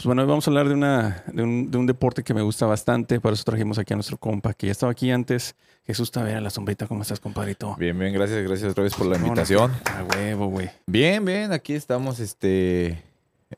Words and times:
Pues 0.00 0.06
bueno, 0.06 0.22
hoy 0.22 0.28
vamos 0.28 0.48
a 0.48 0.50
hablar 0.50 0.66
de, 0.66 0.72
una, 0.72 1.24
de, 1.30 1.42
un, 1.42 1.70
de 1.70 1.76
un 1.76 1.84
deporte 1.84 2.22
que 2.22 2.32
me 2.32 2.40
gusta 2.40 2.64
bastante. 2.64 3.20
Por 3.20 3.34
eso 3.34 3.44
trajimos 3.44 3.78
aquí 3.78 3.92
a 3.92 3.96
nuestro 3.96 4.16
compa, 4.16 4.54
que 4.54 4.68
ya 4.68 4.72
estaba 4.72 4.92
aquí 4.92 5.10
antes. 5.10 5.54
Jesús 5.84 6.10
Tavera, 6.10 6.40
la 6.40 6.48
sombrita. 6.48 6.86
¿Cómo 6.86 7.02
estás, 7.02 7.20
compadrito? 7.20 7.76
Bien, 7.78 7.98
bien, 7.98 8.14
gracias, 8.14 8.42
gracias 8.42 8.70
otra 8.70 8.84
vez 8.84 8.94
por 8.94 9.04
la 9.08 9.18
invitación. 9.18 9.70
A 9.84 10.02
huevo, 10.04 10.46
güey. 10.46 10.70
Bien, 10.86 11.22
bien, 11.22 11.52
aquí 11.52 11.74
estamos, 11.74 12.18
este, 12.18 13.02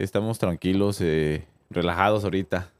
estamos 0.00 0.40
tranquilos, 0.40 1.00
eh, 1.00 1.44
relajados 1.70 2.24
ahorita, 2.24 2.72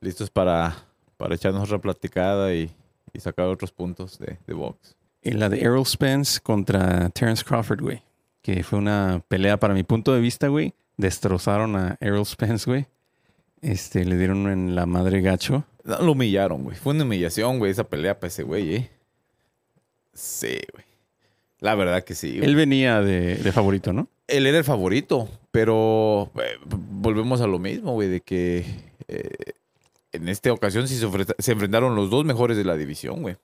listos 0.00 0.30
para, 0.30 0.74
para 1.18 1.34
echarnos 1.34 1.64
otra 1.64 1.80
platicada 1.80 2.54
y, 2.54 2.74
y 3.12 3.20
sacar 3.20 3.44
otros 3.44 3.72
puntos 3.72 4.18
de, 4.18 4.38
de 4.46 4.54
box. 4.54 4.96
Y 5.20 5.32
la 5.32 5.50
de 5.50 5.60
Errol 5.60 5.84
Spence 5.84 6.40
contra 6.40 7.10
Terence 7.10 7.44
Crawford, 7.44 7.82
güey. 7.82 8.02
Que 8.40 8.62
fue 8.62 8.78
una 8.78 9.22
pelea, 9.28 9.60
para 9.60 9.74
mi 9.74 9.82
punto 9.82 10.14
de 10.14 10.20
vista, 10.22 10.48
güey. 10.48 10.72
Destrozaron 10.96 11.76
a 11.76 11.96
Errol 12.00 12.24
Spence, 12.26 12.70
güey. 12.70 12.86
Este, 13.60 14.04
le 14.04 14.16
dieron 14.16 14.48
en 14.48 14.74
la 14.74 14.86
madre 14.86 15.20
gacho. 15.20 15.64
No, 15.84 15.98
lo 16.00 16.12
humillaron, 16.12 16.62
güey. 16.64 16.76
Fue 16.76 16.94
una 16.94 17.04
humillación, 17.04 17.58
güey, 17.58 17.72
esa 17.72 17.84
pelea 17.84 18.18
para 18.18 18.28
ese 18.28 18.42
güey, 18.42 18.74
¿eh? 18.76 18.90
Sí, 20.12 20.58
güey. 20.72 20.84
La 21.60 21.74
verdad 21.74 22.04
que 22.04 22.14
sí. 22.14 22.36
güey. 22.38 22.44
Él 22.48 22.56
venía 22.56 23.00
de, 23.00 23.36
de 23.36 23.52
favorito, 23.52 23.92
¿no? 23.92 24.08
Él 24.26 24.46
era 24.46 24.58
el 24.58 24.64
favorito, 24.64 25.28
pero 25.50 26.30
eh, 26.40 26.56
volvemos 26.66 27.40
a 27.40 27.46
lo 27.46 27.58
mismo, 27.58 27.92
güey, 27.92 28.08
de 28.08 28.20
que 28.20 28.64
eh, 29.08 29.28
en 30.12 30.28
esta 30.28 30.52
ocasión 30.52 30.86
sí 30.88 30.96
se 31.38 31.52
enfrentaron 31.52 31.94
los 31.94 32.08
dos 32.10 32.24
mejores 32.24 32.56
de 32.56 32.64
la 32.64 32.76
división, 32.76 33.22
güey. 33.22 33.36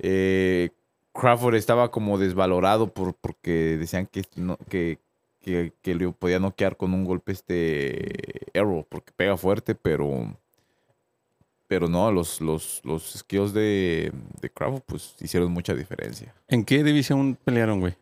Eh, 0.00 0.70
Crawford 1.12 1.54
estaba 1.54 1.90
como 1.90 2.18
desvalorado 2.18 2.92
por, 2.92 3.14
porque 3.14 3.76
decían 3.78 4.06
que, 4.06 4.22
no- 4.36 4.58
que, 4.68 4.98
que, 5.44 5.72
que 5.82 5.94
le 5.94 6.08
podía 6.10 6.38
noquear 6.38 6.76
con 6.76 6.94
un 6.94 7.04
golpe 7.04 7.32
este 7.32 8.10
Arrow, 8.54 8.86
porque 8.88 9.12
pega 9.14 9.36
fuerte, 9.36 9.74
pero 9.74 10.34
pero 11.66 11.88
no, 11.88 12.10
los, 12.12 12.40
los, 12.40 12.80
los 12.84 13.02
skills 13.18 13.52
de, 13.52 14.12
de 14.40 14.50
Crawford 14.50 14.82
pues 14.86 15.14
hicieron 15.20 15.50
mucha 15.52 15.74
diferencia. 15.74 16.34
¿En 16.48 16.64
qué 16.64 16.82
división 16.84 17.36
pelearon, 17.42 17.80
güey? 17.80 17.94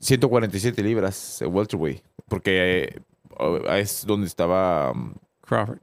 147 0.00 0.82
libras, 0.82 1.42
eh, 1.42 1.46
welterweight. 1.46 2.02
Porque 2.28 3.02
eh, 3.38 3.80
es 3.80 4.04
donde 4.06 4.26
estaba. 4.26 4.92
um, 4.92 5.14
Crawford. 5.40 5.78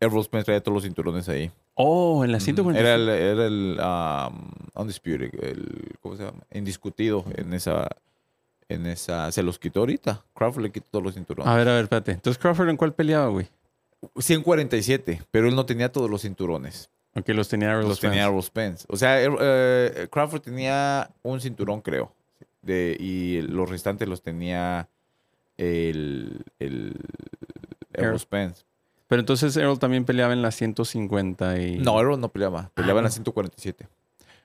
Errol 0.00 0.24
Spence 0.24 0.46
traía 0.46 0.62
todos 0.62 0.74
los 0.76 0.84
cinturones 0.84 1.28
ahí. 1.28 1.50
Oh, 1.74 2.24
en 2.24 2.32
la 2.32 2.38
Mm, 2.38 2.40
140. 2.40 2.80
Era 2.80 2.94
el, 2.96 3.08
era 3.08 3.46
el 3.46 3.78
um, 3.80 4.50
undisputed, 4.74 5.32
el, 5.44 5.94
¿cómo 6.00 6.16
se 6.16 6.24
llama? 6.24 6.42
Indiscutido 6.50 7.24
en 7.36 7.52
esa, 7.54 7.88
en 8.68 8.86
esa. 8.86 9.30
Se 9.32 9.42
los 9.42 9.58
quitó 9.58 9.80
ahorita. 9.80 10.24
Crawford 10.34 10.62
le 10.62 10.72
quitó 10.72 10.86
todos 10.90 11.04
los 11.04 11.14
cinturones. 11.14 11.52
A 11.52 11.56
ver, 11.56 11.68
a 11.68 11.74
ver, 11.74 11.84
espérate. 11.84 12.12
Entonces, 12.12 12.40
Crawford, 12.40 12.68
¿en 12.70 12.76
cuál 12.76 12.94
peleaba, 12.94 13.28
güey? 13.28 13.48
147, 14.18 15.22
pero 15.30 15.48
él 15.48 15.54
no 15.54 15.66
tenía 15.66 15.90
todos 15.92 16.10
los 16.10 16.22
cinturones. 16.22 16.90
Aunque 17.14 17.34
los 17.34 17.48
tenía 17.48 17.70
Errol 17.72 17.88
los 17.88 17.98
Spence. 17.98 18.10
tenía 18.10 18.24
Errol 18.26 18.42
Spence. 18.42 18.86
O 18.88 18.96
sea, 18.96 19.20
er- 19.22 19.36
eh, 19.40 20.08
Crawford 20.10 20.40
tenía 20.40 21.10
un 21.22 21.40
cinturón, 21.40 21.80
creo. 21.82 22.12
De, 22.62 22.96
y 22.98 23.42
los 23.42 23.68
restantes 23.68 24.08
los 24.08 24.22
tenía 24.22 24.88
el, 25.58 26.42
el 26.58 26.94
Errol 27.92 28.06
Errol. 28.06 28.20
Spence. 28.20 28.64
Pero 29.08 29.20
entonces 29.20 29.54
Errol 29.58 29.78
también 29.78 30.04
peleaba 30.06 30.32
en 30.32 30.40
la 30.40 30.50
150 30.50 31.60
y... 31.60 31.78
No, 31.78 32.00
Errol 32.00 32.18
no 32.18 32.30
peleaba. 32.30 32.70
Peleaba 32.74 33.00
en 33.00 33.04
no. 33.04 33.08
la 33.08 33.10
147. 33.10 33.86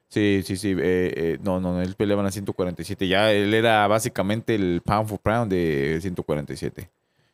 Sí, 0.10 0.42
sí, 0.46 0.56
sí. 0.56 0.72
eh, 0.72 0.78
eh, 0.80 1.38
no, 1.42 1.60
no, 1.60 1.74
no, 1.74 1.82
él 1.82 1.96
peleaba 1.96 2.22
en 2.22 2.26
la 2.26 2.32
147. 2.32 3.08
Ya 3.08 3.32
él 3.34 3.54
era 3.54 3.86
básicamente 3.88 4.56
el 4.56 4.82
pound 4.84 5.10
for 5.10 5.20
pound 5.20 5.52
de 5.52 6.00
147. 6.02 6.90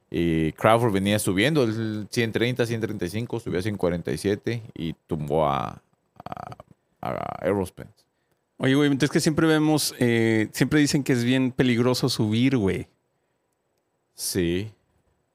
Y 0.09 0.51
Crawford 0.53 0.91
venía 0.93 1.17
subiendo 1.19 1.63
el 1.63 2.07
130, 2.11 2.65
135, 2.65 3.39
subió 3.39 3.59
a 3.59 3.63
147 3.63 4.61
y 4.75 4.93
tumbó 5.07 5.47
a, 5.47 5.81
a, 6.23 6.57
a 7.01 7.39
Errol 7.41 7.65
Spence. 7.65 8.05
Oye, 8.57 8.75
güey, 8.75 8.87
entonces 8.91 9.11
que 9.11 9.19
siempre 9.19 9.47
vemos... 9.47 9.95
eh, 9.99 10.49
siempre 10.51 10.79
dicen 10.79 11.03
que 11.03 11.13
es 11.13 11.23
bien 11.23 11.51
peligroso 11.51 12.09
subir, 12.09 12.57
güey. 12.57 12.87
Sí. 14.13 14.71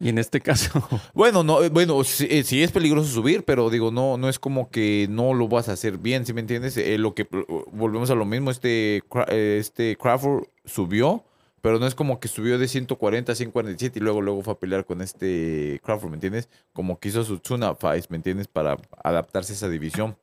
Y 0.00 0.08
en 0.10 0.18
este 0.18 0.40
caso... 0.40 0.70
Bueno, 1.14 1.42
no, 1.42 1.62
eh, 1.62 1.68
bueno, 1.68 2.02
sí, 2.04 2.26
eh, 2.30 2.44
sí 2.44 2.62
es 2.62 2.70
peligroso 2.70 3.08
subir, 3.08 3.44
pero 3.44 3.70
digo, 3.70 3.90
no, 3.90 4.16
no 4.16 4.28
es 4.28 4.38
como 4.38 4.70
que 4.70 5.06
no 5.10 5.34
lo 5.34 5.48
vas 5.48 5.68
a 5.68 5.72
hacer 5.72 5.98
bien, 5.98 6.24
¿sí 6.24 6.32
me 6.32 6.40
entiendes? 6.40 6.76
Eh, 6.76 6.98
lo 6.98 7.14
que 7.14 7.26
volvemos 7.72 8.10
a 8.10 8.14
lo 8.14 8.24
mismo, 8.24 8.50
este, 8.50 9.02
este 9.28 9.96
Crawford 9.96 10.44
subió, 10.64 11.24
pero 11.60 11.80
no 11.80 11.86
es 11.86 11.96
como 11.96 12.20
que 12.20 12.28
subió 12.28 12.58
de 12.58 12.68
140 12.68 13.32
a 13.32 13.34
147 13.34 13.98
y 13.98 14.02
luego 14.02 14.22
luego 14.22 14.42
fue 14.42 14.52
a 14.52 14.58
pelear 14.58 14.84
con 14.84 15.02
este 15.02 15.80
Crawford, 15.82 16.10
¿me 16.10 16.16
entiendes? 16.16 16.48
Como 16.72 17.00
que 17.00 17.08
hizo 17.08 17.24
su 17.24 17.38
tuna 17.40 17.74
fight, 17.74 18.06
¿me 18.10 18.16
entiendes? 18.16 18.46
Para 18.46 18.76
adaptarse 19.02 19.52
a 19.52 19.56
esa 19.56 19.68
división. 19.68 20.16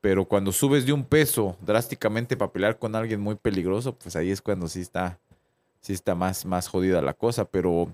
Pero 0.00 0.26
cuando 0.26 0.52
subes 0.52 0.86
de 0.86 0.92
un 0.92 1.04
peso 1.04 1.56
drásticamente 1.60 2.36
para 2.36 2.52
pelear 2.52 2.78
con 2.78 2.94
alguien 2.94 3.20
muy 3.20 3.34
peligroso, 3.34 3.96
pues 3.98 4.14
ahí 4.14 4.30
es 4.30 4.40
cuando 4.40 4.68
sí 4.68 4.80
está, 4.80 5.18
sí 5.80 5.92
está 5.92 6.14
más, 6.14 6.46
más 6.46 6.68
jodida 6.68 7.02
la 7.02 7.14
cosa, 7.14 7.44
pero 7.46 7.92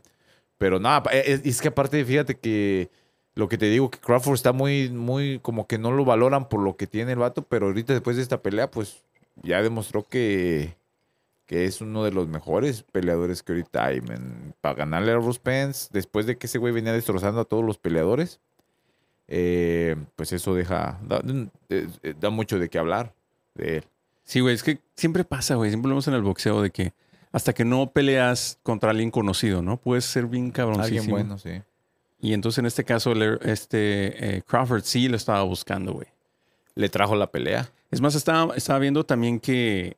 pero 0.59 0.79
nada, 0.81 1.03
pa- 1.03 1.13
es, 1.13 1.61
que 1.61 1.69
aparte, 1.69 2.05
fíjate 2.05 2.37
que 2.37 2.91
lo 3.35 3.49
que 3.49 3.59
te 3.59 3.67
digo, 3.67 3.91
que 3.91 3.99
Crawford 3.99 4.35
está 4.35 4.53
muy, 4.53 4.91
muy, 4.91 5.41
como 5.41 5.67
que 5.67 5.79
no 5.79 5.91
lo 5.91 6.05
valoran 6.05 6.49
por 6.49 6.61
lo 6.61 6.77
que 6.77 6.87
tiene 6.87 7.13
el 7.13 7.19
vato, 7.19 7.43
pero 7.43 7.67
ahorita 7.67 7.93
después 7.93 8.17
de 8.17 8.23
esta 8.23 8.43
pelea, 8.43 8.71
pues 8.71 9.03
ya 9.43 9.61
demostró 9.63 10.05
que, 10.05 10.77
que 11.47 11.65
es 11.65 11.81
uno 11.81 12.05
de 12.05 12.13
los 12.13 12.29
mejores 12.29 12.83
peleadores 12.85 13.43
que 13.43 13.53
ahorita 13.53 13.85
hay. 13.87 14.01
Para 14.61 14.77
ganarle 14.77 15.13
a 15.13 15.17
Ross 15.17 15.37
Spence, 15.37 15.89
después 15.93 16.27
de 16.27 16.39
que 16.39 16.47
ese 16.47 16.59
güey 16.59 16.73
venía 16.73 16.93
destrozando 16.93 17.41
a 17.41 17.45
todos 17.45 17.65
los 17.65 17.77
peleadores, 17.79 18.41
eh, 19.27 19.97
pues 20.17 20.33
eso 20.33 20.55
deja, 20.55 21.01
eh, 21.71 21.89
eh, 22.03 22.15
da 22.21 22.31
mucho 22.31 22.59
de 22.59 22.69
qué 22.69 22.79
hablar 22.79 23.15
de 23.55 23.79
él. 23.79 23.85
Sí, 24.25 24.41
güey, 24.41 24.55
es 24.55 24.63
que 24.63 24.79
siempre 24.95 25.25
pasa, 25.25 25.55
güey. 25.57 25.71
Siempre 25.71 25.89
lo 25.89 25.95
vemos 25.95 26.09
en 26.09 26.15
el 26.15 26.23
boxeo 26.23 26.63
de 26.63 26.71
que 26.71 26.93
hasta 27.34 27.53
que 27.53 27.65
no 27.65 27.91
peleas 27.91 28.61
contra 28.62 28.93
alguien 28.93 29.11
conocido, 29.11 29.61
¿no? 29.61 29.77
Puedes 29.77 30.05
ser 30.05 30.27
bien 30.27 30.53
cabroncísimo. 30.53 31.17
Alguien 31.17 31.28
bueno, 31.28 31.37
sí. 31.37 31.62
Y 32.21 32.33
entonces 32.33 32.61
en 32.61 32.67
este 32.67 32.84
caso, 32.84 33.12
este 33.43 34.37
eh, 34.37 34.43
Crawford 34.47 34.84
sí 34.84 35.09
lo 35.09 35.17
estaba 35.17 35.43
buscando, 35.43 35.94
güey. 35.94 36.06
Le 36.77 36.89
trajo 36.89 37.17
la 37.17 37.27
pelea. 37.27 37.69
Es 37.91 38.00
más, 38.00 38.15
estaba, 38.15 38.55
estaba 38.55 38.78
viendo 38.78 39.05
también 39.05 39.41
que, 39.41 39.97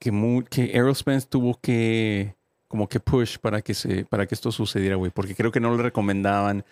que, 0.00 0.10
que 0.50 0.72
Errol 0.76 0.96
Spence 0.96 1.28
tuvo 1.30 1.60
que 1.60 2.34
como 2.66 2.88
que 2.88 2.98
push 2.98 3.38
para 3.38 3.62
que, 3.62 3.72
se, 3.72 4.04
para 4.04 4.26
que 4.26 4.34
esto 4.34 4.50
sucediera, 4.50 4.96
güey. 4.96 5.12
Porque 5.12 5.36
creo 5.36 5.52
que 5.52 5.60
no 5.60 5.76
le 5.76 5.80
recomendaban 5.80 6.64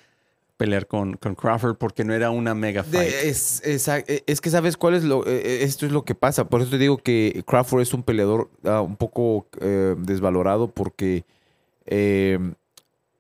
pelear 0.63 0.87
con, 0.87 1.15
con 1.17 1.35
Crawford 1.35 1.77
porque 1.77 2.05
no 2.05 2.15
era 2.15 2.31
una 2.31 2.55
mega 2.55 2.85
fight. 2.85 3.11
De- 3.11 3.29
es, 3.29 3.61
esa- 3.65 3.99
e- 3.99 4.23
es 4.27 4.41
que 4.41 4.51
sabes 4.51 4.77
cuál 4.77 4.95
es 4.95 5.03
lo, 5.05 5.27
eh, 5.27 5.43
eh, 5.45 5.59
esto 5.63 5.87
es 5.87 5.93
lo 5.93 6.05
que 6.05 6.15
pasa. 6.15 6.49
Por 6.49 6.61
eso 6.63 6.71
te 6.71 6.79
digo 6.79 6.99
que 6.99 7.43
Crawford 7.47 7.83
es 7.83 7.93
un 7.95 8.03
peleador 8.03 8.49
ah, 8.65 8.81
un 8.81 8.97
poco 8.97 9.47
eh, 9.61 9.95
desvalorado 9.99 10.69
porque 10.69 11.25
eh, 11.87 12.39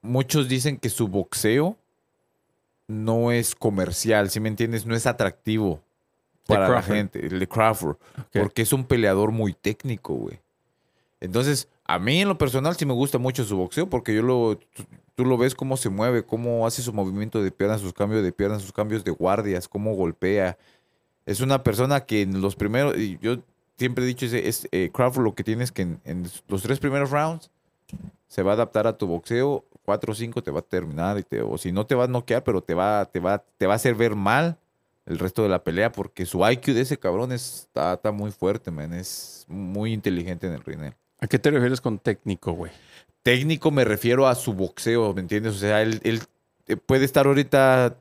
muchos 0.02 0.48
dicen 0.48 0.76
que 0.78 0.88
su 0.88 1.08
boxeo 1.08 1.76
no 2.88 3.32
es 3.32 3.54
comercial, 3.54 4.30
¿sí 4.30 4.38
me 4.40 4.48
entiendes? 4.48 4.86
No 4.86 4.94
es 4.94 5.06
atractivo 5.06 5.80
para 6.46 6.68
la 6.68 6.82
gente, 6.96 7.26
el 7.26 7.38
de 7.38 7.48
Crawford, 7.48 7.96
porque 8.40 8.62
es 8.62 8.72
un 8.72 8.84
peleador 8.84 9.30
muy 9.32 9.52
técnico, 9.54 10.14
güey. 10.14 10.38
Entonces, 11.20 11.68
a 11.86 11.98
mí 11.98 12.20
en 12.20 12.28
lo 12.28 12.36
personal 12.36 12.76
sí 12.76 12.84
me 12.84 12.92
gusta 12.94 13.18
mucho 13.18 13.44
su 13.44 13.56
boxeo 13.56 13.88
porque 13.88 14.14
yo 14.14 14.22
lo, 14.22 14.58
tú, 15.14 15.24
lo 15.24 15.36
ves 15.36 15.54
cómo 15.54 15.76
se 15.76 15.88
mueve, 15.88 16.24
cómo 16.24 16.66
hace 16.66 16.82
su 16.82 16.92
movimiento 16.92 17.42
de 17.42 17.50
piernas, 17.50 17.80
sus 17.80 17.92
cambios 17.92 18.22
de 18.22 18.32
piernas, 18.32 18.62
sus 18.62 18.72
cambios 18.72 19.04
de 19.04 19.10
guardias, 19.10 19.68
cómo 19.68 19.94
golpea. 19.94 20.58
Es 21.26 21.40
una 21.40 21.62
persona 21.62 22.00
que 22.00 22.22
en 22.22 22.40
los 22.40 22.56
primeros, 22.56 22.96
y 22.96 23.18
yo 23.20 23.38
siempre 23.78 24.04
he 24.04 24.06
dicho, 24.06 24.26
es, 24.26 24.32
es, 24.32 24.68
eh, 24.72 24.90
Crawford 24.92 25.24
lo 25.24 25.34
que 25.34 25.44
tienes 25.44 25.72
que 25.72 25.82
en, 25.82 26.30
los 26.48 26.62
tres 26.62 26.78
primeros 26.78 27.10
rounds 27.10 27.50
se 28.28 28.42
va 28.42 28.52
a 28.52 28.54
adaptar 28.54 28.86
a 28.86 28.96
tu 28.96 29.06
boxeo, 29.06 29.64
cuatro 29.84 30.12
o 30.12 30.14
cinco 30.14 30.42
te 30.42 30.50
va 30.50 30.60
a 30.60 30.62
terminar, 30.62 31.18
y 31.18 31.22
te, 31.22 31.42
o 31.42 31.58
si 31.58 31.72
no 31.72 31.86
te 31.86 31.94
va 31.94 32.04
a 32.04 32.08
noquear, 32.08 32.42
pero 32.44 32.62
te 32.62 32.74
va, 32.74 33.04
te, 33.04 33.20
va, 33.20 33.38
te 33.38 33.66
va 33.66 33.74
a 33.74 33.76
hacer 33.76 33.94
ver 33.94 34.14
mal 34.16 34.58
el 35.06 35.18
resto 35.18 35.42
de 35.42 35.48
la 35.48 35.64
pelea 35.64 35.92
porque 35.92 36.26
su 36.26 36.46
IQ 36.48 36.66
de 36.74 36.82
ese 36.82 36.98
cabrón 36.98 37.32
está, 37.32 37.94
está 37.94 38.12
muy 38.12 38.30
fuerte, 38.30 38.70
man. 38.70 38.92
Es 38.92 39.44
muy 39.48 39.92
inteligente 39.92 40.46
en 40.46 40.54
el 40.54 40.62
ring. 40.62 40.92
¿A 41.22 41.28
qué 41.28 41.38
te 41.38 41.52
refieres 41.52 41.80
con 41.80 42.00
técnico, 42.00 42.50
güey? 42.50 42.72
Técnico 43.22 43.70
me 43.70 43.84
refiero 43.84 44.26
a 44.26 44.34
su 44.34 44.54
boxeo, 44.54 45.14
¿me 45.14 45.20
entiendes? 45.20 45.54
O 45.54 45.58
sea, 45.58 45.80
él, 45.80 46.00
eh, 46.66 46.76
puede 46.76 47.04
estar 47.04 47.26
ahorita, 47.26 47.96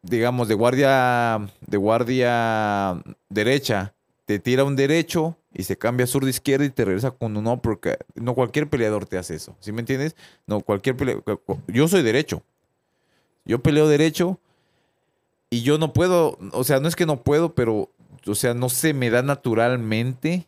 digamos, 0.00 0.48
de 0.48 0.54
guardia, 0.54 1.46
de 1.60 1.76
guardia 1.76 3.02
derecha, 3.28 3.92
te 4.24 4.38
tira 4.38 4.64
un 4.64 4.76
derecho 4.76 5.36
y 5.52 5.64
se 5.64 5.76
cambia 5.76 6.06
sur 6.06 6.24
de 6.24 6.30
izquierda 6.30 6.64
y 6.64 6.70
te 6.70 6.86
regresa 6.86 7.10
con 7.10 7.36
un 7.36 7.46
uppercut. 7.46 7.98
No 8.14 8.34
cualquier 8.34 8.70
peleador 8.70 9.04
te 9.04 9.18
hace 9.18 9.34
eso, 9.34 9.54
¿sí 9.60 9.70
me 9.70 9.80
entiendes? 9.80 10.16
No 10.46 10.60
cualquier 10.60 10.96
peleador. 10.96 11.42
Yo 11.66 11.86
soy 11.86 12.02
derecho. 12.02 12.42
Yo 13.44 13.62
peleo 13.62 13.88
derecho 13.88 14.40
y 15.50 15.60
yo 15.60 15.76
no 15.76 15.92
puedo, 15.92 16.38
o 16.52 16.64
sea, 16.64 16.80
no 16.80 16.88
es 16.88 16.96
que 16.96 17.04
no 17.04 17.24
puedo, 17.24 17.54
pero, 17.54 17.90
o 18.26 18.34
sea, 18.34 18.54
no 18.54 18.70
se 18.70 18.94
me 18.94 19.10
da 19.10 19.20
naturalmente 19.20 20.46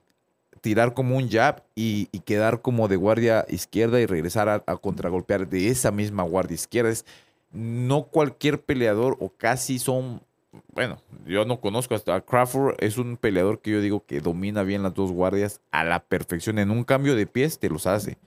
tirar 0.66 0.94
como 0.94 1.16
un 1.16 1.30
jab 1.30 1.62
y, 1.76 2.08
y 2.10 2.18
quedar 2.18 2.60
como 2.60 2.88
de 2.88 2.96
guardia 2.96 3.46
izquierda 3.48 4.00
y 4.00 4.06
regresar 4.06 4.48
a, 4.48 4.64
a 4.66 4.76
contragolpear 4.78 5.48
de 5.48 5.68
esa 5.68 5.92
misma 5.92 6.24
guardia 6.24 6.56
izquierda. 6.56 6.90
Es, 6.90 7.06
no 7.52 8.06
cualquier 8.06 8.60
peleador 8.60 9.16
o 9.20 9.28
casi 9.28 9.78
son, 9.78 10.22
bueno, 10.72 11.00
yo 11.24 11.44
no 11.44 11.60
conozco 11.60 11.94
hasta 11.94 12.20
Crawford, 12.20 12.74
es 12.80 12.98
un 12.98 13.16
peleador 13.16 13.60
que 13.60 13.70
yo 13.70 13.80
digo 13.80 14.04
que 14.04 14.20
domina 14.20 14.64
bien 14.64 14.82
las 14.82 14.92
dos 14.92 15.12
guardias 15.12 15.60
a 15.70 15.84
la 15.84 16.00
perfección. 16.00 16.58
En 16.58 16.72
un 16.72 16.82
cambio 16.82 17.14
de 17.14 17.28
pies 17.28 17.60
te 17.60 17.70
los 17.70 17.86
hace. 17.86 18.18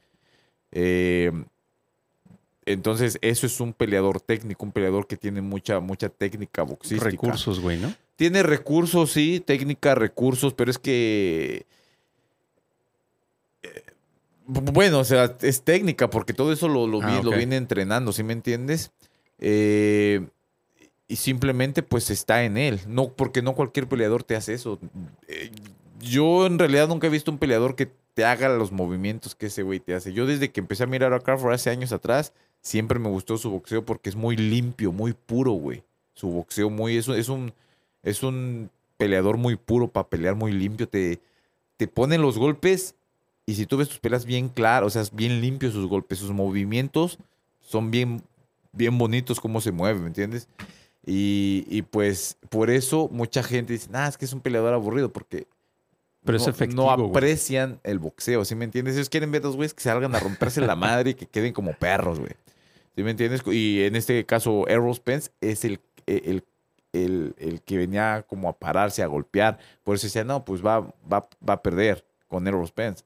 Eh, 0.71 1.33
entonces, 2.65 3.17
eso 3.21 3.47
es 3.47 3.59
un 3.59 3.73
peleador 3.73 4.21
técnico, 4.21 4.63
un 4.63 4.71
peleador 4.71 5.07
que 5.07 5.17
tiene 5.17 5.41
mucha, 5.41 5.81
mucha 5.81 6.07
técnica 6.07 6.63
boxística. 6.63 7.11
Recursos, 7.11 7.59
güey, 7.59 7.77
¿no? 7.77 7.93
Tiene 8.15 8.43
recursos, 8.43 9.11
sí, 9.11 9.43
técnica, 9.45 9.93
recursos, 9.93 10.53
pero 10.53 10.71
es 10.71 10.79
que. 10.79 11.65
Bu- 14.49 14.71
Bueno, 14.73 14.99
o 14.99 15.03
sea, 15.03 15.35
es 15.41 15.61
técnica, 15.61 16.09
porque 16.09 16.33
todo 16.33 16.51
eso 16.51 16.67
lo, 16.67 16.87
lo, 16.87 17.01
Ah, 17.01 17.17
vi- 17.17 17.23
lo 17.23 17.31
ok. 17.31 17.37
viene 17.37 17.55
entrenando, 17.57 18.11
¿sí 18.11 18.23
me 18.23 18.33
entiendes? 18.33 18.91
Eh, 19.39 20.27
y 21.07 21.15
simplemente, 21.15 21.81
pues 21.83 22.09
está 22.09 22.43
en 22.43 22.57
él. 22.57 22.81
No, 22.87 23.09
porque 23.09 23.41
no 23.41 23.53
cualquier 23.55 23.87
peleador 23.87 24.23
te 24.23 24.35
hace 24.35 24.53
eso. 24.53 24.79
Eh, 25.27 25.49
yo 26.01 26.45
en 26.45 26.59
realidad 26.59 26.87
nunca 26.87 27.07
he 27.07 27.09
visto 27.09 27.31
un 27.31 27.37
peleador 27.39 27.75
que 27.75 27.89
te 28.13 28.25
haga 28.25 28.49
los 28.49 28.71
movimientos 28.71 29.33
que 29.35 29.47
ese 29.47 29.63
güey 29.63 29.79
te 29.79 29.93
hace. 29.95 30.13
Yo 30.13 30.25
desde 30.25 30.51
que 30.51 30.59
empecé 30.59 30.83
a 30.83 30.87
mirar 30.87 31.13
a 31.13 31.19
Crawford 31.21 31.53
hace 31.53 31.69
años 31.69 31.91
atrás, 31.93 32.33
siempre 32.61 32.99
me 32.99 33.09
gustó 33.09 33.37
su 33.37 33.49
boxeo 33.49 33.85
porque 33.85 34.09
es 34.09 34.15
muy 34.15 34.35
limpio, 34.35 34.91
muy 34.91 35.13
puro, 35.13 35.51
güey. 35.53 35.83
Su 36.13 36.27
boxeo 36.29 36.69
muy, 36.69 36.97
es, 36.97 37.07
un- 37.07 37.15
es 37.17 37.29
un, 37.29 37.53
es 38.03 38.21
un 38.23 38.69
peleador 38.97 39.37
muy 39.37 39.55
puro 39.55 39.87
para 39.87 40.07
pelear 40.09 40.35
muy 40.35 40.51
limpio. 40.51 40.87
Te, 40.87 41.19
te 41.77 41.87
pone 41.87 42.17
los 42.17 42.37
golpes 42.37 42.93
y 43.49 43.55
si 43.55 43.65
tú 43.65 43.77
ves 43.77 43.89
tus 43.89 43.99
peleas 43.99 44.25
bien 44.25 44.49
claras, 44.49 44.85
o 44.87 44.89
sea, 44.89 45.01
es 45.01 45.13
bien 45.13 45.41
limpios 45.41 45.73
sus 45.73 45.87
golpes, 45.87 46.19
sus 46.19 46.31
movimientos 46.31 47.17
son 47.61 47.89
bien, 47.91 48.21
bien 48.71 48.97
bonitos 48.97 49.39
cómo 49.39 49.61
se 49.61 49.71
mueve, 49.71 49.99
¿me 49.99 50.07
entiendes? 50.07 50.47
Y, 51.05 51.65
y 51.69 51.81
pues 51.81 52.37
por 52.49 52.69
eso 52.69 53.07
mucha 53.11 53.41
gente 53.41 53.73
dice, 53.73 53.89
nah, 53.89 54.07
es 54.07 54.17
que 54.17 54.25
es 54.25 54.33
un 54.33 54.41
peleador 54.41 54.73
aburrido 54.73 55.11
porque 55.11 55.47
Pero 56.23 56.37
es 56.37 56.45
no, 56.45 56.49
efectivo, 56.49 56.95
no 56.97 57.07
güey. 57.07 57.09
aprecian 57.09 57.79
el 57.83 57.99
boxeo, 57.99 58.45
¿sí 58.45 58.53
me 58.55 58.65
entiendes? 58.65 58.95
Ellos 58.95 59.09
quieren 59.09 59.31
ver 59.31 59.41
a 59.41 59.45
los 59.45 59.55
güeyes 59.55 59.73
que 59.73 59.81
salgan 59.81 60.13
a 60.15 60.19
romperse 60.19 60.61
la 60.61 60.75
madre 60.75 61.11
y 61.11 61.13
que 61.15 61.25
queden 61.25 61.53
como 61.53 61.73
perros, 61.73 62.19
güey. 62.19 62.33
¿Sí 62.95 63.03
me 63.03 63.11
entiendes? 63.11 63.41
Y 63.47 63.83
en 63.83 63.95
este 63.95 64.25
caso, 64.25 64.67
Errol 64.67 64.93
Spence 64.93 65.31
es 65.41 65.63
el, 65.65 65.79
el, 66.05 66.43
el, 66.93 67.33
el 67.37 67.61
que 67.61 67.77
venía 67.77 68.25
como 68.27 68.49
a 68.49 68.53
pararse, 68.53 69.01
a 69.01 69.07
golpear. 69.07 69.57
Por 69.83 69.95
eso 69.95 70.07
decía, 70.07 70.23
no, 70.23 70.43
pues 70.43 70.63
va, 70.63 70.81
va, 71.11 71.27
va 71.47 71.53
a 71.53 71.61
perder 71.63 72.05
con 72.27 72.45
Errol 72.47 72.67
Spence. 72.67 73.03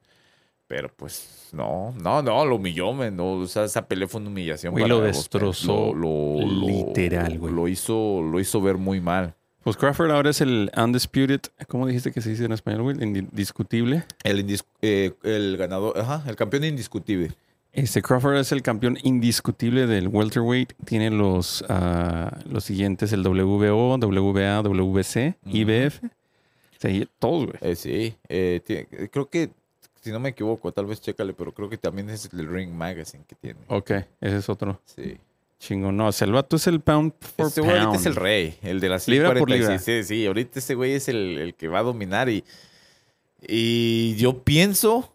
Pero 0.76 0.90
pues 0.96 1.50
no, 1.52 1.94
no, 2.02 2.24
no, 2.24 2.44
lo 2.48 2.56
humilló, 2.56 2.94
men, 2.94 3.16
no, 3.16 3.34
o 3.34 3.46
sea, 3.46 3.66
esa 3.66 3.88
pelea 3.88 4.08
fue 4.08 4.20
una 4.22 4.32
humillación. 4.32 4.72
Güey, 4.72 4.86
para 4.86 4.96
lo 4.96 5.02
destrozó 5.02 5.94
literal, 5.94 7.38
güey. 7.38 7.54
Lo 7.54 7.68
hizo, 7.68 8.24
lo 8.24 8.40
hizo 8.40 8.60
ver 8.60 8.78
muy 8.78 9.00
mal. 9.00 9.36
Pues 9.64 9.78
Crawford 9.78 10.10
ahora 10.10 10.32
es 10.32 10.42
el 10.42 10.72
undisputed, 10.76 11.42
¿cómo 11.68 11.86
dijiste 11.86 12.12
que 12.12 12.22
se 12.22 12.32
dice 12.32 12.46
en 12.46 12.54
español, 12.54 12.82
güey? 12.82 13.04
Indiscutible. 13.04 14.04
El, 14.24 14.44
indis- 14.48 14.66
eh, 14.82 15.12
el 15.22 15.56
ganador, 15.58 15.96
ajá, 16.00 16.24
el 16.28 16.36
campeón 16.36 16.64
indiscutible. 16.64 17.30
Este 17.72 18.02
Crawford 18.02 18.38
es 18.38 18.52
el 18.52 18.64
campeón 18.64 18.98
indiscutible 19.04 19.86
del 19.86 20.08
welterweight. 20.08 20.74
Tiene 20.86 21.12
los, 21.12 21.64
ah, 21.70 22.36
los 22.50 22.64
siguientes, 22.64 23.14
el 23.14 23.22
WBO, 23.22 23.96
WBA, 24.00 24.64
WBC. 24.64 25.36
IBF. 25.46 26.04
O 26.04 26.10
sea, 26.80 26.90
y 26.90 27.08
todos, 27.20 27.46
güey. 27.46 27.58
Eh, 27.62 27.76
sí, 27.76 28.16
eh, 28.28 28.60
eh, 28.68 29.08
creo 29.12 29.30
que, 29.30 29.52
si 30.04 30.12
no 30.12 30.20
me 30.20 30.30
equivoco, 30.30 30.72
tal 30.72 30.86
vez 30.86 31.00
chécale, 31.02 31.34
pero 31.34 31.54
creo 31.54 31.70
que 31.70 31.78
también 31.78 32.10
es 32.10 32.30
el 32.34 32.48
Ring 32.48 32.72
Magazine 32.72 33.24
que 33.28 33.36
tiene. 33.36 33.60
Ok, 33.68 33.92
ese 34.22 34.38
es 34.38 34.50
otro 34.50 34.80
Sí. 34.86 35.18
chingón. 35.60 35.96
No, 35.96 36.08
o 36.08 36.12
sea, 36.12 36.26
el 36.28 36.34
vato 36.34 36.58
es 36.58 36.68
el 36.68 36.82
pound 36.82 37.14
for 37.20 37.48
Este 37.48 37.62
güey 37.62 37.72
ahorita 37.72 37.88
pound. 37.92 38.00
es 38.02 38.06
el 38.06 38.16
rey, 38.16 38.58
el 38.64 38.80
de 38.82 38.90
las 38.90 39.08
Libra 39.08 39.30
por 39.30 39.48
146. 39.50 39.82
Sí, 40.06 40.16
sí, 40.16 40.26
ahorita 40.28 40.60
este 40.60 40.76
güey 40.76 40.92
es 40.94 41.08
el, 41.08 41.38
el 41.40 41.54
que 41.56 41.68
va 41.70 41.80
a 41.80 41.84
dominar 41.84 42.28
y, 42.30 42.44
y 43.48 44.16
yo 44.18 44.44
pienso 44.44 45.12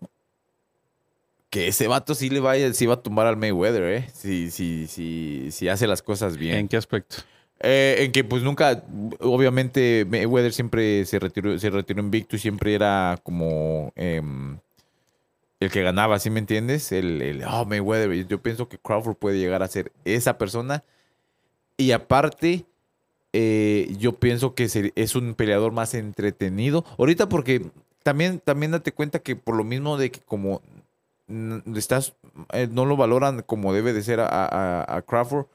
que 1.51 1.69
ese 1.69 1.87
vato 1.89 2.15
sí 2.15 2.29
le 2.31 2.41
va, 2.41 2.53
a- 2.53 2.73
sí 2.75 2.87
va 2.87 2.95
a 2.95 3.03
tumbar 3.03 3.27
al 3.27 3.37
Mayweather, 3.37 3.83
¿eh? 3.85 4.09
Si, 4.13 4.51
si, 4.51 4.87
si, 4.87 5.51
si 5.51 5.69
hace 5.69 5.87
las 5.87 6.03
cosas 6.03 6.37
bien. 6.37 6.57
¿En 6.57 6.69
qué 6.69 6.77
aspecto? 6.77 7.17
Eh, 7.61 7.97
en 8.05 8.13
que 8.13 8.23
pues 8.23 8.43
nunca, 8.43 8.85
obviamente 9.21 10.07
Mayweather 10.09 10.53
siempre 10.53 11.05
se 11.07 11.19
retiró, 11.19 11.59
se 11.59 11.71
retiró 11.71 12.01
invicto 12.01 12.37
y 12.37 12.39
siempre 12.39 12.75
era 12.75 13.19
como 13.23 13.93
em, 13.97 14.59
el 15.61 15.71
que 15.71 15.83
ganaba, 15.83 16.19
¿sí 16.19 16.31
me 16.31 16.39
entiendes? 16.39 16.93
El, 16.93 17.21
el 17.23 17.45
oh, 17.45 17.65
Mayweather. 17.65 18.27
Yo 18.27 18.41
pienso 18.43 18.69
que 18.69 18.79
Crawford 18.79 19.17
puede 19.17 19.39
llegar 19.39 19.63
a 19.63 19.69
ser 19.69 19.93
esa 20.05 20.39
persona. 20.39 20.85
Y 21.77 21.93
aparte, 21.93 22.65
eh, 23.33 23.95
yo 23.99 24.19
pienso 24.19 24.55
que 24.55 24.93
es 24.95 25.15
un 25.17 25.35
peleador 25.35 25.73
más 25.73 25.95
entretenido. 25.95 26.85
Ahorita 26.99 27.29
porque 27.29 27.71
también, 28.03 28.41
también 28.41 28.73
date 28.73 28.93
cuenta 28.93 29.19
que 29.19 29.37
por 29.37 29.57
lo 29.57 29.65
mismo 29.65 29.97
de 29.97 30.11
que 30.11 30.21
como 30.21 30.63
estás, 31.77 32.15
eh, 32.53 32.69
no 32.71 32.87
lo 32.87 32.97
valoran 32.97 33.43
como 33.43 33.73
debe 33.75 33.93
de 33.93 34.03
ser 34.03 34.21
a 34.21 35.05
Crawford, 35.07 35.47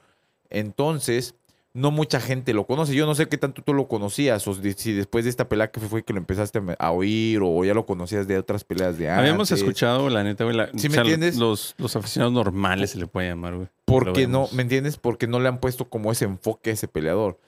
entonces 0.50 1.34
no 1.76 1.90
mucha 1.90 2.20
gente 2.20 2.54
lo 2.54 2.66
conoce. 2.68 2.94
Yo 2.94 3.06
no 3.08 3.16
sé 3.16 3.28
qué 3.28 3.38
tanto 3.38 3.64
tú 3.64 3.74
lo 3.74 3.88
conocías, 3.88 4.48
o 4.48 4.54
si 4.54 4.94
después 4.94 5.24
de 5.24 5.30
esta 5.32 5.50
pelea 5.50 5.72
que 5.72 5.80
fue 5.80 6.04
que 6.04 6.14
lo 6.14 6.20
empezaste 6.20 6.62
a- 6.78 6.92
oír, 6.92 7.40
o 7.44 7.66
ya 7.66 7.74
lo 7.74 7.86
conocías 7.86 8.28
de 8.28 8.38
otras 8.38 8.64
peleas 8.64 8.98
de 8.98 9.10
antes. 9.10 9.20
Habíamos 9.22 9.52
escuchado, 9.52 10.10
la 10.10 10.24
neta, 10.24 10.44
güey. 10.44 10.56
la- 10.56 10.68
¿Sí 10.76 10.88
o 10.88 10.90
me 10.90 10.94
sea, 10.96 11.02
entiendes? 11.02 11.36
Los, 11.38 11.74
los 11.78 11.96
aficionados 11.96 12.34
normales 12.34 12.92
se 12.92 13.00
le 13.00 13.08
puede 13.08 13.30
llamar, 13.30 13.56
güey. 13.56 13.68
Porque 13.86 14.28
no, 14.28 14.40
vemos. 14.42 14.54
¿me 14.54 14.62
entiendes? 14.62 14.98
Porque 14.98 15.26
no 15.28 15.40
le 15.40 15.48
han 15.50 15.60
puesto 15.60 15.86
como 15.90 16.12
ese 16.12 16.26
enfoque 16.26 16.70
a 16.70 16.74
ese 16.74 16.88
peleador. 16.88 17.40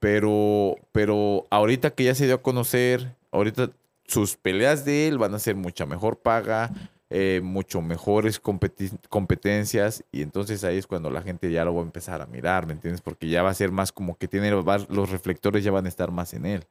Pero, 0.00 0.76
pero 0.92 1.46
ahorita 1.50 1.90
que 1.90 2.04
ya 2.04 2.14
se 2.14 2.26
dio 2.26 2.36
a 2.36 2.42
conocer, 2.42 3.14
ahorita 3.32 3.70
sus 4.06 4.36
peleas 4.36 4.84
de 4.84 5.08
él 5.08 5.18
van 5.18 5.34
a 5.34 5.38
ser 5.38 5.56
mucha 5.56 5.84
mejor 5.86 6.18
paga, 6.18 6.70
eh, 7.10 7.40
mucho 7.42 7.80
mejores 7.82 8.42
competi- 8.42 8.98
competencias. 9.08 10.04
Y 10.12 10.22
entonces 10.22 10.64
ahí 10.64 10.76
es 10.78 10.86
cuando 10.86 11.10
la 11.10 11.22
gente 11.22 11.50
ya 11.50 11.64
lo 11.64 11.74
va 11.74 11.80
a 11.82 11.84
empezar 11.84 12.22
a 12.22 12.26
mirar, 12.26 12.66
¿me 12.66 12.72
entiendes? 12.72 13.00
Porque 13.00 13.28
ya 13.28 13.42
va 13.42 13.50
a 13.50 13.54
ser 13.54 13.70
más 13.72 13.92
como 13.92 14.16
que 14.16 14.28
tiene 14.28 14.50
los 14.50 15.10
reflectores 15.10 15.64
ya 15.64 15.70
van 15.70 15.86
a 15.86 15.88
estar 15.88 16.10
más 16.10 16.34
en 16.34 16.46
él. 16.46 16.64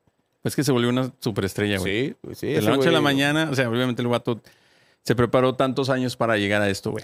Es 0.43 0.55
que 0.55 0.63
se 0.63 0.71
volvió 0.71 0.89
una 0.89 1.11
superestrella, 1.19 1.79
güey. 1.79 2.09
Sí, 2.09 2.15
pues 2.21 2.37
sí. 2.37 2.47
De 2.47 2.61
la 2.61 2.75
noche 2.75 2.89
a 2.89 2.91
la 2.91 3.01
mañana, 3.01 3.49
o 3.51 3.55
sea, 3.55 3.67
obviamente 3.69 4.01
el 4.01 4.07
vato 4.07 4.41
se 5.03 5.15
preparó 5.15 5.55
tantos 5.55 5.89
años 5.89 6.15
para 6.15 6.37
llegar 6.37 6.61
a 6.61 6.69
esto, 6.69 6.91
güey. 6.91 7.03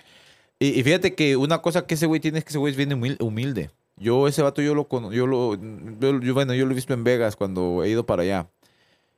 Y, 0.59 0.79
y 0.79 0.83
fíjate 0.83 1.15
que 1.15 1.35
una 1.37 1.59
cosa 1.61 1.87
que 1.87 1.95
ese 1.95 2.05
güey 2.05 2.19
tiene 2.19 2.37
es 2.37 2.43
que 2.45 2.49
ese 2.49 2.59
güey 2.59 2.71
es 2.71 2.77
bien 2.77 2.91
humil- 2.91 3.17
humilde. 3.19 3.71
Yo, 3.97 4.27
ese 4.27 4.41
vato, 4.43 4.61
yo 4.61 4.75
lo, 4.75 4.87
yo 5.11 5.25
lo, 5.27 5.55
yo, 5.55 6.19
yo, 6.19 6.33
bueno, 6.35 6.53
yo 6.53 6.65
lo 6.65 6.71
he 6.71 6.75
visto 6.75 6.93
en 6.93 7.03
Vegas 7.03 7.35
cuando 7.35 7.83
he 7.83 7.89
ido 7.89 8.05
para 8.05 8.21
allá. 8.23 8.47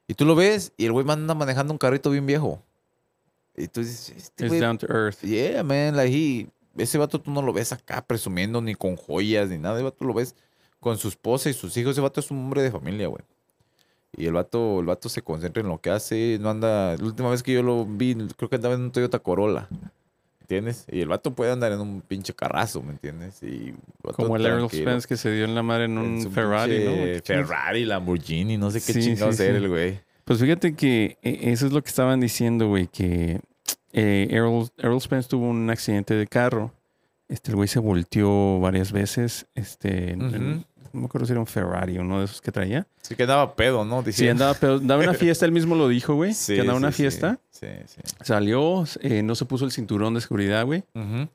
Y 0.07 0.13
tú 0.13 0.25
lo 0.25 0.35
ves 0.35 0.71
y 0.77 0.85
el 0.85 0.91
güey 0.93 1.05
anda 1.09 1.33
manejando 1.35 1.73
un 1.73 1.77
carrito 1.77 2.09
bien 2.09 2.25
viejo. 2.25 2.61
Y 3.55 3.67
tú 3.67 3.81
dices, 3.81 4.09
este 4.15 4.47
down 4.59 4.77
to 4.77 4.87
earth. 4.87 5.21
yeah, 5.21 5.61
man, 5.63 5.95
like 5.95 6.11
he- 6.11 6.47
ese 6.75 6.97
vato 6.97 7.19
tú 7.21 7.29
no 7.31 7.41
lo 7.41 7.53
ves 7.53 7.71
acá 7.71 8.03
presumiendo 8.05 8.61
ni 8.61 8.73
con 8.75 8.95
joyas 8.95 9.49
ni 9.49 9.57
nada. 9.59 9.77
El 9.77 9.83
vato 9.83 10.03
lo 10.05 10.13
ves 10.13 10.35
con 10.79 10.97
su 10.97 11.07
esposa 11.07 11.49
y 11.49 11.53
sus 11.53 11.75
hijos. 11.77 11.91
Ese 11.91 12.01
vato 12.01 12.19
es 12.19 12.31
un 12.31 12.39
hombre 12.39 12.61
de 12.63 12.71
familia, 12.71 13.07
güey. 13.07 13.21
Y 14.17 14.25
el 14.25 14.33
vato, 14.33 14.79
el 14.79 14.85
vato 14.85 15.07
se 15.09 15.21
concentra 15.21 15.61
en 15.61 15.67
lo 15.69 15.79
que 15.79 15.89
hace. 15.91 16.37
No 16.41 16.49
anda. 16.49 16.95
La 16.97 17.03
última 17.03 17.29
vez 17.29 17.41
que 17.43 17.53
yo 17.53 17.63
lo 17.63 17.85
vi, 17.85 18.15
creo 18.35 18.49
que 18.49 18.55
andaba 18.55 18.75
en 18.75 18.81
un 18.81 18.91
Toyota 18.91 19.19
Corolla. 19.19 19.67
¿Entiendes? 20.41 20.85
Y 20.91 20.99
el 20.99 21.07
vato 21.07 21.33
puede 21.33 21.51
andar 21.51 21.71
en 21.71 21.79
un 21.79 22.01
pinche 22.01 22.33
carrazo, 22.33 22.81
¿me 22.83 22.91
entiendes? 22.91 23.41
Y 23.41 23.69
el 23.69 23.75
vato 24.03 24.17
Como 24.17 24.35
el 24.35 24.45
Errol. 24.45 24.69
Spence 24.69 25.07
que 25.07 25.15
se 25.15 25.31
dio 25.31 25.45
en 25.45 25.55
la 25.55 25.63
madre 25.63 25.85
en 25.85 25.97
un 25.97 26.31
Ferrari, 26.31 26.83
¿no? 26.83 27.21
Ferrari, 27.23 27.85
Lamborghini, 27.85 28.57
no 28.57 28.69
sé 28.69 28.81
qué 28.81 28.93
Sí, 28.93 29.01
chingados 29.01 29.37
sí, 29.37 29.43
era 29.43 29.57
sí. 29.57 29.63
el 29.63 29.69
güey. 29.69 29.99
Pues 30.25 30.39
fíjate 30.39 30.75
que 30.75 31.17
eh, 31.21 31.39
eso 31.51 31.65
es 31.67 31.73
lo 31.73 31.81
que 31.83 31.89
estaban 31.89 32.19
diciendo, 32.19 32.67
güey, 32.69 32.87
que 32.87 33.41
eh, 33.91 34.27
Errol, 34.31 34.69
Errol 34.77 35.01
Spence 35.01 35.29
tuvo 35.29 35.47
un 35.49 35.69
accidente 35.69 36.13
de 36.15 36.27
carro. 36.27 36.73
Este, 37.27 37.51
el 37.51 37.55
güey 37.55 37.67
se 37.67 37.79
volteó 37.79 38.59
varias 38.59 38.91
veces. 38.91 39.47
Este, 39.55 40.11
en- 40.11 40.65
no 40.93 40.99
me 40.99 41.05
acuerdo 41.07 41.25
si 41.25 41.31
era 41.31 41.39
un 41.39 41.47
Ferrari 41.47 41.97
o 41.97 42.01
uno 42.01 42.19
de 42.19 42.25
esos 42.25 42.39
que 42.39 42.51
traía. 42.51 42.85
Sí 43.01 43.15
que 43.15 43.23
andaba 43.23 43.55
pedo, 43.55 43.83
¿no? 43.83 44.01
Sí, 44.01 44.05
Decía. 44.07 44.31
andaba, 44.31 44.53
pero 44.53 44.79
daba 44.79 45.01
una 45.01 45.15
fiesta, 45.15 45.43
él 45.43 45.51
mismo 45.51 45.73
lo 45.75 45.87
dijo, 45.87 46.13
güey. 46.13 46.33
Sí, 46.35 46.53
que 46.53 46.61
andaba 46.61 46.77
una 46.77 46.91
sí, 46.91 46.97
sí. 46.97 47.01
fiesta. 47.03 47.39
Sí, 47.49 47.67
sí. 47.87 48.01
Salió, 48.21 48.83
eh, 49.01 49.23
no 49.23 49.33
se 49.33 49.45
puso 49.45 49.65
el 49.65 49.71
cinturón 49.71 50.13
de 50.13 50.21
seguridad, 50.21 50.63
güey. 50.65 50.83
Ujú, 50.93 51.27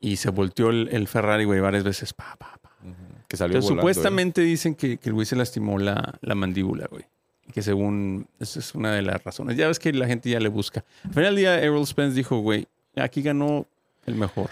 Y 0.00 0.16
se 0.16 0.30
volteó 0.30 0.70
el, 0.70 0.88
el 0.92 1.08
Ferrari, 1.08 1.44
güey, 1.44 1.60
varias 1.60 1.84
veces. 1.84 2.14
Pa, 2.14 2.36
pa, 2.38 2.58
pa. 2.62 2.70
ujú. 2.82 2.94
Que 3.28 3.36
salió 3.36 3.56
Entonces, 3.56 3.70
volando, 3.70 3.90
¿eh? 3.90 3.92
supuestamente 3.94 4.40
dicen 4.40 4.74
que, 4.74 4.96
que 4.96 5.10
el 5.10 5.14
güey 5.14 5.26
se 5.26 5.36
lastimó 5.36 5.78
la, 5.78 6.18
la 6.22 6.34
mandíbula, 6.34 6.86
güey. 6.90 7.04
Que 7.52 7.62
según, 7.62 8.26
esa 8.38 8.60
es 8.60 8.74
una 8.74 8.92
de 8.92 9.02
las 9.02 9.22
razones. 9.24 9.56
Ya 9.56 9.66
ves 9.66 9.78
que 9.78 9.92
la 9.92 10.06
gente 10.06 10.30
ya 10.30 10.40
le 10.40 10.48
busca. 10.48 10.84
Al 11.04 11.10
final 11.10 11.34
del 11.34 11.36
día, 11.36 11.60
Errol 11.60 11.86
Spence 11.86 12.16
dijo, 12.16 12.38
güey, 12.38 12.66
aquí 12.96 13.22
ganó 13.22 13.66
el 14.06 14.14
mejor. 14.14 14.50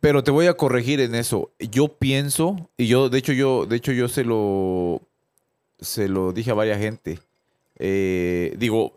Pero 0.00 0.24
te 0.24 0.30
voy 0.30 0.46
a 0.46 0.54
corregir 0.54 1.00
en 1.00 1.14
eso. 1.14 1.50
Yo 1.58 1.88
pienso, 1.88 2.68
y 2.76 2.86
yo, 2.86 3.08
de 3.08 3.18
hecho, 3.18 3.32
yo, 3.32 3.66
de 3.66 3.76
hecho, 3.76 3.92
yo 3.92 4.08
se 4.08 4.24
lo 4.24 5.02
se 5.78 6.08
lo 6.08 6.32
dije 6.32 6.50
a 6.50 6.54
varias 6.54 6.78
gente. 6.78 7.18
Eh, 7.78 8.54
digo, 8.58 8.92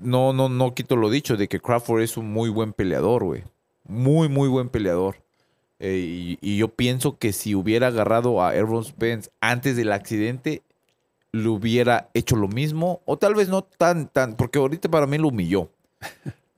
no, 0.00 0.32
no, 0.32 0.48
no 0.48 0.74
quito 0.74 0.96
lo 0.96 1.10
dicho 1.10 1.36
de 1.36 1.48
que 1.48 1.60
Crawford 1.60 2.02
es 2.02 2.16
un 2.16 2.32
muy 2.32 2.48
buen 2.48 2.72
peleador, 2.72 3.24
güey. 3.24 3.42
Muy, 3.86 4.28
muy 4.28 4.48
buen 4.48 4.68
peleador. 4.68 5.16
Eh, 5.78 5.98
y, 5.98 6.38
y 6.40 6.56
yo 6.56 6.68
pienso 6.68 7.18
que 7.18 7.32
si 7.32 7.54
hubiera 7.54 7.88
agarrado 7.88 8.42
a 8.42 8.54
Errol 8.54 8.84
Spence 8.84 9.30
antes 9.40 9.76
del 9.76 9.92
accidente, 9.92 10.62
le 11.32 11.48
hubiera 11.48 12.10
hecho 12.14 12.36
lo 12.36 12.46
mismo. 12.46 13.00
O 13.06 13.16
tal 13.16 13.34
vez 13.34 13.48
no 13.48 13.62
tan, 13.62 14.08
tan, 14.08 14.36
porque 14.36 14.58
ahorita 14.58 14.90
para 14.90 15.06
mí 15.06 15.18
lo 15.18 15.28
humilló. 15.28 15.70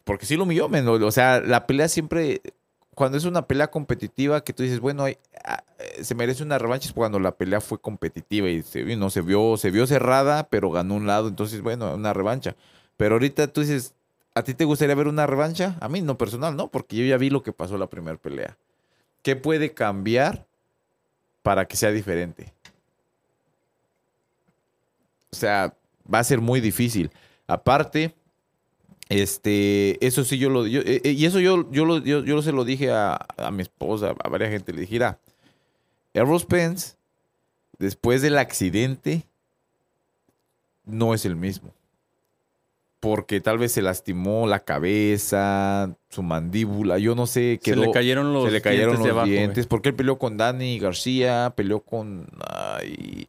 Porque 0.04 0.26
sí 0.26 0.36
lo 0.36 0.42
humilló. 0.42 0.68
O 1.06 1.10
sea, 1.10 1.40
la 1.40 1.66
pelea 1.66 1.88
siempre, 1.88 2.42
cuando 2.94 3.16
es 3.16 3.24
una 3.24 3.46
pelea 3.46 3.70
competitiva, 3.70 4.42
que 4.42 4.52
tú 4.52 4.62
dices, 4.62 4.80
bueno, 4.80 5.04
ah, 5.44 5.64
eh, 5.78 6.04
se 6.04 6.14
merece 6.14 6.42
una 6.42 6.58
revancha, 6.58 6.88
es 6.88 6.94
cuando 6.94 7.18
la 7.18 7.32
pelea 7.32 7.60
fue 7.60 7.80
competitiva 7.80 8.50
y 8.50 8.62
se, 8.62 8.84
no, 8.96 9.08
se, 9.08 9.22
vio, 9.22 9.56
se 9.56 9.70
vio 9.70 9.86
cerrada, 9.86 10.48
pero 10.48 10.70
ganó 10.70 10.94
un 10.94 11.06
lado. 11.06 11.28
Entonces, 11.28 11.62
bueno, 11.62 11.94
una 11.94 12.12
revancha. 12.12 12.54
Pero 12.96 13.14
ahorita 13.14 13.46
tú 13.46 13.62
dices, 13.62 13.94
¿a 14.34 14.42
ti 14.42 14.54
te 14.54 14.64
gustaría 14.64 14.94
ver 14.94 15.08
una 15.08 15.26
revancha? 15.26 15.76
A 15.80 15.88
mí, 15.88 16.02
no 16.02 16.18
personal, 16.18 16.56
¿no? 16.56 16.68
Porque 16.68 16.96
yo 16.96 17.04
ya 17.04 17.16
vi 17.16 17.30
lo 17.30 17.42
que 17.42 17.52
pasó 17.52 17.78
la 17.78 17.88
primera 17.88 18.18
pelea. 18.18 18.58
¿Qué 19.22 19.36
puede 19.36 19.72
cambiar 19.72 20.46
para 21.42 21.66
que 21.66 21.76
sea 21.76 21.92
diferente? 21.92 22.52
O 25.36 25.40
sea, 25.40 25.74
va 26.12 26.18
a 26.20 26.24
ser 26.24 26.40
muy 26.40 26.60
difícil. 26.60 27.10
Aparte, 27.46 28.14
este, 29.08 30.04
eso 30.04 30.24
sí 30.24 30.38
yo 30.38 30.48
lo, 30.50 30.66
yo- 30.66 30.80
eh, 30.80 31.00
eh, 31.04 31.10
y 31.12 31.26
eso 31.26 31.38
yo, 31.40 31.70
yo, 31.70 31.84
lo, 31.84 31.98
yo, 31.98 32.24
yo 32.24 32.40
se 32.42 32.52
lo 32.52 32.64
dije 32.64 32.90
a, 32.90 33.18
a 33.36 33.50
mi 33.50 33.62
esposa, 33.62 34.14
a 34.22 34.28
varias 34.28 34.50
gente, 34.50 34.72
le 34.72 34.80
dije, 34.82 34.92
mira, 34.94 35.18
Errol 36.14 36.40
Spence, 36.40 36.94
después 37.78 38.22
del 38.22 38.38
accidente, 38.38 39.24
no 40.84 41.14
es 41.14 41.24
el 41.24 41.36
mismo. 41.36 41.72
Porque 43.00 43.42
tal 43.42 43.58
vez 43.58 43.72
se 43.72 43.82
lastimó 43.82 44.46
la 44.46 44.60
cabeza, 44.60 45.94
su 46.08 46.22
mandíbula, 46.22 46.98
yo 46.98 47.14
no 47.14 47.26
sé, 47.26 47.58
Se 47.62 47.70
quedó, 47.72 47.82
le 47.82 47.90
cayeron 47.90 48.32
los 48.32 48.46
se 48.46 48.50
le 48.50 48.62
cayeron 48.62 48.96
dientes 48.96 48.98
los 49.00 49.04
de 49.04 49.10
abajo, 49.10 49.26
güey. 49.26 49.38
dientes. 49.38 49.66
Porque 49.66 49.90
él 49.90 49.94
peleó 49.94 50.18
con 50.18 50.38
Dani 50.38 50.78
García, 50.78 51.52
peleó 51.54 51.80
con. 51.80 52.26
ay, 52.48 53.28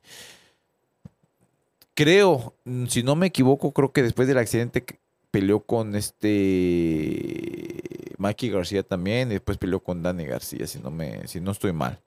creo, 1.96 2.54
si 2.88 3.02
no 3.02 3.16
me 3.16 3.25
equivoco, 3.28 3.72
creo 3.72 3.92
que 3.92 4.04
después 4.04 4.28
del 4.28 4.38
accidente 4.38 4.86
peleó 5.32 5.62
con 5.62 5.96
este. 5.96 7.82
Mikey 8.18 8.50
García 8.50 8.84
también, 8.84 9.30
y 9.30 9.34
después 9.34 9.58
peleó 9.58 9.80
con 9.82 10.02
Dani 10.04 10.25
García, 10.25 10.68
si 10.68 10.80
no, 10.80 10.92
me, 10.92 11.28
si 11.28 11.42
no 11.42 11.52
estoy 11.52 11.74
mal. 11.74 12.00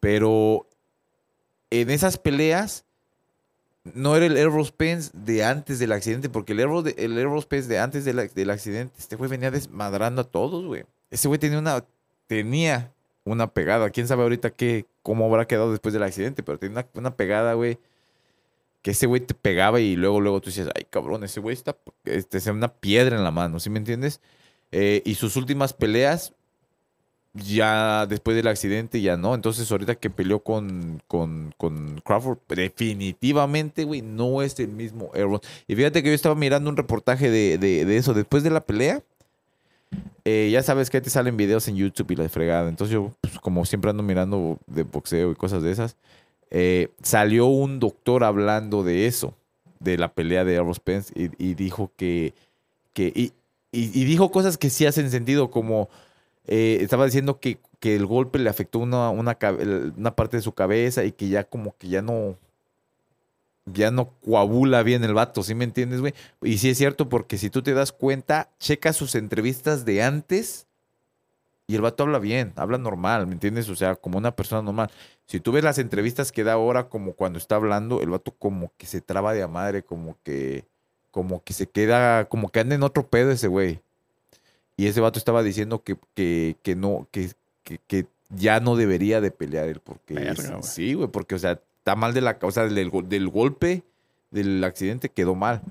Pero 0.00 0.66
en 1.70 1.90
esas 1.90 2.18
peleas 2.18 2.84
no 3.94 4.16
era 4.16 4.26
el 4.26 4.36
Errol 4.36 4.66
Spence 4.66 5.10
de 5.14 5.44
antes 5.44 5.78
del 5.78 5.92
accidente, 5.92 6.28
porque 6.28 6.52
el 6.52 6.60
Errol, 6.60 6.92
el 6.96 7.16
Errol 7.16 7.40
Spence 7.42 7.68
de 7.68 7.78
antes 7.78 8.04
del, 8.04 8.18
ac- 8.18 8.32
del 8.32 8.50
accidente, 8.50 8.94
este 8.98 9.16
güey 9.16 9.30
venía 9.30 9.50
desmadrando 9.50 10.20
a 10.22 10.24
todos, 10.24 10.66
güey. 10.66 10.84
Ese 11.10 11.28
güey 11.28 11.40
tenía 11.40 11.58
una, 11.58 11.84
tenía 12.26 12.92
una 13.24 13.46
pegada. 13.46 13.88
Quién 13.90 14.06
sabe 14.06 14.22
ahorita 14.22 14.50
qué, 14.50 14.84
cómo 15.02 15.24
habrá 15.24 15.46
quedado 15.46 15.70
después 15.70 15.94
del 15.94 16.02
accidente, 16.02 16.42
pero 16.42 16.58
tenía 16.58 16.86
una 16.94 17.16
pegada, 17.16 17.54
güey. 17.54 17.78
Que 18.82 18.92
ese 18.92 19.06
güey 19.06 19.20
te 19.20 19.34
pegaba 19.34 19.80
y 19.80 19.96
luego, 19.96 20.20
luego 20.20 20.40
tú 20.40 20.50
dices, 20.50 20.68
ay, 20.74 20.86
cabrón, 20.88 21.22
ese 21.24 21.40
güey 21.40 21.54
está, 21.54 21.76
este, 22.04 22.38
es 22.38 22.46
una 22.46 22.68
piedra 22.68 23.16
en 23.16 23.24
la 23.24 23.30
mano, 23.30 23.60
¿sí 23.60 23.68
me 23.70 23.78
entiendes? 23.78 24.20
Eh, 24.72 25.02
y 25.04 25.16
sus 25.16 25.36
últimas 25.36 25.72
peleas, 25.74 26.32
ya 27.34 28.06
después 28.06 28.36
del 28.36 28.48
accidente, 28.48 29.00
ya 29.00 29.16
no. 29.16 29.34
Entonces, 29.34 29.70
ahorita 29.70 29.94
que 29.96 30.10
peleó 30.10 30.40
con, 30.40 31.02
con, 31.06 31.54
con 31.58 32.00
Crawford, 32.04 32.38
definitivamente, 32.48 33.84
güey, 33.84 34.02
no 34.02 34.42
es 34.42 34.58
el 34.60 34.68
mismo 34.68 35.10
Errol. 35.14 35.40
Y 35.68 35.76
fíjate 35.76 36.02
que 36.02 36.08
yo 36.08 36.14
estaba 36.14 36.34
mirando 36.34 36.70
un 36.70 36.76
reportaje 36.76 37.30
de, 37.30 37.58
de- 37.58 37.96
eso. 37.96 38.14
Después 38.14 38.42
de 38.42 38.50
la 38.50 38.62
pelea, 38.62 39.02
eh, 40.24 40.50
ya 40.52 40.62
sabes 40.62 40.90
que 40.90 41.00
te 41.00 41.10
salen 41.10 41.36
videos 41.36 41.66
en 41.68 41.76
YouTube 41.76 42.10
y 42.12 42.16
la 42.16 42.28
fregada. 42.28 42.68
Entonces, 42.68 42.94
yo, 42.94 43.12
pues, 43.20 43.38
como 43.38 43.64
siempre 43.64 43.90
ando 43.90 44.02
mirando 44.02 44.58
de 44.66 44.82
boxeo 44.82 45.32
y 45.32 45.34
cosas 45.36 45.62
de 45.62 45.70
esas, 45.72 45.96
eh, 46.50 46.88
salió 47.02 47.46
un 47.46 47.78
doctor 47.78 48.24
hablando 48.24 48.82
de 48.82 49.06
eso, 49.06 49.34
de 49.78 49.96
la 49.98 50.12
pelea 50.12 50.44
de 50.44 50.54
Errol 50.54 50.74
Spence, 50.74 51.12
y, 51.16 51.54
dijo 51.54 51.92
que. 51.96 52.34
que 52.92 53.12
y, 53.14 53.32
y- 53.72 54.04
dijo 54.04 54.30
cosas 54.30 54.58
que 54.58 54.70
sí 54.70 54.84
hacen 54.86 55.10
sentido, 55.10 55.50
como 55.50 55.88
eh, 56.46 56.78
estaba 56.80 57.04
diciendo 57.04 57.38
que, 57.38 57.58
que 57.78 57.94
el 57.94 58.06
golpe 58.06 58.38
le 58.38 58.50
afectó 58.50 58.80
una, 58.80 59.10
una, 59.10 59.36
parte 60.16 60.36
de 60.36 60.42
su 60.42 60.52
cabeza 60.52 61.04
y 61.04 61.12
que 61.12 61.28
ya 61.28 61.44
como 61.44 61.76
que 61.76 61.88
ya 61.88 62.02
no 62.02 62.36
ya 63.66 63.92
no 63.92 64.10
coagula 64.24 64.82
bien 64.82 65.04
el 65.04 65.14
vato, 65.14 65.44
¿sí 65.44 65.54
me 65.54 65.64
entiendes, 65.64 66.00
güey? 66.00 66.14
Y 66.42 66.58
sí 66.58 66.70
es 66.70 66.78
cierto 66.78 67.08
porque 67.08 67.38
si 67.38 67.50
tú 67.50 67.62
te 67.62 67.72
das 67.72 67.92
cuenta, 67.92 68.50
checa 68.58 68.92
sus 68.92 69.14
entrevistas 69.14 69.84
de 69.84 70.02
antes 70.02 70.66
y 71.70 71.76
el 71.76 71.82
vato 71.82 72.02
habla 72.02 72.18
bien, 72.18 72.52
habla 72.56 72.78
normal, 72.78 73.28
¿me 73.28 73.34
entiendes? 73.34 73.68
O 73.68 73.76
sea, 73.76 73.94
como 73.94 74.18
una 74.18 74.34
persona 74.34 74.60
normal. 74.60 74.90
Si 75.26 75.38
tú 75.38 75.52
ves 75.52 75.62
las 75.62 75.78
entrevistas 75.78 76.32
que 76.32 76.42
da 76.42 76.54
ahora 76.54 76.88
como 76.88 77.12
cuando 77.12 77.38
está 77.38 77.54
hablando, 77.54 78.02
el 78.02 78.10
vato 78.10 78.32
como 78.32 78.72
que 78.76 78.86
se 78.86 79.00
traba 79.00 79.32
de 79.34 79.44
a 79.44 79.46
madre, 79.46 79.84
como 79.84 80.16
que 80.24 80.64
como 81.12 81.44
que 81.44 81.52
se 81.52 81.68
queda, 81.68 82.24
como 82.24 82.48
que 82.48 82.58
anda 82.58 82.74
en 82.74 82.82
otro 82.82 83.06
pedo 83.06 83.30
ese 83.30 83.46
güey. 83.46 83.78
Y 84.76 84.88
ese 84.88 85.00
vato 85.00 85.20
estaba 85.20 85.44
diciendo 85.44 85.84
que, 85.84 85.96
que, 86.14 86.56
que 86.64 86.74
no, 86.74 87.06
que, 87.12 87.30
que, 87.62 87.78
que 87.86 88.06
ya 88.30 88.58
no 88.58 88.74
debería 88.74 89.20
de 89.20 89.30
pelear 89.30 89.68
él, 89.68 89.78
porque 89.78 90.14
Verga, 90.14 90.64
sí, 90.64 90.94
güey, 90.94 91.06
porque, 91.06 91.36
o 91.36 91.38
sea, 91.38 91.60
está 91.78 91.94
mal 91.94 92.14
de 92.14 92.20
la 92.20 92.40
causa 92.40 92.66
del, 92.66 92.90
del 93.08 93.28
golpe, 93.28 93.84
del 94.32 94.64
accidente, 94.64 95.08
quedó 95.08 95.36
mal. 95.36 95.62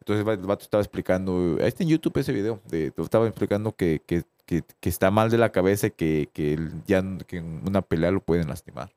Entonces 0.00 0.26
el 0.26 0.46
vato 0.46 0.64
estaba 0.64 0.82
explicando, 0.82 1.56
ahí 1.60 1.68
está 1.68 1.82
en 1.82 1.88
YouTube 1.88 2.18
ese 2.18 2.32
video, 2.32 2.60
de, 2.68 2.92
estaba 2.98 3.26
explicando 3.26 3.72
que, 3.74 4.02
que, 4.04 4.24
que, 4.50 4.64
que 4.80 4.88
está 4.88 5.12
mal 5.12 5.30
de 5.30 5.38
la 5.38 5.52
cabeza 5.52 5.86
y 5.86 5.90
que, 5.92 6.28
que 6.32 6.58
ya 6.84 7.04
que 7.28 7.36
en 7.36 7.62
una 7.64 7.82
pelea 7.82 8.10
lo 8.10 8.20
pueden 8.20 8.48
lastimar. 8.48 8.90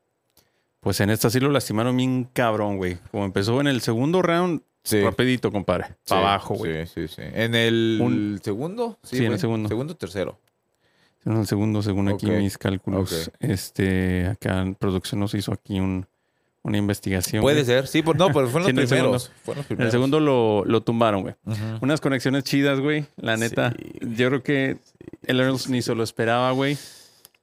Pues 0.79 0.99
en 0.99 1.11
esta 1.11 1.29
sí 1.29 1.39
lo 1.39 1.49
lastimaron 1.51 1.95
bien 1.95 2.27
cabrón, 2.33 2.77
güey. 2.77 2.97
Como 3.11 3.23
empezó 3.25 3.61
en 3.61 3.67
el 3.67 3.81
segundo 3.81 4.23
round, 4.23 4.61
Sí. 4.83 5.01
rapidito, 5.01 5.51
compadre. 5.51 5.85
Sí, 5.89 6.09
Para 6.09 6.21
abajo, 6.21 6.55
güey. 6.55 6.87
Sí, 6.87 7.07
sí, 7.07 7.15
sí. 7.15 7.21
¿En 7.21 7.53
el 7.53 7.99
Un- 8.01 8.39
segundo? 8.43 8.97
Sí, 9.03 9.23
en 9.23 9.33
el 9.33 9.39
segundo. 9.39 9.69
Segundo, 9.69 9.95
tercero. 9.95 10.39
En 11.23 11.37
el 11.37 11.45
segundo, 11.47 11.81
según 11.83 12.09
aquí 12.09 12.25
mis 12.31 12.57
cálculos. 12.57 13.31
Este, 13.39 14.25
acá 14.27 14.59
en 14.61 14.73
producción 14.75 15.21
nos 15.21 15.35
hizo 15.35 15.53
aquí 15.53 15.79
un, 15.79 16.05
una 16.63 16.77
investigación. 16.77 17.41
Puede 17.41 17.63
güey. 17.63 17.65
ser, 17.65 17.87
sí, 17.87 18.01
por, 18.01 18.17
no, 18.17 18.27
pero 18.27 18.47
fueron 18.47 18.69
Sí, 18.69 18.75
los 18.75 18.89
primeros. 18.89 19.31
Fueron 19.43 19.65
los 19.69 19.79
el 19.79 19.91
segundo 19.91 20.19
lo, 20.19 20.63
lo 20.65 20.81
tumbaron, 20.81 21.21
güey. 21.21 21.35
Unas 21.81 22.01
conexiones 22.01 22.43
chidas, 22.45 22.79
güey. 22.79 23.05
La 23.17 23.37
neta. 23.37 23.71
Sí, 23.77 23.99
yo 24.15 24.29
creo 24.29 24.43
que 24.43 24.77
el 25.25 25.39
Earls 25.39 25.69
ni 25.69 25.81
se 25.81 25.93
lo 25.93 26.03
esperaba, 26.03 26.51
güey. 26.51 26.77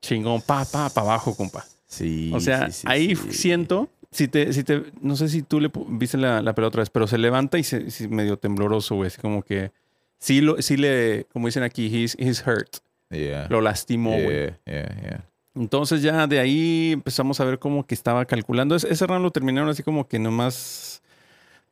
Chingón, 0.00 0.40
pa, 0.40 0.64
pa, 0.64 0.88
pa 0.88 1.00
abajo, 1.02 1.36
compa. 1.36 1.64
Sí. 1.86 2.32
O 2.34 2.40
sea, 2.40 2.70
sí, 2.70 2.86
ahí 2.88 3.14
siento, 3.16 3.88
si 4.10 4.28
te, 4.28 4.52
si 4.52 4.64
te, 4.64 4.84
no 5.02 5.16
sé 5.16 5.28
si 5.28 5.42
tú 5.42 5.60
le 5.60 5.70
viste 5.88 6.16
la, 6.16 6.40
la 6.40 6.54
pelea 6.54 6.68
otra 6.68 6.80
vez, 6.80 6.90
pero 6.90 7.06
se 7.06 7.18
levanta 7.18 7.58
y 7.58 7.64
se, 7.64 7.90
sí, 7.90 8.08
medio 8.08 8.38
tembloroso, 8.38 8.94
güey. 8.94 9.08
Así 9.08 9.20
como 9.20 9.42
que 9.42 9.72
sí, 10.18 10.40
lo, 10.40 10.62
sí 10.62 10.76
le, 10.78 11.26
como 11.32 11.46
dicen 11.46 11.62
aquí, 11.62 11.86
he's, 11.94 12.16
he's 12.18 12.42
hurt. 12.46 12.78
Yeah. 13.10 13.48
Lo 13.50 13.60
lastimó, 13.60 14.12
güey. 14.12 14.46
Yeah, 14.46 14.58
yeah, 14.66 15.00
yeah. 15.02 15.24
Entonces 15.54 16.02
ya 16.02 16.26
de 16.26 16.38
ahí 16.38 16.92
empezamos 16.92 17.40
a 17.40 17.44
ver 17.44 17.58
como 17.58 17.86
que 17.86 17.94
estaba 17.94 18.24
calculando. 18.24 18.76
Ese, 18.76 18.92
ese 18.92 19.06
round 19.06 19.22
lo 19.24 19.30
terminaron 19.30 19.68
así 19.68 19.82
como 19.82 20.06
que 20.06 20.18
nomás 20.18 21.02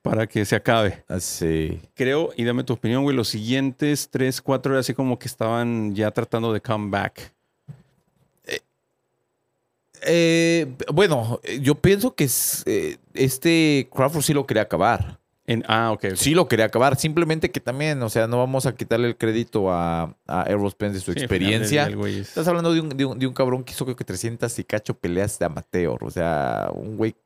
para 0.02 0.26
que 0.26 0.44
se 0.44 0.56
acabe. 0.56 1.04
Ah, 1.08 1.20
sí. 1.20 1.80
Creo, 1.94 2.30
y 2.36 2.44
dame 2.44 2.64
tu 2.64 2.72
opinión, 2.72 3.02
güey, 3.02 3.16
los 3.16 3.28
siguientes 3.28 4.08
tres, 4.10 4.40
cuatro 4.40 4.72
era 4.72 4.80
así 4.80 4.94
como 4.94 5.18
que 5.18 5.28
estaban 5.28 5.94
ya 5.94 6.10
tratando 6.10 6.52
de 6.52 6.60
come 6.60 6.90
back. 6.90 7.32
Eh, 10.02 10.66
bueno, 10.92 11.40
eh, 11.42 11.60
yo 11.60 11.74
pienso 11.74 12.14
que 12.14 12.24
es, 12.24 12.62
eh, 12.66 12.98
este 13.14 13.88
Crawford 13.92 14.22
sí 14.22 14.32
lo 14.32 14.46
quería 14.46 14.62
acabar. 14.62 15.18
En, 15.48 15.64
ah, 15.66 15.92
ok. 15.92 16.08
Sí 16.14 16.34
lo 16.34 16.46
quería 16.46 16.66
acabar. 16.66 16.96
Simplemente 16.96 17.50
que 17.50 17.58
también, 17.58 18.02
o 18.02 18.10
sea, 18.10 18.26
no 18.26 18.36
vamos 18.36 18.66
a 18.66 18.74
quitarle 18.74 19.08
el 19.08 19.16
crédito 19.16 19.72
a, 19.72 20.14
a 20.26 20.44
Errol 20.46 20.70
Spence 20.70 20.96
de 20.96 21.00
su 21.00 21.12
Sí, 21.12 21.14
del 21.14 21.22
experiencia. 21.24 21.88
Estás 21.88 22.46
hablando 22.48 22.74
de 22.74 22.82
un, 22.82 22.90
de, 22.90 23.06
un, 23.06 23.18
de 23.18 23.26
un 23.26 23.32
cabrón 23.32 23.64
que 23.64 23.72
hizo 23.72 23.86
creo 23.86 23.96
que 23.96 24.04
300 24.04 24.58
y 24.58 24.64
cacho 24.64 24.92
peleas 24.92 25.38
de 25.38 25.46
amateur. 25.46 26.04
O 26.04 26.10
sea, 26.10 26.68
un 26.74 26.98
güey 26.98 27.16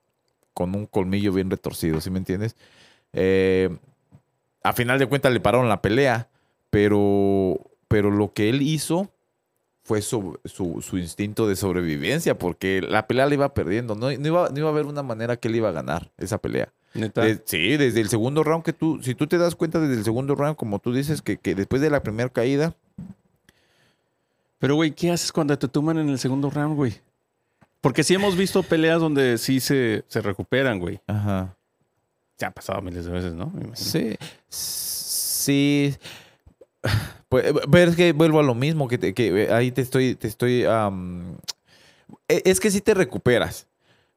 con 0.55 0.73
un 0.77 0.87
colmillo 0.87 1.33
bien 1.33 1.51
retorcido, 1.51 2.01
¿sí 2.01 2.11
me 2.11 2.19
entiendes? 2.19 2.55
Eh, 3.13 3.77
a 4.63 4.73
final 4.73 5.01
de 5.01 5.07
cuentas 5.07 5.33
le 5.33 5.41
pararon 5.41 5.69
la 5.69 5.83
pelea, 5.83 6.29
pero, 6.71 7.59
pero 7.89 8.13
lo 8.13 8.33
que 8.33 8.51
él 8.51 8.63
hizo 8.63 9.11
fue 9.83 10.01
su, 10.01 10.39
su, 10.45 10.81
su 10.81 10.97
instinto 10.97 11.49
de 11.49 11.57
sobrevivencia, 11.57 12.39
porque 12.39 12.83
la 12.83 13.09
pelea 13.09 13.27
le 13.27 13.35
iba 13.35 13.53
perdiendo. 13.53 13.97
No, 13.97 14.13
no 14.13 14.29
iba, 14.29 14.49
no 14.49 14.59
iba 14.59 14.69
a 14.69 14.71
haber 14.71 14.87
una 14.87 15.03
manera 15.03 15.39
que 15.39 15.49
él 15.49 15.57
iba 15.57 15.71
a 15.71 15.73
ganar 15.73 16.13
esa 16.19 16.39
pelea. 16.39 16.73
De- 17.23 17.43
sí, 17.45 17.77
desde 17.77 18.01
el 18.01 18.09
segundo 18.09 18.43
round 18.45 18.65
que 18.65 18.73
tú, 18.73 19.01
si 19.03 19.15
tú 19.15 19.27
te 19.27 19.39
das 19.39 19.55
cuenta 19.57 19.81
desde 19.81 19.95
el 19.95 20.05
segundo 20.05 20.35
round, 20.35 20.57
como 20.57 20.79
tú 20.79 20.93
dices, 20.93 21.23
que, 21.23 21.37
que 21.39 21.55
después 21.55 21.81
de 21.83 21.91
la 21.91 22.03
primera 22.03 22.29
caída, 22.29 22.75
Pero, 24.59 24.77
güey, 24.77 24.93
¿qué 24.93 25.11
haces 25.11 25.33
cuando 25.33 25.59
te 25.59 25.67
tumban 25.69 25.99
en 25.99 26.09
el 26.09 26.19
segundo 26.19 26.49
round, 26.51 26.77
güey? 26.77 27.01
Porque 27.81 28.05
sí 28.05 28.15
hemos 28.15 28.37
visto 28.37 28.63
peleas 28.63 29.01
donde 29.01 29.37
sí 29.39 29.59
se, 29.59 30.05
se 30.07 30.21
recuperan, 30.21 30.79
güey. 30.79 31.01
ajá. 31.09 31.57
te 32.37 32.47
ha 32.47 32.51
pasado 32.53 32.81
miles 32.83 33.05
de 33.05 33.11
veces, 33.11 33.33
¿no? 33.35 33.53
Sí. 33.75 34.17
Sí. 34.49 35.97
Pues, 37.29 37.53
pero 37.71 37.91
es 37.91 37.97
que 37.97 38.13
vuelvo 38.13 38.39
a 38.41 38.43
lo 38.45 38.55
mismo, 38.55 38.87
que, 38.89 38.99
te- 38.99 39.15
que 39.15 39.45
eh, 39.45 39.53
ahí 39.53 39.71
te 39.73 39.81
estoy, 39.81 40.15
te 40.15 40.29
estoy, 40.29 40.63
e- 42.29 42.43
es 42.45 42.61
que 42.61 42.71
sí 42.71 42.81
te 42.81 42.95
recuperas, 42.95 43.67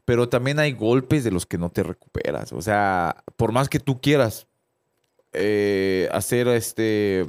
pero 0.06 0.30
también 0.30 0.60
hay 0.60 0.72
golpes 0.72 1.24
de 1.24 1.32
los 1.32 1.46
que 1.46 1.58
no 1.58 1.72
te 1.72 1.84
recuperas. 1.84 2.54
O 2.54 2.62
sea, 2.62 3.24
por 3.36 3.52
más 3.52 3.68
que 3.70 3.80
tú 3.80 4.00
quieras 4.00 4.48
eh, 5.34 6.08
hacer 6.12 6.48
este, 6.48 7.26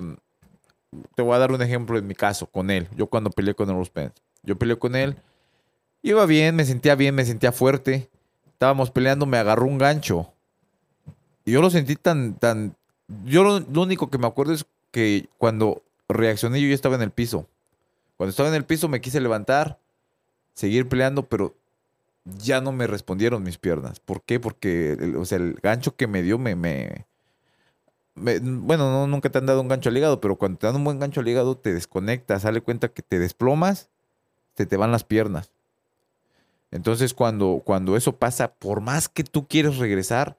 te 1.14 1.22
voy 1.22 1.34
a 1.34 1.38
dar 1.38 1.52
un 1.52 1.62
ejemplo 1.62 1.98
en 1.98 2.06
mi 2.06 2.14
caso, 2.14 2.46
con 2.46 2.70
él. 2.70 2.88
Yo 2.94 3.06
cuando 3.06 3.30
peleé 3.30 3.54
con 3.54 3.70
Errol 3.70 3.86
Spence, 3.86 4.14
yo 4.42 4.56
peleé 4.56 4.76
con 4.76 4.94
él, 4.94 5.16
iba 6.02 6.24
bien, 6.26 6.54
me 6.54 6.64
sentía 6.64 6.94
bien, 6.94 7.14
me 7.14 7.24
sentía 7.24 7.50
fuerte. 7.50 8.10
Estábamos 8.52 8.90
peleando, 8.90 9.26
me 9.26 9.38
agarró 9.38 9.66
un 9.66 9.78
gancho. 9.78 10.32
Y 11.44 11.52
yo 11.52 11.62
lo 11.62 11.70
sentí 11.70 11.96
tan, 11.96 12.34
tan, 12.34 12.76
yo 13.24 13.42
lo, 13.42 13.60
lo 13.60 13.82
único 13.82 14.10
que 14.10 14.18
me 14.18 14.26
acuerdo 14.26 14.52
es 14.52 14.66
que 14.90 15.28
cuando 15.38 15.82
reaccioné 16.08 16.60
yo 16.60 16.68
ya 16.68 16.74
estaba 16.74 16.96
en 16.96 17.02
el 17.02 17.10
piso. 17.10 17.48
Cuando 18.16 18.30
estaba 18.30 18.48
en 18.48 18.54
el 18.54 18.64
piso 18.64 18.88
me 18.88 19.00
quise 19.00 19.20
levantar, 19.20 19.78
seguir 20.54 20.88
peleando, 20.88 21.26
pero 21.26 21.54
ya 22.38 22.60
no 22.60 22.72
me 22.72 22.86
respondieron 22.86 23.42
mis 23.42 23.58
piernas. 23.58 24.00
¿Por 24.00 24.22
qué? 24.22 24.40
Porque 24.40 24.92
el, 24.92 25.16
o 25.16 25.24
sea, 25.24 25.38
el 25.38 25.54
gancho 25.62 25.96
que 25.96 26.06
me 26.06 26.22
dio 26.22 26.38
me, 26.38 26.56
me, 26.56 27.06
bueno, 28.16 28.90
no, 28.90 29.06
nunca 29.06 29.30
te 29.30 29.38
han 29.38 29.46
dado 29.46 29.60
un 29.60 29.68
gancho 29.68 29.90
al 29.90 29.96
hígado, 29.96 30.20
pero 30.20 30.36
cuando 30.36 30.58
te 30.58 30.66
dan 30.66 30.76
un 30.76 30.84
buen 30.84 30.98
gancho 30.98 31.20
al 31.20 31.28
hígado 31.28 31.56
te 31.56 31.74
desconectas, 31.74 32.42
sale 32.42 32.60
cuenta 32.60 32.88
que 32.88 33.02
te 33.02 33.18
desplomas, 33.18 33.90
te 34.54 34.66
te 34.66 34.76
van 34.76 34.90
las 34.90 35.04
piernas. 35.04 35.52
Entonces 36.70 37.14
cuando, 37.14 37.62
cuando 37.64 37.96
eso 37.96 38.16
pasa, 38.16 38.52
por 38.54 38.80
más 38.80 39.08
que 39.08 39.22
tú 39.22 39.46
quieres 39.46 39.76
regresar, 39.78 40.36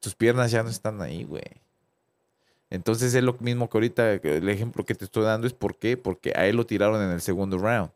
tus 0.00 0.14
piernas 0.14 0.50
ya 0.50 0.62
no 0.62 0.70
están 0.70 1.00
ahí, 1.02 1.24
güey. 1.24 1.42
Entonces 2.70 3.14
es 3.14 3.24
lo 3.24 3.36
mismo 3.40 3.68
que 3.68 3.78
ahorita, 3.78 4.12
el 4.12 4.48
ejemplo 4.48 4.84
que 4.84 4.94
te 4.94 5.04
estoy 5.04 5.24
dando 5.24 5.46
es 5.46 5.52
por 5.52 5.76
qué, 5.76 5.96
porque 5.96 6.32
a 6.36 6.46
él 6.46 6.56
lo 6.56 6.66
tiraron 6.66 7.02
en 7.02 7.10
el 7.10 7.20
segundo 7.20 7.58
round. 7.58 7.90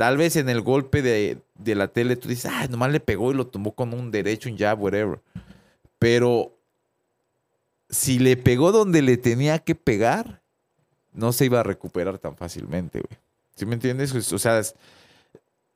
Tal 0.00 0.16
vez 0.16 0.36
en 0.36 0.48
el 0.48 0.62
golpe 0.62 1.02
de, 1.02 1.42
de 1.56 1.74
la 1.74 1.88
tele 1.88 2.16
tú 2.16 2.26
dices, 2.26 2.50
ah, 2.50 2.66
nomás 2.70 2.90
le 2.90 3.00
pegó 3.00 3.32
y 3.32 3.34
lo 3.34 3.46
tumbó 3.46 3.72
con 3.72 3.92
un 3.92 4.10
derecho, 4.10 4.48
un 4.48 4.56
jab, 4.56 4.80
whatever. 4.82 5.20
Pero 5.98 6.56
si 7.90 8.18
le 8.18 8.38
pegó 8.38 8.72
donde 8.72 9.02
le 9.02 9.18
tenía 9.18 9.58
que 9.58 9.74
pegar, 9.74 10.40
no 11.12 11.34
se 11.34 11.44
iba 11.44 11.60
a 11.60 11.64
recuperar 11.64 12.16
tan 12.16 12.34
fácilmente, 12.34 13.00
güey. 13.00 13.20
¿Sí 13.56 13.66
me 13.66 13.74
entiendes? 13.74 14.32
O 14.32 14.38
sea, 14.38 14.62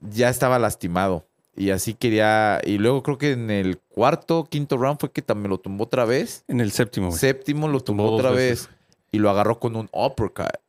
ya 0.01 0.31
estaba 0.31 0.59
lastimado. 0.59 1.27
Y 1.55 1.69
así 1.69 1.93
quería. 1.93 2.63
Y 2.65 2.79
luego 2.79 3.03
creo 3.03 3.19
que 3.19 3.33
en 3.33 3.51
el 3.51 3.77
cuarto, 3.77 4.45
quinto 4.49 4.79
round 4.79 5.01
fue 5.01 5.13
que 5.13 5.21
también 5.21 5.51
lo 5.51 5.59
tumbó 5.59 5.85
otra 5.85 6.07
vez. 6.07 6.45
En 6.49 6.63
el 6.63 6.73
séptimo, 6.73 7.09
güey. 7.09 7.19
Séptimo 7.19 7.69
lo 7.69 7.81
tumbó 7.81 8.11
otra 8.13 8.31
veces. 8.31 8.69
vez. 8.69 8.77
Y 9.13 9.19
lo 9.19 9.29
agarró 9.29 9.61
con 9.61 9.77
un 9.77 9.91
uppercut. 9.93 10.64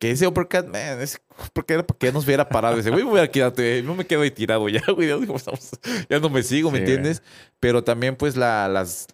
Que 0.00 0.10
ese 0.10 0.26
uppercut, 0.26 0.64
man, 0.66 1.00
es 1.00 1.20
porque 1.52 1.74
era 1.74 1.86
para 1.86 1.98
que 1.98 2.10
nos 2.10 2.24
hubiera 2.24 2.48
parado. 2.48 2.78
Ese 2.78 2.90
güey, 2.90 3.04
me 3.04 3.10
hubiera 3.12 3.30
quedado, 3.30 3.54
no 3.84 3.94
me 3.94 4.04
quedo 4.06 4.22
ahí 4.22 4.30
tirado 4.32 4.66
ya, 4.68 4.82
güey. 4.92 5.06
Ya, 6.08 6.18
no 6.18 6.30
me 6.30 6.42
sigo, 6.42 6.70
¿me 6.70 6.78
Sí, 6.78 6.84
güey. 6.84 6.94
entiendes? 6.96 7.22
Pero 7.60 7.84
también, 7.84 8.16
pues, 8.16 8.34
la, 8.36 8.66
las, 8.68 9.06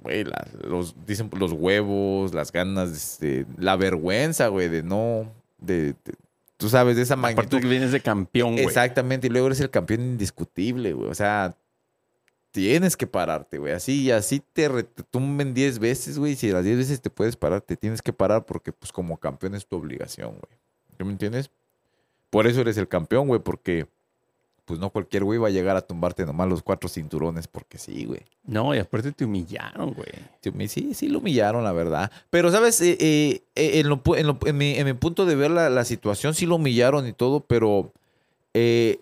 güey, 0.00 0.24
la- 0.24 0.46
los, 0.62 0.94
dicen 1.04 1.30
los 1.36 1.52
huevos, 1.52 2.32
las 2.32 2.52
ganas, 2.52 2.90
este, 2.90 3.44
la 3.58 3.76
vergüenza, 3.76 4.46
güey, 4.48 4.68
de 4.68 4.82
no, 4.84 5.32
de, 5.58 5.94
de- 6.04 6.14
tú 6.56 6.68
sabes, 6.68 6.94
de 6.96 7.02
esa 7.02 7.14
Aparte 7.14 7.34
magnitud. 7.36 7.60
que 7.60 7.66
vienes 7.66 7.90
de 7.90 8.00
campeón, 8.00 8.52
güey. 8.52 8.64
Exactamente, 8.64 9.26
y 9.26 9.30
luego 9.30 9.48
eres 9.48 9.60
el 9.60 9.70
campeón 9.70 10.00
indiscutible, 10.02 10.92
güey. 10.92 11.10
O 11.10 11.14
sea, 11.14 11.56
tienes 12.52 12.96
que 12.96 13.06
pararte, 13.06 13.58
güey. 13.58 13.72
Así, 13.72 14.10
así 14.10 14.40
te, 14.52 14.68
te 14.84 15.02
tumben 15.04 15.54
10 15.54 15.78
veces, 15.78 16.18
güey. 16.18 16.36
Si 16.36 16.50
las 16.50 16.64
10 16.64 16.76
veces 16.78 17.00
te 17.00 17.10
puedes 17.10 17.36
parar, 17.36 17.60
te 17.60 17.76
tienes 17.76 18.02
que 18.02 18.12
parar 18.12 18.46
porque, 18.46 18.72
pues, 18.72 18.92
como 18.92 19.16
campeón 19.18 19.54
es 19.54 19.66
tu 19.66 19.76
obligación, 19.76 20.30
güey. 20.30 20.58
¿Sí 20.98 21.04
me 21.04 21.12
entiendes? 21.12 21.50
Por 22.30 22.46
eso 22.46 22.60
eres 22.60 22.76
el 22.76 22.88
campeón, 22.88 23.26
güey, 23.28 23.40
porque, 23.40 23.86
pues, 24.64 24.78
no 24.78 24.90
cualquier 24.90 25.24
güey 25.24 25.38
va 25.38 25.48
a 25.48 25.50
llegar 25.50 25.76
a 25.76 25.80
tumbarte 25.80 26.24
nomás 26.26 26.48
los 26.48 26.62
cuatro 26.62 26.88
cinturones, 26.88 27.48
porque 27.48 27.78
sí, 27.78 28.04
güey. 28.04 28.20
No, 28.44 28.74
y 28.74 28.78
aparte 28.78 29.10
te 29.12 29.24
humillaron, 29.24 29.94
güey. 29.94 30.68
Sí, 30.68 30.94
Sí, 30.94 31.08
lo 31.08 31.18
humillaron, 31.18 31.64
la 31.64 31.72
verdad. 31.72 32.10
Pero, 32.30 32.50
¿sabes? 32.52 32.80
Eh, 32.80 32.96
eh, 33.00 33.42
eh, 33.56 33.80
en, 33.80 33.88
lo 33.88 34.00
en 34.16 34.26
lo- 34.26 34.38
en 34.44 34.56
mi, 34.56 34.74
en 34.76 34.86
mi 34.86 34.92
punto 34.92 35.26
de 35.26 35.34
ver 35.34 35.50
la, 35.50 35.70
la 35.70 35.84
situación, 35.84 36.34
sí 36.34 36.46
lo 36.46 36.56
humillaron 36.56 37.06
y 37.08 37.12
todo, 37.12 37.40
pero 37.40 37.92
eh, 38.54 39.00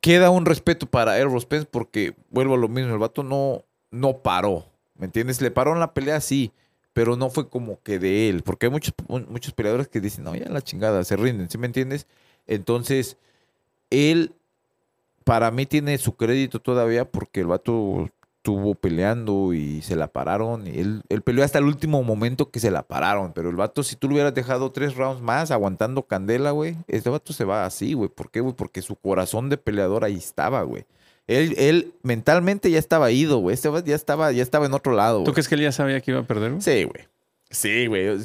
queda 0.00 0.30
un 0.30 0.46
respeto 0.46 0.86
para 0.86 1.18
Errol 1.18 1.40
Spence 1.40 1.68
porque, 1.70 2.14
vuelvo 2.30 2.54
a 2.54 2.58
lo 2.58 2.68
mismo, 2.68 2.92
el 2.92 2.98
vato 2.98 3.22
no, 3.22 3.64
no 3.90 4.18
paró, 4.18 4.66
¿me 4.96 5.06
entiendes? 5.06 5.40
Le 5.40 5.50
paró 5.50 5.72
en 5.72 5.80
la 5.80 5.94
pelea, 5.94 6.20
sí, 6.20 6.52
pero 6.92 7.16
no 7.16 7.30
fue 7.30 7.48
como 7.48 7.80
que 7.82 7.98
de 7.98 8.28
él, 8.28 8.42
porque 8.42 8.66
hay 8.66 8.72
muchos, 8.72 8.94
muchos 9.28 9.52
peleadores 9.52 9.88
que 9.88 10.00
dicen, 10.00 10.24
no, 10.24 10.34
ya 10.34 10.48
la 10.48 10.62
chingada, 10.62 11.04
se 11.04 11.16
rinden, 11.16 11.48
¿sí 11.48 11.58
me 11.58 11.66
entiendes? 11.66 12.06
Entonces, 12.46 13.16
él 13.90 14.32
para 15.24 15.50
mí 15.50 15.66
tiene 15.66 15.98
su 15.98 16.16
crédito 16.16 16.58
todavía 16.58 17.04
porque 17.04 17.40
el 17.40 17.46
vato 17.46 18.10
estuvo 18.48 18.74
peleando 18.74 19.52
y 19.52 19.82
se 19.82 19.94
la 19.94 20.08
pararon. 20.08 20.66
Y 20.66 20.80
él, 20.80 21.02
él 21.10 21.20
peleó 21.22 21.44
hasta 21.44 21.58
el 21.58 21.64
último 21.66 22.02
momento 22.02 22.50
que 22.50 22.60
se 22.60 22.70
la 22.70 22.82
pararon. 22.82 23.32
Pero 23.34 23.50
el 23.50 23.56
vato, 23.56 23.82
si 23.82 23.94
tú 23.94 24.08
le 24.08 24.14
hubieras 24.14 24.34
dejado 24.34 24.72
tres 24.72 24.96
rounds 24.96 25.20
más 25.20 25.50
aguantando 25.50 26.02
candela, 26.04 26.52
güey, 26.52 26.76
este 26.86 27.10
vato 27.10 27.34
se 27.34 27.44
va 27.44 27.66
así, 27.66 27.92
güey. 27.92 28.08
¿Por 28.08 28.30
qué, 28.30 28.40
güey? 28.40 28.54
Porque 28.54 28.80
su 28.80 28.96
corazón 28.96 29.50
de 29.50 29.58
peleador 29.58 30.04
ahí 30.04 30.16
estaba, 30.16 30.62
güey. 30.62 30.84
Él, 31.26 31.54
él 31.58 31.92
mentalmente 32.02 32.70
ya 32.70 32.78
estaba 32.78 33.10
ido, 33.10 33.38
güey. 33.38 33.52
Este 33.52 33.68
vato 33.68 33.86
ya 33.86 33.96
estaba, 33.96 34.32
ya 34.32 34.42
estaba 34.42 34.64
en 34.64 34.72
otro 34.72 34.94
lado. 34.94 35.18
¿Tú 35.18 35.24
güey. 35.24 35.34
crees 35.34 35.48
que 35.48 35.54
él 35.56 35.60
ya 35.60 35.72
sabía 35.72 36.00
que 36.00 36.12
iba 36.12 36.20
a 36.20 36.26
perder? 36.26 36.52
güey? 36.52 36.62
Sí, 36.62 36.84
güey. 36.84 37.06
Sí, 37.50 37.86
güey. 37.86 38.16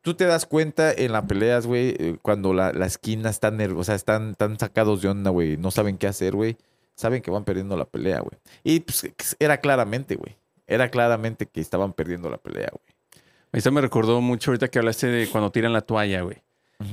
Tú 0.00 0.14
te 0.14 0.24
das 0.24 0.46
cuenta 0.46 0.90
en 0.92 1.12
las 1.12 1.24
peleas, 1.24 1.66
güey, 1.66 1.94
eh, 1.98 2.16
cuando 2.22 2.54
la, 2.54 2.72
la 2.72 2.86
esquina 2.86 3.28
está 3.28 3.50
nerviosa, 3.50 3.94
están, 3.94 4.30
están 4.30 4.58
sacados 4.58 5.02
de 5.02 5.08
onda, 5.08 5.30
güey, 5.30 5.56
no 5.56 5.70
saben 5.70 5.98
qué 5.98 6.06
hacer, 6.06 6.34
güey. 6.34 6.56
Saben 7.00 7.22
que 7.22 7.30
van 7.30 7.44
perdiendo 7.44 7.78
la 7.78 7.86
pelea, 7.86 8.20
güey. 8.20 8.38
Y 8.62 8.80
pues 8.80 9.08
era 9.38 9.56
claramente, 9.58 10.16
güey. 10.16 10.36
Era 10.66 10.90
claramente 10.90 11.46
que 11.46 11.62
estaban 11.62 11.94
perdiendo 11.94 12.28
la 12.28 12.36
pelea, 12.36 12.68
güey. 12.70 13.22
Esto 13.52 13.72
me 13.72 13.80
recordó 13.80 14.20
mucho 14.20 14.50
ahorita 14.50 14.68
que 14.68 14.78
hablaste 14.78 15.06
de 15.06 15.26
cuando 15.28 15.50
tiran 15.50 15.72
la 15.72 15.80
toalla, 15.80 16.20
güey. 16.20 16.36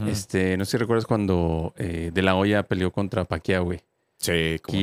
Este, 0.08 0.56
no 0.56 0.64
sé 0.64 0.72
si 0.72 0.78
recuerdas 0.78 1.06
cuando 1.06 1.74
eh, 1.78 2.12
De 2.14 2.22
La 2.22 2.36
Hoya 2.36 2.64
peleó 2.64 2.92
contra 2.92 3.26
Pacquiao, 3.26 3.66
güey. 3.66 3.82
Sí, 4.18 4.60
como 4.62 4.78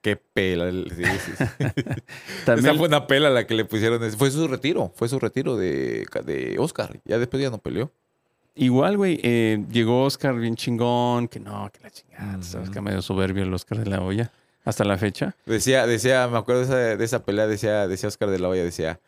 Qué 0.00 0.14
pela. 0.16 0.68
el- 0.68 0.92
sí, 0.96 1.04
sí, 1.04 1.32
sí. 1.36 1.44
También, 2.44 2.66
Esa 2.70 2.78
fue 2.78 2.86
una 2.88 3.06
pela 3.08 3.30
la 3.30 3.46
que 3.48 3.54
le 3.54 3.64
pusieron. 3.64 4.00
Fue 4.12 4.30
su 4.30 4.46
retiro. 4.46 4.92
Fue 4.94 5.08
su 5.08 5.18
retiro 5.18 5.56
de, 5.56 6.06
de 6.24 6.56
Oscar. 6.60 7.00
Ya 7.04 7.18
después 7.18 7.42
ya 7.42 7.50
no 7.50 7.58
peleó. 7.58 7.90
Igual, 8.54 8.96
güey, 8.96 9.18
eh, 9.22 9.64
llegó 9.70 10.04
Oscar 10.04 10.34
bien 10.38 10.56
chingón, 10.56 11.26
que 11.26 11.40
no, 11.40 11.70
que 11.72 11.80
la 11.80 11.90
chingada, 11.90 12.42
sabes 12.42 12.68
que 12.68 12.80
medio 12.82 13.00
soberbio 13.00 13.44
el 13.44 13.54
Oscar 13.54 13.78
de 13.78 13.86
La 13.86 14.02
Hoya. 14.02 14.30
Hasta 14.64 14.84
la 14.84 14.96
fecha. 14.98 15.34
Decía, 15.46 15.86
decía, 15.86 16.28
me 16.28 16.38
acuerdo 16.38 16.60
de 16.60 16.66
esa, 16.66 16.76
de 16.96 17.04
esa 17.04 17.24
pelea, 17.24 17.46
decía, 17.46 17.86
decía 17.88 18.08
Oscar 18.08 18.30
de 18.30 18.38
la 18.38 18.48
Hoya, 18.48 18.62
decía 18.62 19.00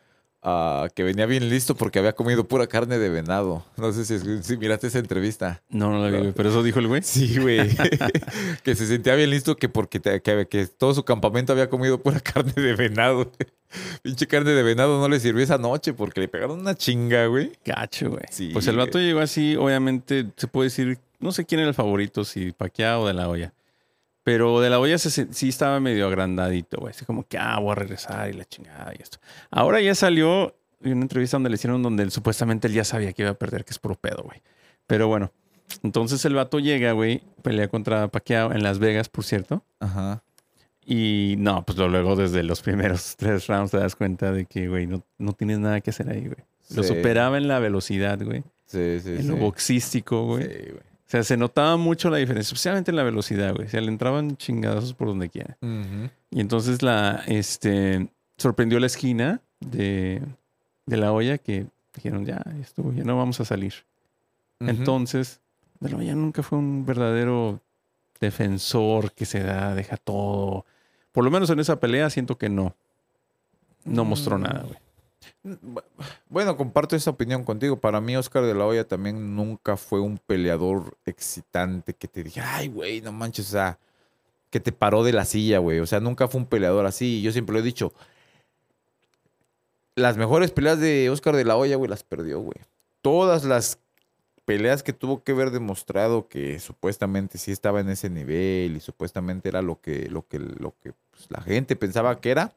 ah, 0.43 0.87
que 0.93 1.03
venía 1.03 1.25
bien 1.25 1.49
listo 1.49 1.75
porque 1.75 1.99
había 1.99 2.13
comido 2.13 2.47
pura 2.47 2.67
carne 2.67 2.97
de 2.99 3.09
venado. 3.09 3.65
No 3.77 3.91
sé 3.91 4.05
si, 4.05 4.43
si 4.43 4.57
miraste 4.57 4.87
esa 4.87 4.99
entrevista. 4.99 5.63
No, 5.69 5.91
no 5.91 6.03
la 6.03 6.09
vi, 6.11 6.17
güey, 6.17 6.31
pero 6.33 6.49
eso 6.49 6.61
dijo 6.61 6.79
el 6.79 6.87
güey. 6.87 7.01
Sí, 7.03 7.39
güey. 7.39 7.69
que 8.63 8.75
se 8.75 8.85
sentía 8.85 9.15
bien 9.15 9.29
listo 9.29 9.55
que 9.55 9.69
porque 9.69 9.99
te- 9.99 10.21
que, 10.21 10.47
que 10.47 10.67
todo 10.67 10.93
su 10.93 11.03
campamento 11.03 11.51
había 11.53 11.69
comido 11.69 12.01
pura 12.01 12.19
carne 12.21 12.53
de 12.55 12.75
venado. 12.75 13.31
Pinche 14.03 14.27
carne 14.27 14.51
de 14.51 14.61
venado 14.63 14.99
no 14.99 15.09
le 15.09 15.19
sirvió 15.19 15.43
esa 15.43 15.57
noche 15.57 15.93
porque 15.93 16.21
le 16.21 16.27
pegaron 16.27 16.59
una 16.59 16.75
chinga, 16.75 17.25
güey. 17.27 17.53
Gacho, 17.65 18.09
güey. 18.11 18.23
Sí, 18.29 18.49
pues 18.53 18.67
el 18.67 18.77
vato 18.77 18.99
llegó 18.99 19.19
así, 19.19 19.55
obviamente, 19.55 20.27
se 20.37 20.47
puede 20.47 20.67
decir, 20.67 20.97
no 21.19 21.31
sé 21.31 21.45
quién 21.45 21.59
era 21.59 21.69
el 21.69 21.75
favorito, 21.75 22.23
si 22.23 22.51
Pacquiao 22.51 23.01
o 23.01 23.07
De 23.07 23.13
La 23.13 23.27
Hoya. 23.27 23.53
Pero 24.25 24.59
De 24.59 24.71
La 24.71 24.79
Hoya 24.79 24.97
se 24.97 25.31
sí 25.31 25.49
estaba 25.49 25.79
medio 25.79 26.07
agrandadito, 26.07 26.77
güey. 26.77 26.89
Así 26.89 27.05
como 27.05 27.27
que, 27.27 27.37
ah, 27.37 27.59
voy 27.59 27.73
a 27.73 27.75
regresar 27.75 28.27
y 28.27 28.33
la 28.33 28.43
chingada 28.43 28.91
y 28.97 28.99
esto. 28.99 29.19
Ahora 29.51 29.79
ya 29.81 29.93
salió 29.93 30.55
una 30.81 31.03
entrevista 31.03 31.37
donde 31.37 31.51
le 31.51 31.55
hicieron 31.55 31.83
donde 31.83 32.01
él, 32.01 32.09
supuestamente 32.09 32.67
él 32.67 32.73
ya 32.73 32.83
sabía 32.83 33.13
que 33.13 33.21
iba 33.21 33.29
a 33.29 33.35
perder, 33.35 33.63
que 33.63 33.69
es 33.69 33.77
puro 33.77 33.93
pedo, 33.93 34.23
güey. 34.23 34.41
Pero 34.87 35.07
bueno, 35.07 35.31
entonces 35.83 36.25
el 36.25 36.33
vato 36.33 36.57
llega, 36.57 36.93
güey, 36.93 37.21
pelea 37.43 37.67
contra 37.67 38.07
Pacquiao 38.07 38.51
en 38.51 38.63
Las 38.63 38.79
Vegas, 38.79 39.09
por 39.09 39.25
cierto. 39.25 39.63
Ajá. 39.79 40.23
Y 40.83 41.35
no, 41.37 41.63
pues 41.63 41.77
luego 41.77 42.15
desde 42.15 42.41
los 42.41 42.63
primeros 42.63 43.15
tres 43.19 43.45
rounds 43.45 43.69
te 43.69 43.77
das 43.77 43.95
cuenta 43.95 44.31
de 44.31 44.47
que, 44.47 44.67
güey, 44.67 44.87
no, 44.87 45.03
no 45.19 45.33
tienes 45.33 45.59
nada 45.59 45.81
que 45.81 45.91
hacer 45.91 46.09
ahí, 46.09 46.25
güey. 46.25 46.43
Lo 46.75 46.81
superaba 46.81 47.37
en 47.37 47.47
la 47.47 47.59
velocidad, 47.59 48.19
güey. 48.23 48.43
Sí, 48.65 48.99
sí, 49.01 49.17
En 49.19 49.27
lo 49.27 49.35
boxístico, 49.35 50.25
güey. 50.25 50.43
Sí, 50.45 50.71
güey. 50.71 50.94
O 51.15 51.17
sea, 51.17 51.23
se 51.23 51.37
notaba 51.37 51.77
mucho 51.77 52.09
la 52.09 52.17
diferencia, 52.17 52.51
especialmente 52.53 52.91
en 52.91 52.97
la 52.97 53.03
velocidad, 53.03 53.53
güey. 53.55 53.67
O 53.67 53.69
sea, 53.69 53.79
le 53.79 53.87
entraban 53.87 54.35
chingadazos 54.35 54.93
por 54.93 55.07
donde 55.07 55.29
quiera. 55.29 55.57
Y 56.29 56.41
entonces 56.41 56.81
la, 56.81 57.23
este, 57.27 58.09
sorprendió 58.37 58.79
la 58.81 58.87
esquina 58.87 59.39
de, 59.61 60.21
de 60.85 60.97
la 60.97 61.13
olla 61.13 61.37
que 61.37 61.67
dijeron, 61.93 62.25
ya, 62.25 62.43
estuvo, 62.61 62.91
ya 62.91 63.05
no 63.05 63.15
vamos 63.17 63.39
a 63.39 63.45
salir. 63.45 63.73
Entonces, 64.59 65.39
De 65.79 65.89
la 65.89 65.97
Hoya 65.97 66.15
nunca 66.15 66.43
fue 66.43 66.57
un 66.57 66.85
verdadero 66.85 67.61
defensor 68.19 69.11
que 69.13 69.25
se 69.25 69.41
da, 69.43 69.73
deja 69.75 69.95
todo. 69.97 70.65
por 71.13 71.23
lo 71.23 71.31
menos 71.31 71.49
en 71.49 71.59
esa 71.59 71.79
pelea 71.79 72.09
siento 72.09 72.37
que 72.37 72.49
no. 72.49 72.75
No 73.85 74.03
mostró 74.03 74.37
Mm. 74.37 74.41
nada, 74.41 74.63
güey. 74.63 74.79
Bueno, 76.29 76.57
comparto 76.57 76.95
esa 76.95 77.11
opinión 77.11 77.43
contigo. 77.43 77.77
Para 77.77 78.01
mí, 78.01 78.15
Oscar 78.17 78.43
de 78.43 78.55
la 78.55 78.65
Hoya 78.65 78.87
también 78.87 79.35
nunca 79.35 79.77
fue 79.77 79.99
un 79.99 80.17
peleador 80.17 80.97
excitante 81.05 81.93
que 81.93 82.07
te 82.07 82.23
dije, 82.23 82.41
ay, 82.41 82.67
güey, 82.67 83.01
no 83.01 83.11
manches, 83.11 83.47
o 83.49 83.51
sea, 83.51 83.77
que 84.49 84.59
te 84.59 84.71
paró 84.71 85.03
de 85.03 85.13
la 85.13 85.25
silla, 85.25 85.59
güey. 85.59 85.79
O 85.79 85.85
sea, 85.85 85.99
nunca 85.99 86.27
fue 86.27 86.41
un 86.41 86.47
peleador 86.47 86.85
así. 86.85 87.21
Yo 87.21 87.31
siempre 87.31 87.53
lo 87.53 87.59
he 87.59 87.63
dicho. 87.63 87.93
Las 89.95 90.17
mejores 90.17 90.51
peleas 90.51 90.79
de 90.79 91.09
Oscar 91.09 91.35
de 91.35 91.45
la 91.45 91.55
Hoya, 91.55 91.75
güey, 91.75 91.89
las 91.89 92.03
perdió, 92.03 92.39
güey. 92.39 92.57
Todas 93.01 93.43
las 93.43 93.79
peleas 94.45 94.83
que 94.83 94.93
tuvo 94.93 95.23
que 95.23 95.31
haber 95.31 95.51
demostrado 95.51 96.27
que 96.27 96.59
supuestamente 96.59 97.37
sí 97.37 97.51
estaba 97.51 97.81
en 97.81 97.89
ese 97.89 98.09
nivel 98.09 98.77
y 98.77 98.79
supuestamente 98.79 99.49
era 99.49 99.61
lo 99.61 99.81
que, 99.81 100.07
lo 100.09 100.27
que, 100.27 100.39
lo 100.39 100.73
que 100.81 100.93
pues, 101.11 101.25
la 101.29 101.41
gente 101.41 101.75
pensaba 101.75 102.19
que 102.19 102.31
era, 102.31 102.53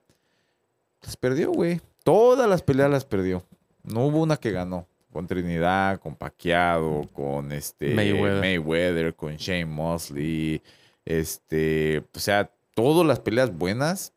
las 1.02 1.16
perdió, 1.16 1.50
güey. 1.50 1.80
Todas 2.08 2.48
las 2.48 2.62
peleas 2.62 2.90
las 2.90 3.04
perdió. 3.04 3.44
No 3.82 4.06
hubo 4.06 4.22
una 4.22 4.38
que 4.38 4.50
ganó. 4.50 4.86
Con 5.12 5.26
Trinidad, 5.26 6.00
con 6.00 6.16
Paquiado, 6.16 7.02
con 7.12 7.52
este 7.52 7.94
Mayweather. 7.94 8.40
Mayweather, 8.40 9.14
con 9.14 9.36
Shane 9.36 9.66
Mosley. 9.66 10.62
Este, 11.04 12.02
o 12.14 12.18
sea, 12.18 12.50
todas 12.74 13.06
las 13.06 13.20
peleas 13.20 13.54
buenas. 13.54 14.14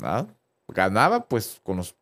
Nada. 0.00 0.28
Ganaba 0.68 1.26
pues 1.26 1.60
con 1.62 1.76
los 1.76 1.94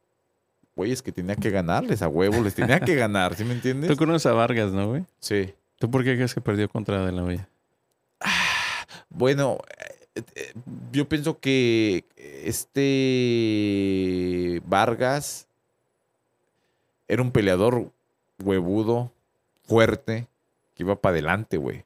güeyes 0.77 1.03
que 1.03 1.11
tenía 1.11 1.35
que 1.35 1.51
ganarles 1.51 2.01
a 2.03 2.07
huevo, 2.07 2.41
les 2.41 2.55
tenía 2.55 2.79
que 2.79 2.95
ganar, 2.95 3.35
¿sí 3.35 3.43
me 3.43 3.51
Tú 3.51 3.55
entiendes? 3.57 3.97
conoces 3.97 4.27
a 4.27 4.35
Vargas, 4.35 4.71
¿no, 4.71 4.87
güey? 4.91 5.05
Sí. 5.19 5.53
¿Tú 5.81 5.91
por 5.91 6.05
qué 6.05 6.15
crees 6.15 6.33
que 6.33 6.41
perdió 6.41 6.69
contra 6.69 7.05
De 7.05 7.11
La 7.11 7.25
Hoya? 7.25 7.49
Bueno, 9.09 9.59
eh, 9.69 9.85
eh, 9.85 9.88
yo 10.93 11.09
pienso 11.09 11.39
que 11.41 12.05
este 12.17 12.63
Vargas 14.67 15.49
era 17.09 17.23
un 17.23 17.33
peleador 17.33 17.91
huevudo, 18.43 19.11
fuerte, 19.65 20.29
que 20.75 20.83
iba 20.83 20.97
para 20.97 21.15
adelante, 21.15 21.57
güey. 21.57 21.85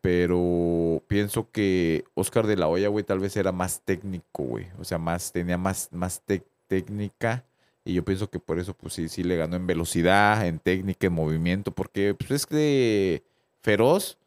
Pero 0.00 1.02
pienso 1.06 1.50
que 1.52 2.04
Oscar 2.14 2.46
de 2.46 2.56
la 2.56 2.68
Hoya, 2.68 2.88
güey, 2.88 3.04
tal 3.04 3.20
vez 3.20 3.36
era 3.36 3.52
más 3.52 3.82
técnico, 3.82 4.42
güey. 4.42 4.66
O 4.78 4.84
sea, 4.84 4.98
más, 4.98 5.30
tenía 5.30 5.56
más, 5.56 5.88
más 5.92 6.22
técnica. 6.66 7.44
Y 7.84 7.94
yo 7.94 8.04
pienso 8.04 8.28
que 8.28 8.40
por 8.40 8.58
eso, 8.58 8.74
pues 8.74 8.94
sí, 8.94 9.08
sí 9.08 9.22
le 9.22 9.36
ganó 9.36 9.56
en 9.56 9.66
velocidad, 9.66 10.46
en 10.46 10.58
técnica, 10.58 11.06
en 11.06 11.12
movimiento. 11.12 11.70
Porque, 11.70 12.14
pues 12.14 12.32
es 12.32 12.46
que 12.46 13.22
Feroz 13.62 14.18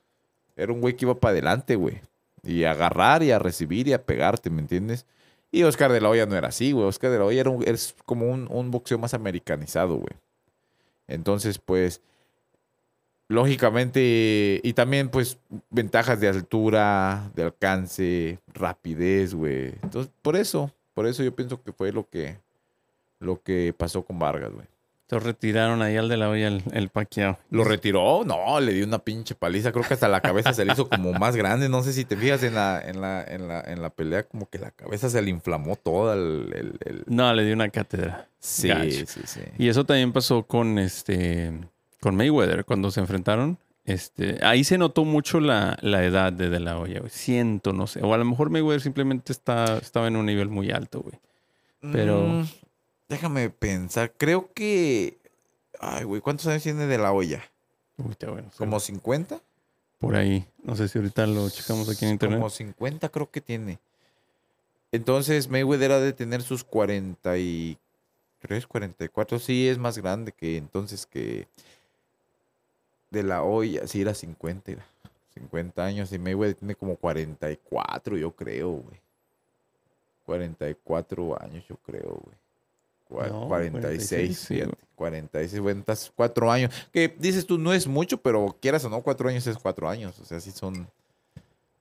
era 0.56 0.72
un 0.72 0.80
güey 0.80 0.96
que 0.96 1.06
iba 1.06 1.16
para 1.16 1.34
adelante, 1.34 1.76
güey. 1.76 2.02
Y 2.46 2.64
a 2.64 2.72
agarrar 2.72 3.24
y 3.24 3.32
a 3.32 3.40
recibir 3.40 3.88
y 3.88 3.94
a 3.94 4.04
pegarte, 4.06 4.50
¿me 4.50 4.62
entiendes? 4.62 5.06
Y 5.52 5.64
Oscar 5.64 5.92
de 5.92 6.02
la 6.02 6.10
Hoya 6.10 6.26
no 6.26 6.36
era 6.36 6.50
así, 6.50 6.72
güey. 6.74 6.86
Oscar 6.86 7.12
de 7.12 7.20
la 7.20 7.26
Hoya 7.26 7.42
era 7.42 7.50
un- 7.50 7.64
es 7.68 7.96
como 8.06 8.30
un, 8.30 8.48
un 8.52 8.72
boxeo 8.72 8.98
más 9.00 9.14
americanizado, 9.14 9.96
güey. 9.96 10.14
Entonces, 11.08 11.60
pues, 11.60 12.02
lógicamente, 13.28 14.60
y 14.64 14.74
también, 14.74 15.10
pues, 15.10 15.38
ventajas 15.70 16.20
de 16.20 16.28
altura, 16.28 17.32
de 17.36 17.44
alcance, 17.44 18.40
rapidez, 18.54 19.34
güey. 19.34 19.74
Entonces, 19.84 20.12
por 20.22 20.36
eso, 20.36 20.72
por 20.94 21.08
eso 21.08 21.24
yo 21.24 21.36
pienso 21.36 21.62
que 21.64 21.72
fue 21.74 21.92
lo 21.92 22.08
que, 22.10 22.38
lo 23.20 23.42
que 23.42 23.74
pasó 23.76 24.04
con 24.04 24.20
Vargas, 24.20 24.52
güey. 24.52 24.68
Entonces 25.08 25.28
retiraron 25.28 25.84
ahí 25.84 25.98
al 25.98 26.10
De 26.10 26.18
La 26.18 26.30
Hoya 26.30 26.48
el, 26.48 26.64
el 26.74 26.90
paqueado. 26.90 27.38
¿Lo 27.52 27.64
retiró? 27.64 28.24
No, 28.26 28.60
le 28.60 28.74
dio 28.74 28.86
una 28.88 28.98
pinche 28.98 29.36
paliza. 29.36 29.72
Creo 29.72 29.86
que 29.88 29.94
hasta 29.94 30.08
la 30.08 30.20
cabeza 30.20 30.52
se 30.52 30.66
le 30.66 30.74
hizo 30.74 30.90
como 30.90 31.14
más 31.14 31.36
grande. 31.36 31.70
No 31.70 31.84
sé 31.84 31.94
si 31.94 32.06
te 32.06 32.18
fijas 32.18 32.42
en 32.42 32.56
la, 32.56 32.82
en 32.84 33.02
la, 33.02 33.24
en 33.24 33.48
la, 33.48 33.62
en 33.62 33.84
la 33.84 33.92
pelea, 33.92 34.24
como 34.24 34.50
que 34.50 34.58
la 34.58 34.72
cabeza 34.72 35.08
se 35.12 35.22
le 35.22 35.30
inflamó 35.30 35.76
toda. 35.76 36.16
El, 36.16 36.52
el- 36.56 36.80
el- 36.86 37.04
No, 37.06 37.32
le 37.36 37.46
dio 37.46 37.54
una 37.54 37.70
cátedra. 37.70 38.28
Sí, 38.40 38.68
Gacho. 38.70 39.06
sí, 39.06 39.22
sí. 39.26 39.42
Y 39.60 39.68
eso 39.70 39.86
también 39.86 40.12
pasó 40.12 40.42
con 40.44 40.80
este 40.80 41.52
con 42.02 42.16
Mayweather 42.16 42.66
cuando 42.66 42.90
se 42.90 43.00
enfrentaron. 43.00 43.60
Este, 43.86 44.40
ahí 44.44 44.64
se 44.64 44.80
notó 44.80 45.06
mucho 45.06 45.40
la, 45.40 45.78
la 45.82 46.04
edad 46.04 46.34
de 46.34 46.50
De 46.50 46.60
La 46.60 46.80
Hoya, 46.80 47.02
güey. 47.02 47.12
Siento, 47.12 47.74
no 47.74 47.86
sé. 47.86 48.00
O 48.04 48.12
a 48.12 48.18
lo 48.18 48.26
mejor 48.26 48.50
Mayweather 48.50 48.82
simplemente 48.82 49.32
está, 49.32 49.78
estaba 49.78 50.08
en 50.08 50.16
un 50.16 50.26
nivel 50.26 50.50
muy 50.50 50.72
alto, 50.72 51.02
güey. 51.02 51.20
Pero- 51.92 52.22
Mm, 52.28 52.46
déjame 53.10 53.50
pensar. 53.50 54.14
Creo 54.18 54.52
que. 54.54 55.18
Ay, 55.80 56.04
güey, 56.04 56.22
¿cuántos 56.22 56.48
años 56.48 56.64
tiene 56.64 56.86
de 56.86 56.98
la 56.98 57.12
olla? 57.12 57.44
Uy, 57.98 58.12
está 58.12 58.32
bueno. 58.32 58.50
¿Como 58.58 58.80
50? 58.80 59.42
por 60.00 60.16
ahí. 60.16 60.48
No 60.64 60.76
sé 60.76 60.88
si 60.88 61.00
ahorita 61.00 61.26
lo 61.26 61.50
checamos 61.50 61.90
aquí 61.90 62.06
en 62.06 62.12
internet. 62.12 62.38
Como 62.38 62.50
50 62.50 63.10
creo 63.10 63.32
que 63.32 63.42
tiene. 63.42 63.80
Entonces 64.92 65.50
Mayweather 65.50 65.94
ha 65.94 66.00
de 66.00 66.14
tener 66.14 66.44
sus 66.44 66.64
43, 66.64 68.68
44. 68.68 69.40
Sí, 69.40 69.68
es 69.68 69.78
más 69.78 69.98
grande 69.98 70.32
que 70.32 70.58
entonces 70.58 71.06
que 71.06 71.48
de 73.10 73.24
la 73.24 73.44
olla. 73.44 73.88
Sí, 73.88 74.02
era 74.02 74.14
50. 74.14 74.74
era 74.74 74.86
50 75.34 75.84
años 75.84 76.12
y 76.12 76.20
Mayweather 76.20 76.56
tiene 76.56 76.76
como 76.76 76.96
44, 76.96 78.18
yo 78.18 78.32
creo, 78.32 78.70
güey. 78.70 79.00
44 80.26 81.42
años, 81.42 81.66
yo 81.68 81.76
creo, 81.78 82.20
güey. 82.24 82.38
No, 83.10 83.48
46, 83.48 83.72
46, 83.72 84.38
sí, 84.40 84.46
fíjate, 84.56 84.66
güey. 84.72 84.86
46, 84.96 85.62
bueno, 85.62 85.80
estás 85.82 86.12
cuatro 86.16 86.52
años. 86.52 86.74
Que 86.92 87.14
dices 87.20 87.46
tú, 87.46 87.58
no 87.58 87.74
es 87.74 87.86
mucho, 87.88 88.18
pero 88.18 88.56
quieras 88.62 88.84
o 88.86 88.90
no, 88.90 89.02
cuatro 89.02 89.30
años 89.30 89.46
es 89.48 89.58
cuatro 89.58 89.88
años. 89.90 90.18
O 90.20 90.26
sea, 90.26 90.40
sí 90.40 90.52
son, 90.52 90.88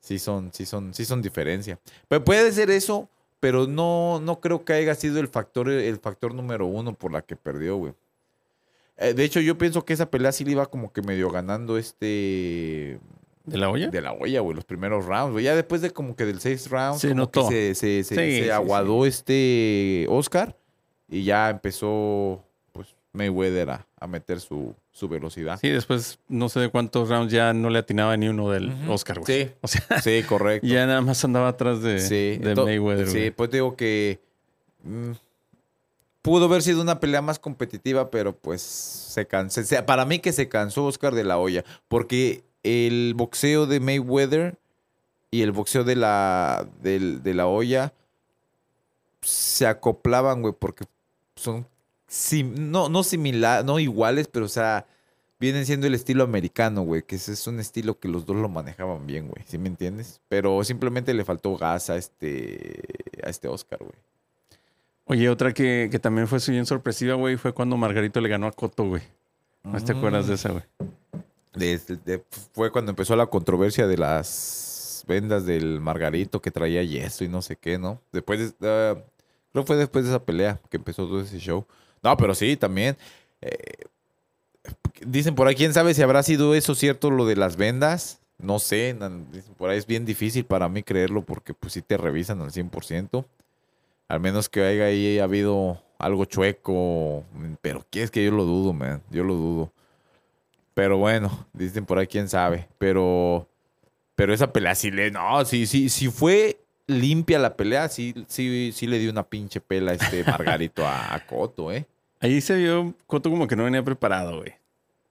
sí 0.00 0.18
son, 0.18 0.50
sí 0.52 0.66
son, 0.66 0.92
sí 0.94 1.04
son 1.04 1.22
diferencia. 1.22 1.78
Pero 2.08 2.24
puede 2.24 2.50
ser 2.52 2.70
eso, 2.70 3.08
pero 3.40 3.66
no, 3.66 4.20
no 4.20 4.40
creo 4.40 4.64
que 4.64 4.72
haya 4.74 4.94
sido 4.94 5.20
el 5.20 5.28
factor, 5.28 5.68
el 5.68 5.98
factor 5.98 6.34
número 6.34 6.66
uno 6.66 6.92
por 6.94 7.12
la 7.12 7.22
que 7.22 7.36
perdió, 7.36 7.76
güey. 7.76 7.94
Eh, 8.96 9.12
de 9.14 9.24
hecho, 9.24 9.40
yo 9.40 9.56
pienso 9.58 9.84
que 9.84 9.92
esa 9.92 10.10
pelea 10.10 10.30
sí 10.32 10.44
le 10.44 10.52
iba 10.52 10.66
como 10.66 10.92
que 10.92 11.02
medio 11.02 11.28
ganando 11.30 11.78
este 11.78 12.98
¿De 13.44 13.58
La 13.58 13.68
Hoya? 13.68 13.88
de 13.90 14.00
la 14.00 14.12
olla, 14.12 14.40
güey, 14.40 14.54
los 14.56 14.64
primeros 14.64 15.04
rounds, 15.04 15.32
güey. 15.32 15.44
Ya 15.44 15.54
después 15.54 15.80
de 15.82 15.90
como 15.90 16.16
que 16.16 16.24
del 16.24 16.40
seis 16.40 16.70
rounds, 16.70 17.00
Se 17.00 17.08
como 17.08 17.22
notó. 17.22 17.48
que 17.48 17.74
se, 17.74 18.02
se, 18.02 18.04
se- 18.04 18.14
Sí, 18.14 18.38
se 18.38 18.44
sí, 18.44 18.50
aguadó 18.50 19.04
este 19.06 20.06
Oscar 20.08 20.56
y 21.08 21.24
ya 21.24 21.50
empezó 21.50 22.42
pues 22.72 22.88
Mayweather 23.12 23.70
a, 23.70 23.86
a 24.00 24.06
meter 24.06 24.40
su, 24.40 24.74
su 24.92 25.08
velocidad. 25.08 25.58
Sí, 25.60 25.68
después 25.70 26.18
no 26.28 26.48
sé 26.48 26.60
de 26.60 26.68
cuántos 26.70 27.08
rounds 27.08 27.32
ya 27.32 27.52
no 27.52 27.70
le 27.70 27.78
atinaba 27.80 28.16
ni 28.16 28.28
uno 28.28 28.50
del. 28.50 28.72
Oscar, 28.88 29.20
güey. 29.20 29.44
Sí. 29.44 29.50
O 29.60 29.68
sea, 29.68 30.00
Sí, 30.02 30.22
correcto. 30.24 30.66
ya 30.70 30.86
nada 30.86 31.00
más 31.00 31.24
andaba 31.24 31.48
atrás 31.48 31.82
de, 31.82 32.00
sí, 32.00 32.38
de 32.38 32.54
Mayweather, 32.54 33.08
Sí, 33.08 33.30
pues 33.30 33.50
digo 33.50 33.76
que 33.76 34.18
mm, 34.82 35.12
pudo 36.22 36.46
haber 36.46 36.62
sido 36.62 36.80
una 36.82 37.00
pelea 37.00 37.22
más 37.22 37.38
competitiva, 37.38 38.10
pero 38.10 38.34
pues 38.34 38.62
se 38.62 39.26
cansó. 39.26 39.62
se- 39.62 39.82
para 39.82 40.04
mí 40.04 40.18
que 40.18 40.32
se 40.32 40.48
cansó 40.48 40.84
Oscar 40.86 41.14
de 41.14 41.24
la 41.24 41.38
olla, 41.38 41.64
porque 41.88 42.42
el 42.62 43.12
boxeo 43.14 43.66
de 43.66 43.78
Mayweather 43.80 44.56
y 45.30 45.42
el 45.42 45.52
boxeo 45.52 45.84
de 45.84 45.96
la, 45.96 46.66
del- 46.82 47.22
de 47.22 47.34
la 47.34 47.46
olla 47.46 47.92
se 49.24 49.66
acoplaban, 49.66 50.42
güey, 50.42 50.54
porque 50.58 50.84
son 51.36 51.66
sim- 52.06 52.54
no, 52.70 52.88
no 52.88 53.02
similares, 53.02 53.64
no 53.64 53.78
iguales, 53.78 54.28
pero 54.28 54.46
o 54.46 54.48
sea, 54.48 54.86
vienen 55.40 55.66
siendo 55.66 55.86
el 55.86 55.94
estilo 55.94 56.24
americano, 56.24 56.82
güey, 56.82 57.02
que 57.02 57.16
ese 57.16 57.32
es 57.32 57.46
un 57.46 57.60
estilo 57.60 57.98
que 57.98 58.08
los 58.08 58.24
dos 58.26 58.36
lo 58.36 58.48
manejaban 58.48 59.06
bien, 59.06 59.28
güey, 59.28 59.44
¿sí 59.46 59.58
me 59.58 59.68
entiendes? 59.68 60.20
Pero 60.28 60.62
simplemente 60.64 61.12
le 61.14 61.24
faltó 61.24 61.56
gas 61.56 61.90
a 61.90 61.96
este, 61.96 62.80
a 63.22 63.28
este 63.30 63.48
Oscar, 63.48 63.80
güey. 63.80 63.92
Oye, 65.06 65.28
otra 65.28 65.52
que, 65.52 65.88
que 65.90 65.98
también 65.98 66.26
fue 66.28 66.38
bien 66.48 66.64
sorpresiva, 66.64 67.14
güey, 67.14 67.36
fue 67.36 67.52
cuando 67.52 67.76
Margarito 67.76 68.20
le 68.20 68.28
ganó 68.28 68.46
a 68.46 68.52
Coto, 68.52 68.84
güey. 68.84 69.02
¿No 69.62 69.82
te 69.82 69.92
acuerdas 69.92 70.26
de 70.28 70.34
esa, 70.34 70.50
güey? 70.50 70.62
De- 71.54 71.78
de- 72.04 72.24
fue 72.52 72.70
cuando 72.72 72.90
empezó 72.90 73.14
la 73.14 73.26
controversia 73.26 73.86
de 73.86 73.96
las 73.98 75.04
vendas 75.06 75.44
del 75.44 75.80
Margarito 75.80 76.40
que 76.40 76.50
traía 76.50 76.82
yeso 76.82 77.22
y 77.24 77.28
no 77.28 77.42
sé 77.42 77.56
qué, 77.56 77.76
¿no? 77.78 78.00
Después 78.12 78.58
de, 78.58 78.68
ah, 78.68 78.96
creo 79.54 79.64
fue 79.64 79.76
después 79.76 80.04
de 80.04 80.10
esa 80.10 80.24
pelea 80.24 80.60
que 80.68 80.76
empezó 80.76 81.06
todo 81.06 81.20
ese 81.20 81.38
show. 81.38 81.64
No, 82.02 82.16
pero 82.16 82.34
sí, 82.34 82.56
también. 82.56 82.96
eh, 83.40 83.86
dicen 85.06 85.36
por 85.36 85.46
ahí, 85.46 85.54
quién 85.54 85.72
sabe 85.72 85.94
si 85.94 86.02
habrá 86.02 86.22
sido 86.24 86.54
eso 86.54 86.74
cierto 86.74 87.10
lo 87.10 87.24
de 87.24 87.36
las 87.36 87.56
vendas. 87.56 88.20
No 88.38 88.58
sé, 88.58 88.96
dicen 89.32 89.54
por 89.56 89.70
ahí 89.70 89.78
es 89.78 89.86
bien 89.86 90.04
difícil 90.04 90.44
para 90.44 90.68
mí 90.68 90.82
creerlo 90.82 91.22
porque 91.22 91.54
pues 91.54 91.72
sí 91.72 91.82
te 91.82 91.96
revisan 91.96 92.40
al 92.40 92.50
100%. 92.50 93.24
Al 94.08 94.20
menos 94.20 94.48
que 94.48 94.64
haya 94.64 94.86
ahí 94.86 95.20
habido 95.20 95.80
algo 95.98 96.24
chueco. 96.24 97.22
Pero 97.62 97.86
¿qué 97.90 98.02
es 98.02 98.10
que 98.10 98.24
yo 98.24 98.32
lo 98.32 98.44
dudo, 98.44 98.72
man? 98.72 99.02
Yo 99.10 99.22
lo 99.22 99.34
dudo. 99.34 99.72
Pero 100.74 100.98
bueno, 100.98 101.46
dicen 101.52 101.86
por 101.86 101.98
ahí 101.98 102.08
quién 102.08 102.28
sabe. 102.28 102.66
Pero, 102.78 103.46
pero 104.16 104.34
esa 104.34 104.52
pelea 104.52 104.74
sí 104.74 104.90
le. 104.90 105.12
No, 105.12 105.44
sí, 105.44 105.66
sí, 105.66 105.88
sí 105.88 106.08
fue 106.08 106.58
limpia 106.86 107.38
la 107.38 107.56
pelea. 107.56 107.88
Sí, 107.88 108.14
sí, 108.28 108.72
sí 108.74 108.86
le 108.86 108.98
dio 108.98 109.10
una 109.10 109.24
pinche 109.24 109.60
pela 109.60 109.92
a 109.92 109.94
este 109.94 110.24
Margarito 110.26 110.86
a, 110.86 111.14
a 111.14 111.26
Coto, 111.26 111.72
¿eh? 111.72 111.86
Ahí 112.20 112.40
se 112.40 112.56
vio 112.56 112.94
Coto 113.06 113.30
como 113.30 113.46
que 113.46 113.56
no 113.56 113.64
venía 113.64 113.82
preparado, 113.82 114.38
güey. 114.38 114.54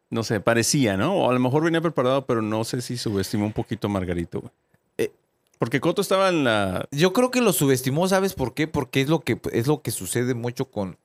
No 0.09 0.23
sé, 0.23 0.39
parecía, 0.39 0.95
¿no? 0.97 1.15
O 1.15 1.29
a 1.29 1.33
lo 1.33 1.39
mejor 1.39 1.63
venía 1.63 1.81
preparado, 1.81 2.25
pero 2.25 2.41
no 2.41 2.63
sé 2.63 2.81
si 2.81 2.97
subestimó 2.97 3.45
un 3.45 3.53
poquito 3.53 3.87
a 3.87 3.89
Margarito, 3.89 4.41
güey. 4.41 4.51
Porque 5.63 5.79
Coto 5.79 6.01
estaba 6.01 6.27
en 6.27 6.43
la. 6.43 6.89
Yo 6.91 7.13
creo 7.13 7.31
que 7.31 7.39
lo 7.39 7.53
subestimó, 7.53 8.05
¿sabes 8.09 8.33
por 8.33 8.53
qué? 8.53 8.67
Porque 8.67 8.99
es 8.99 9.07
lo 9.07 9.21
que, 9.21 9.39
es 9.53 9.65
lo 9.65 9.81
que 9.81 9.91
sucede 9.91 10.33
mucho 10.33 10.65
con 10.65 10.97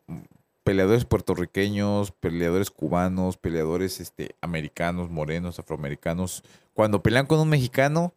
peleadores 0.64 1.04
puertorriqueños, 1.04 2.10
peleadores 2.10 2.72
cubanos, 2.72 3.36
peleadores 3.36 4.00
este, 4.00 4.34
americanos, 4.40 5.10
morenos, 5.10 5.60
afroamericanos. 5.60 6.42
Cuando 6.74 7.04
pelean 7.04 7.26
con 7.26 7.38
un 7.38 7.48
mexicano, 7.48 8.12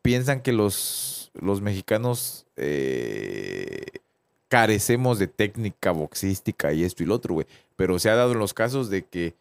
piensan 0.00 0.40
que 0.40 0.54
los, 0.54 1.21
los 1.34 1.60
mexicanos 1.60 2.46
eh, 2.56 3.86
carecemos 4.48 5.18
de 5.18 5.28
técnica 5.28 5.92
boxística 5.92 6.72
y 6.72 6.84
esto 6.84 7.02
y 7.02 7.06
lo 7.06 7.14
otro, 7.14 7.34
güey. 7.34 7.46
Pero 7.76 7.98
se 7.98 8.10
ha 8.10 8.14
dado 8.16 8.32
en 8.32 8.38
los 8.38 8.54
casos 8.54 8.90
de 8.90 9.04
que, 9.04 9.34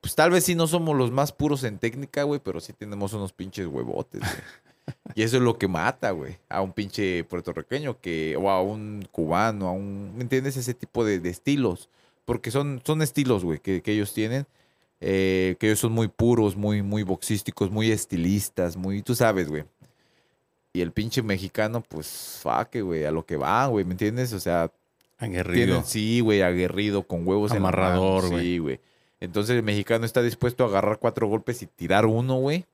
pues 0.00 0.14
tal 0.14 0.30
vez 0.30 0.44
sí 0.44 0.54
no 0.54 0.66
somos 0.66 0.96
los 0.96 1.10
más 1.12 1.32
puros 1.32 1.64
en 1.64 1.78
técnica, 1.78 2.24
güey, 2.24 2.40
pero 2.42 2.60
sí 2.60 2.72
tenemos 2.72 3.12
unos 3.12 3.32
pinches 3.32 3.66
huevotes, 3.66 4.20
güey. 4.20 4.42
Y 5.14 5.22
eso 5.22 5.36
es 5.38 5.42
lo 5.42 5.58
que 5.58 5.68
mata, 5.68 6.10
güey, 6.12 6.38
a 6.48 6.62
un 6.62 6.72
pinche 6.72 7.24
puertorriqueño 7.24 8.00
que, 8.00 8.36
o 8.36 8.50
a 8.50 8.62
un 8.62 9.06
cubano, 9.12 9.68
a 9.68 9.72
un, 9.72 10.14
¿me 10.16 10.22
entiendes? 10.22 10.56
Ese 10.56 10.74
tipo 10.74 11.04
de, 11.04 11.20
de 11.20 11.30
estilos. 11.30 11.88
Porque 12.24 12.50
son, 12.50 12.82
son 12.84 13.02
estilos, 13.02 13.44
güey, 13.44 13.58
que, 13.60 13.82
que 13.82 13.92
ellos 13.92 14.12
tienen. 14.14 14.46
eh, 15.00 15.56
que 15.60 15.66
ellos 15.68 15.80
son 15.80 15.92
muy 15.92 16.08
puros, 16.08 16.56
muy, 16.56 16.82
muy 16.82 17.02
boxísticos, 17.02 17.70
muy 17.70 17.90
estilistas, 17.90 18.76
muy, 18.76 19.02
tú 19.02 19.14
sabes, 19.14 19.48
güey. 19.48 19.64
Y 20.76 20.82
el 20.82 20.92
pinche 20.92 21.22
mexicano, 21.22 21.82
pues, 21.88 22.38
faque, 22.42 22.82
güey, 22.82 23.04
a 23.06 23.10
lo 23.10 23.24
que 23.24 23.36
va, 23.36 23.66
güey, 23.66 23.84
¿me 23.84 23.92
entiendes? 23.92 24.32
O 24.34 24.40
sea, 24.40 24.70
Aguerrido. 25.18 25.64
tienen, 25.66 25.84
sí, 25.86 26.20
güey, 26.20 26.42
aguerrido, 26.42 27.02
con 27.04 27.26
huevos 27.26 27.52
Amarrador, 27.52 28.28
güey. 28.28 28.42
Sí, 28.44 28.58
güey. 28.58 28.80
Entonces 29.20 29.56
el 29.56 29.62
mexicano 29.62 30.04
está 30.04 30.20
dispuesto 30.22 30.64
a 30.64 30.68
agarrar 30.68 30.98
cuatro 30.98 31.26
golpes 31.28 31.62
y 31.62 31.66
tirar 31.66 32.04
uno, 32.04 32.36
güey. 32.36 32.66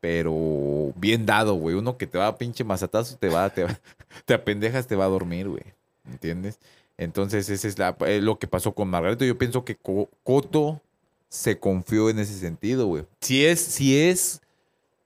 Pero 0.00 0.92
bien 0.96 1.26
dado, 1.26 1.54
güey. 1.54 1.76
Uno 1.76 1.96
que 1.96 2.06
te 2.06 2.18
va 2.18 2.26
a 2.26 2.38
pinche 2.38 2.64
mazatazo, 2.64 3.16
te 3.18 3.28
va, 3.28 3.48
te, 3.50 3.64
va- 3.64 3.78
te 4.24 4.34
apendejas, 4.34 4.86
te 4.86 4.96
va 4.96 5.04
a 5.04 5.08
dormir, 5.08 5.48
güey. 5.48 5.62
¿Entiendes? 6.10 6.58
Entonces, 6.98 7.48
ese 7.48 7.68
es 7.68 7.78
la- 7.78 7.96
eh, 8.06 8.20
lo 8.20 8.38
que 8.38 8.46
pasó 8.48 8.72
con 8.74 8.88
Margarito. 8.88 9.24
Yo 9.24 9.38
pienso 9.38 9.64
que 9.64 9.76
Co- 9.76 10.08
Coto 10.24 10.80
se 11.28 11.58
confió 11.58 12.10
en 12.10 12.18
ese 12.18 12.34
sentido, 12.38 12.86
güey. 12.86 13.04
Si 13.20 13.44
es, 13.44 13.60
si 13.60 13.98
es, 14.00 14.40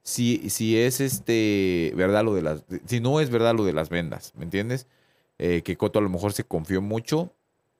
si, 0.06 0.50
si 0.50 0.78
es 0.78 1.00
este, 1.00 1.92
verdad 1.96 2.22
lo 2.24 2.32
de 2.34 2.42
las, 2.42 2.62
si 2.86 3.00
no 3.00 3.18
es 3.20 3.28
verdad 3.28 3.56
lo 3.56 3.64
de 3.64 3.72
las 3.72 3.88
vendas, 3.88 4.32
¿me 4.36 4.44
entiendes? 4.44 4.86
Eh, 5.38 5.62
que 5.64 5.76
Coto 5.76 5.98
a 5.98 6.02
lo 6.02 6.08
mejor 6.08 6.32
se 6.32 6.44
confió 6.44 6.80
mucho 6.80 7.32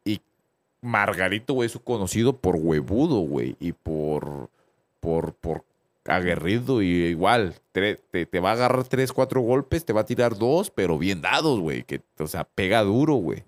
y 0.05 0.21
Margarito, 0.83 1.55
güey, 1.55 1.69
es 1.69 1.79
conocido 1.85 2.37
por 2.37 2.57
huevudo, 2.57 3.21
güey, 3.21 3.55
y 3.61 3.71
por, 3.73 4.51
por, 4.99 5.35
por 5.35 5.65
aguerrido 6.05 6.83
y 6.83 6.87
igual, 7.07 7.55
tre- 7.73 8.01
te, 8.11 8.27
te 8.27 8.41
va 8.41 8.51
a 8.51 8.55
agarrar 8.55 8.83
tres, 8.89 9.13
cuatro 9.13 9.41
golpes, 9.41 9.85
te 9.85 9.93
va 9.93 10.01
a 10.01 10.07
tirar 10.07 10.37
dos, 10.37 10.71
pero 10.71 10.99
bien 10.99 11.21
dados, 11.23 11.61
güey, 11.61 11.85
que, 11.85 12.03
o 12.19 12.27
sea, 12.27 12.43
pega 12.45 12.83
duro, 12.83 13.15
güey. 13.15 13.45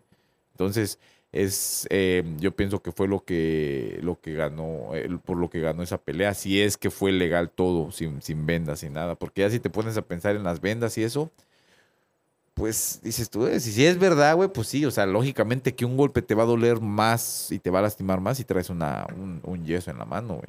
Entonces, 0.52 1.00
es, 1.32 1.86
eh, 1.90 2.24
yo 2.38 2.56
pienso 2.56 2.82
que 2.82 2.92
fue 2.92 3.08
lo 3.08 3.24
que, 3.24 3.98
lo 4.02 4.20
que 4.20 4.34
ganó, 4.34 4.94
el- 4.94 5.18
por 5.20 5.36
lo 5.38 5.50
que 5.50 5.60
ganó 5.60 5.82
esa 5.82 5.98
pelea, 5.98 6.34
si 6.34 6.60
es 6.62 6.76
que 6.76 6.90
fue 6.90 7.12
legal 7.12 7.50
todo, 7.50 7.90
sin, 7.92 8.22
sin 8.22 8.46
vendas, 8.46 8.80
sin 8.80 8.94
nada, 8.94 9.14
porque 9.16 9.42
ya 9.42 9.50
si 9.50 9.60
te 9.60 9.70
pones 9.70 9.96
a 9.96 10.02
pensar 10.02 10.36
en 10.36 10.44
las 10.44 10.60
vendas 10.60 10.96
y 10.98 11.02
eso, 11.04 11.30
pues 12.54 13.00
dices 13.02 13.30
tú, 13.30 13.46
eh, 13.46 13.60
si, 13.60 13.70
si 13.72 13.86
es 13.86 13.98
verdad, 13.98 14.34
güey, 14.34 14.48
pues 14.48 14.66
sí, 14.68 14.84
o 14.84 14.90
sea, 14.90 15.06
lógicamente 15.06 15.74
que 15.74 15.84
un 15.84 15.96
golpe 15.96 16.22
te 16.22 16.34
va 16.34 16.42
a 16.42 16.46
doler 16.46 16.80
más 16.80 17.52
y 17.52 17.58
te 17.60 17.70
va 17.70 17.78
a 17.78 17.82
lastimar 17.82 18.20
más 18.20 18.38
si 18.38 18.44
traes 18.44 18.68
una, 18.70 19.06
un, 19.16 19.40
un 19.44 19.64
yeso 19.64 19.90
en 19.92 19.98
la 19.98 20.04
mano, 20.04 20.34
güey. 20.34 20.48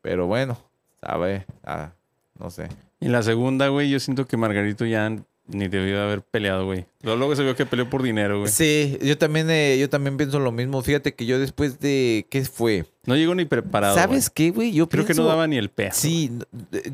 Pero 0.00 0.26
bueno, 0.26 0.58
sabe, 1.00 1.46
ah, 1.64 1.92
no 2.38 2.50
sé. 2.50 2.68
Y 3.00 3.08
la 3.08 3.22
segunda, 3.22 3.68
güey, 3.68 3.90
yo 3.90 4.00
siento 4.00 4.26
que 4.26 4.36
Margarito 4.36 4.84
ya 4.84 5.16
ni 5.46 5.68
debió 5.68 5.96
de 5.96 6.02
haber 6.02 6.22
peleado, 6.22 6.64
güey. 6.66 6.86
Luego, 7.02 7.18
luego 7.18 7.36
se 7.36 7.42
vio 7.42 7.56
que 7.56 7.66
peleó 7.66 7.90
por 7.90 8.02
dinero, 8.02 8.40
güey. 8.40 8.50
Sí, 8.50 8.98
yo 9.02 9.18
también, 9.18 9.50
eh, 9.50 9.76
yo 9.78 9.90
también 9.90 10.16
pienso 10.16 10.38
lo 10.38 10.52
mismo. 10.52 10.82
Fíjate 10.82 11.14
que 11.14 11.26
yo 11.26 11.38
después 11.38 11.80
de, 11.80 12.26
¿qué 12.30 12.44
fue? 12.44 12.86
No 13.06 13.16
llegó 13.16 13.34
ni 13.34 13.44
preparado. 13.44 13.94
¿Sabes 13.94 14.28
güey. 14.28 14.34
qué, 14.34 14.50
güey? 14.50 14.72
Yo 14.72 14.88
Creo 14.88 15.04
que 15.04 15.14
no 15.14 15.24
daba 15.24 15.46
ni 15.46 15.56
el 15.56 15.70
peso. 15.70 16.00
Sí, 16.00 16.30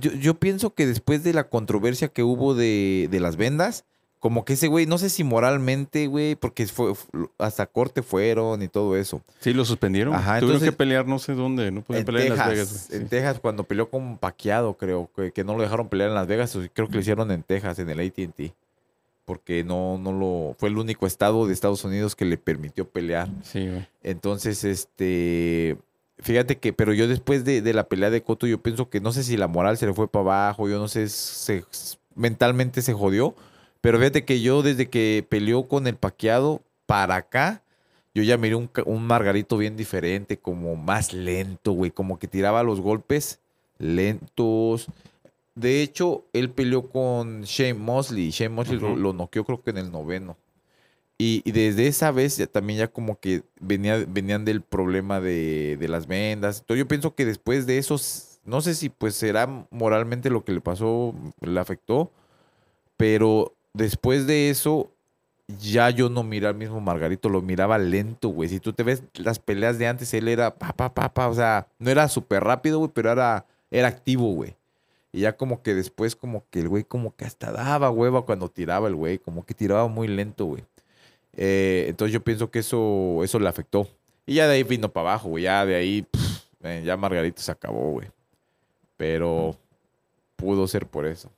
yo, 0.00 0.12
yo 0.12 0.34
pienso 0.34 0.74
que 0.74 0.86
después 0.86 1.22
de 1.24 1.34
la 1.34 1.48
controversia 1.48 2.08
que 2.08 2.22
hubo 2.22 2.54
de, 2.54 3.08
de 3.10 3.20
las 3.20 3.36
vendas, 3.36 3.84
como 4.18 4.44
que 4.44 4.54
ese 4.54 4.66
güey, 4.66 4.86
no 4.86 4.98
sé 4.98 5.10
si 5.10 5.22
moralmente, 5.24 6.06
güey, 6.08 6.34
porque 6.34 6.66
fue, 6.66 6.92
hasta 7.38 7.66
corte 7.66 8.02
fueron 8.02 8.62
y 8.62 8.68
todo 8.68 8.96
eso. 8.96 9.22
Sí, 9.40 9.52
lo 9.52 9.64
suspendieron. 9.64 10.14
Ajá, 10.14 10.40
Tuvieron 10.40 10.50
entonces- 10.56 10.70
que 10.70 10.76
pelear 10.76 11.06
no 11.06 11.18
sé 11.18 11.34
dónde. 11.34 11.70
No 11.70 11.84
En 11.88 12.04
pelear 12.04 12.26
en 12.26 12.36
Las 12.36 12.48
Texas, 12.48 12.72
Vegas. 12.72 12.90
en 12.90 13.02
Sí. 13.02 13.08
Texas, 13.08 13.38
cuando 13.40 13.64
peleó 13.64 13.88
con 13.88 14.18
Paqueado, 14.18 14.74
creo, 14.76 15.08
que, 15.14 15.30
que 15.32 15.44
no 15.44 15.56
lo 15.56 15.62
dejaron 15.62 15.88
pelear 15.88 16.08
en 16.10 16.14
Las 16.16 16.26
Vegas, 16.26 16.56
creo 16.74 16.88
que 16.88 16.94
lo 16.94 17.00
hicieron 17.00 17.30
en 17.30 17.42
Texas, 17.42 17.78
en 17.78 17.90
el 17.90 18.00
AT&T. 18.00 18.52
Porque 19.24 19.62
no, 19.62 19.98
no 19.98 20.12
lo, 20.12 20.54
fue 20.58 20.70
el 20.70 20.78
único 20.78 21.06
estado 21.06 21.46
de 21.46 21.52
Estados 21.52 21.84
Unidos 21.84 22.16
que 22.16 22.24
le 22.24 22.38
permitió 22.38 22.88
pelear. 22.88 23.28
Sí, 23.42 23.68
güey. 23.68 23.86
Entonces, 24.02 24.64
este, 24.64 25.76
fíjate 26.18 26.56
que, 26.56 26.72
pero 26.72 26.94
yo 26.94 27.06
después 27.06 27.44
de, 27.44 27.60
de 27.60 27.74
la 27.74 27.84
pelea 27.88 28.08
de 28.10 28.22
Coto, 28.22 28.46
yo 28.46 28.62
pienso 28.62 28.88
que 28.88 29.00
no 29.00 29.12
sé 29.12 29.22
si 29.22 29.36
la 29.36 29.46
moral 29.46 29.76
se 29.76 29.86
le 29.86 29.92
fue 29.92 30.08
para 30.10 30.22
abajo, 30.22 30.66
yo 30.68 30.78
no 30.78 30.88
sé, 30.88 31.08
se, 31.10 31.62
mentalmente 32.14 32.80
se 32.82 32.94
jodió, 32.94 33.34
pero 33.80 33.98
fíjate 33.98 34.24
que 34.24 34.40
yo 34.40 34.62
desde 34.62 34.88
que 34.88 35.24
peleó 35.28 35.68
con 35.68 35.86
el 35.86 35.96
paqueado 35.96 36.62
para 36.86 37.16
acá, 37.16 37.62
yo 38.14 38.22
ya 38.22 38.36
miré 38.36 38.56
un, 38.56 38.70
un 38.86 39.06
Margarito 39.06 39.56
bien 39.56 39.76
diferente, 39.76 40.38
como 40.38 40.74
más 40.76 41.12
lento, 41.12 41.72
güey, 41.72 41.90
como 41.90 42.18
que 42.18 42.26
tiraba 42.26 42.62
los 42.62 42.80
golpes 42.80 43.40
lentos. 43.78 44.88
De 45.54 45.82
hecho, 45.82 46.24
él 46.32 46.50
peleó 46.50 46.88
con 46.88 47.42
Shane 47.42 47.74
Mosley. 47.74 48.30
Shane 48.30 48.54
Mosley 48.54 48.78
lo, 48.78 49.12
noqueó 49.12 49.44
creo 49.44 49.62
que 49.62 49.70
en 49.70 49.78
el 49.78 49.90
noveno. 49.90 50.36
Y, 51.16 51.42
y 51.44 51.50
desde 51.50 51.88
esa 51.88 52.12
vez 52.12 52.36
ya 52.36 52.46
también 52.46 52.78
ya 52.78 52.88
como 52.88 53.18
que 53.18 53.42
venía, 53.60 54.04
venían 54.06 54.44
del 54.44 54.62
problema 54.62 55.20
de, 55.20 55.76
de 55.76 55.88
las 55.88 56.06
vendas. 56.06 56.60
Entonces 56.60 56.78
yo 56.78 56.88
pienso 56.88 57.14
que 57.14 57.24
después 57.24 57.66
de 57.66 57.78
eso, 57.78 57.96
no 58.44 58.60
sé 58.60 58.74
si 58.74 58.88
pues 58.88 59.14
será 59.16 59.66
moralmente 59.70 60.30
lo 60.30 60.44
que 60.44 60.52
le 60.52 60.60
pasó, 60.60 61.14
le 61.40 61.58
afectó, 61.58 62.12
pero 62.96 63.57
después 63.78 64.26
de 64.26 64.50
eso 64.50 64.90
ya 65.46 65.88
yo 65.90 66.10
no 66.10 66.22
miraba 66.22 66.50
al 66.50 66.58
mismo 66.58 66.80
Margarito, 66.80 67.28
lo 67.28 67.40
miraba 67.40 67.78
lento, 67.78 68.28
güey. 68.28 68.50
Si 68.50 68.60
tú 68.60 68.72
te 68.74 68.82
ves 68.82 69.02
las 69.14 69.38
peleas 69.38 69.78
de 69.78 69.86
antes, 69.86 70.12
él 70.12 70.28
era 70.28 70.54
pa, 70.54 70.72
pa, 70.74 70.92
pa, 70.92 71.14
pa, 71.14 71.28
o 71.28 71.34
sea, 71.34 71.68
no 71.78 71.90
era 71.90 72.08
súper 72.08 72.44
rápido, 72.44 72.78
güey, 72.78 72.90
pero 72.92 73.10
era, 73.10 73.46
era 73.70 73.88
activo, 73.88 74.34
güey. 74.34 74.56
Y 75.10 75.20
ya 75.20 75.36
como 75.36 75.62
que 75.62 75.74
después 75.74 76.16
como 76.16 76.44
que 76.50 76.60
el 76.60 76.68
güey 76.68 76.84
como 76.84 77.16
que 77.16 77.24
hasta 77.24 77.50
daba 77.50 77.90
hueva 77.90 78.22
cuando 78.26 78.50
tiraba 78.50 78.88
el 78.88 78.94
güey, 78.94 79.18
como 79.18 79.46
que 79.46 79.54
tiraba 79.54 79.88
muy 79.88 80.06
lento, 80.06 80.44
güey. 80.44 80.64
Eh, 81.34 81.86
entonces 81.88 82.12
yo 82.12 82.22
pienso 82.22 82.50
que 82.50 82.58
eso, 82.58 83.20
eso 83.24 83.38
le 83.38 83.48
afectó. 83.48 83.88
Y 84.26 84.34
ya 84.34 84.48
de 84.48 84.56
ahí 84.56 84.64
vino 84.64 84.90
para 84.90 85.10
abajo, 85.10 85.30
güey. 85.30 85.44
Ya 85.44 85.64
de 85.64 85.76
ahí, 85.76 86.06
eh, 86.62 86.82
ya 86.84 86.96
Margarito 86.98 87.40
se 87.40 87.52
acabó, 87.52 87.92
güey. 87.92 88.08
Pero 88.98 89.56
pudo 90.36 90.66
ser 90.68 90.86
por 90.86 91.06
eso. 91.06 91.30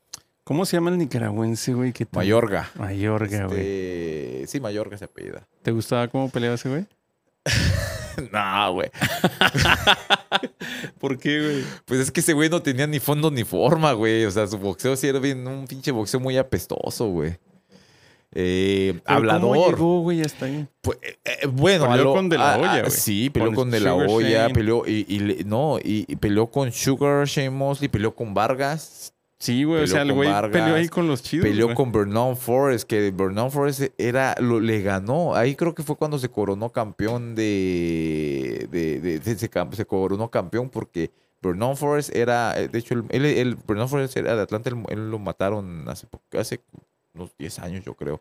¿Cómo 0.50 0.66
se 0.66 0.76
llama 0.76 0.90
el 0.90 0.98
nicaragüense, 0.98 1.74
güey? 1.74 1.92
que 1.92 2.08
Mayorga. 2.10 2.68
Mayorga, 2.74 3.46
güey. 3.46 3.60
Este, 3.60 4.44
sí, 4.48 4.58
Mayorga 4.58 4.98
se 4.98 5.04
apellida. 5.04 5.46
¿Te 5.62 5.70
gustaba 5.70 6.08
cómo 6.08 6.28
peleaba 6.28 6.56
ese 6.56 6.68
güey? 6.68 6.86
no, 8.32 8.72
güey. 8.72 8.90
¿Por 10.98 11.18
qué, 11.18 11.40
güey? 11.40 11.64
Pues 11.84 12.00
es 12.00 12.10
que 12.10 12.18
ese 12.18 12.32
güey 12.32 12.48
no 12.48 12.60
tenía 12.60 12.88
ni 12.88 12.98
fondo 12.98 13.30
ni 13.30 13.44
forma, 13.44 13.92
güey. 13.92 14.24
O 14.24 14.30
sea, 14.32 14.44
su 14.48 14.58
boxeo 14.58 14.96
sí 14.96 15.06
era 15.06 15.20
bien 15.20 15.46
un 15.46 15.68
pinche 15.68 15.92
boxeo 15.92 16.18
muy 16.18 16.36
apestoso, 16.36 17.06
güey. 17.06 17.38
Eh, 18.32 18.98
¿Cómo 19.06 19.16
hablador. 19.18 19.70
llegó, 19.76 20.00
güey, 20.00 20.22
hasta 20.22 20.46
ahí? 20.46 20.66
Pues, 20.80 20.98
eh, 21.00 21.16
eh, 21.26 21.46
bueno, 21.46 21.84
Peleó 21.84 21.92
a 22.00 22.04
lo- 22.06 22.12
con 22.12 22.28
De 22.28 22.38
La 22.38 22.58
Hoya, 22.58 22.80
güey. 22.80 22.90
Sí, 22.90 23.30
peleó 23.30 23.46
Con 23.50 23.54
con, 23.54 23.70
De 23.70 23.78
La 23.78 23.94
Hoya, 23.94 24.48
peleó 24.48 24.82
y, 24.84 25.06
y 25.08 25.44
no, 25.44 25.78
y, 25.78 26.06
y 26.08 26.16
peleó 26.16 26.48
con 26.48 26.72
Sugar 26.72 27.24
Shane 27.28 27.50
Mosley, 27.50 27.88
peleó 27.88 28.12
con 28.16 28.34
Vargas, 28.34 29.14
Sí, 29.40 29.64
güey. 29.64 29.82
O 29.82 29.86
sea, 29.86 30.02
el 30.02 30.12
güey 30.12 30.30
Vargas, 30.30 30.52
peleó 30.52 30.74
ahí 30.76 30.88
con 30.88 31.08
los 31.08 31.22
chidos. 31.22 31.46
peleó 31.46 31.66
güey. 31.66 31.74
con 31.74 31.90
Vernon 31.92 32.36
Forrest, 32.36 32.86
que 32.86 33.10
Vernon 33.10 33.50
Forrest 33.50 33.84
era, 33.96 34.34
lo, 34.38 34.60
le 34.60 34.82
ganó. 34.82 35.34
Ahí 35.34 35.56
creo 35.56 35.74
que 35.74 35.82
fue 35.82 35.96
cuando 35.96 36.18
se 36.18 36.28
coronó 36.28 36.70
campeón 36.70 37.34
de, 37.34 38.68
de, 38.70 39.00
de- 39.00 39.18
de- 39.18 39.36
se, 39.36 39.48
se 39.48 39.86
coronó 39.86 40.30
campeón 40.30 40.68
porque 40.68 41.10
Vernon 41.40 41.74
Forrest 41.76 42.14
era, 42.14 42.52
eh, 42.60 42.68
de 42.68 42.78
hecho, 42.78 42.94
el, 43.08 43.56
Vernon 43.66 43.88
Forrest 43.88 44.14
era 44.18 44.36
de 44.36 44.42
Atlanta, 44.42 44.68
él, 44.68 44.76
él 44.90 45.10
lo 45.10 45.18
mataron 45.18 45.88
hace, 45.88 46.06
hace 46.38 46.60
unos 47.14 47.30
10 47.38 47.58
años, 47.60 47.82
yo 47.84 47.94
creo. 47.94 48.20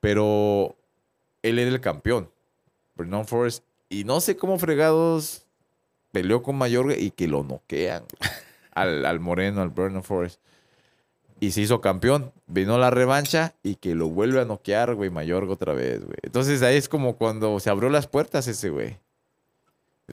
Pero 0.00 0.76
él 1.42 1.60
era 1.60 1.70
el 1.70 1.80
campeón, 1.80 2.28
Vernon 2.96 3.24
Forrest, 3.26 3.62
y 3.88 4.02
no 4.02 4.20
sé 4.20 4.36
cómo 4.36 4.58
fregados 4.58 5.46
peleó 6.10 6.42
con 6.42 6.56
Mayorga 6.56 6.96
y 6.96 7.12
que 7.12 7.28
lo 7.28 7.44
noquean 7.44 8.02
güey, 8.18 8.32
al, 8.74 9.04
al 9.04 9.20
Moreno, 9.20 9.62
al 9.62 9.70
Vernon 9.70 10.02
Forrest. 10.02 10.40
Y 11.40 11.52
se 11.52 11.62
hizo 11.62 11.80
campeón. 11.80 12.32
Vino 12.46 12.76
la 12.78 12.90
revancha 12.90 13.54
y 13.62 13.76
que 13.76 13.94
lo 13.94 14.08
vuelve 14.08 14.40
a 14.40 14.44
noquear, 14.44 14.94
güey, 14.94 15.08
Mayorga 15.08 15.54
otra 15.54 15.72
vez, 15.72 16.04
güey. 16.04 16.18
Entonces 16.22 16.62
ahí 16.62 16.76
es 16.76 16.88
como 16.88 17.16
cuando 17.16 17.58
se 17.60 17.70
abrió 17.70 17.88
las 17.88 18.06
puertas 18.06 18.46
ese 18.46 18.68
güey. 18.68 18.98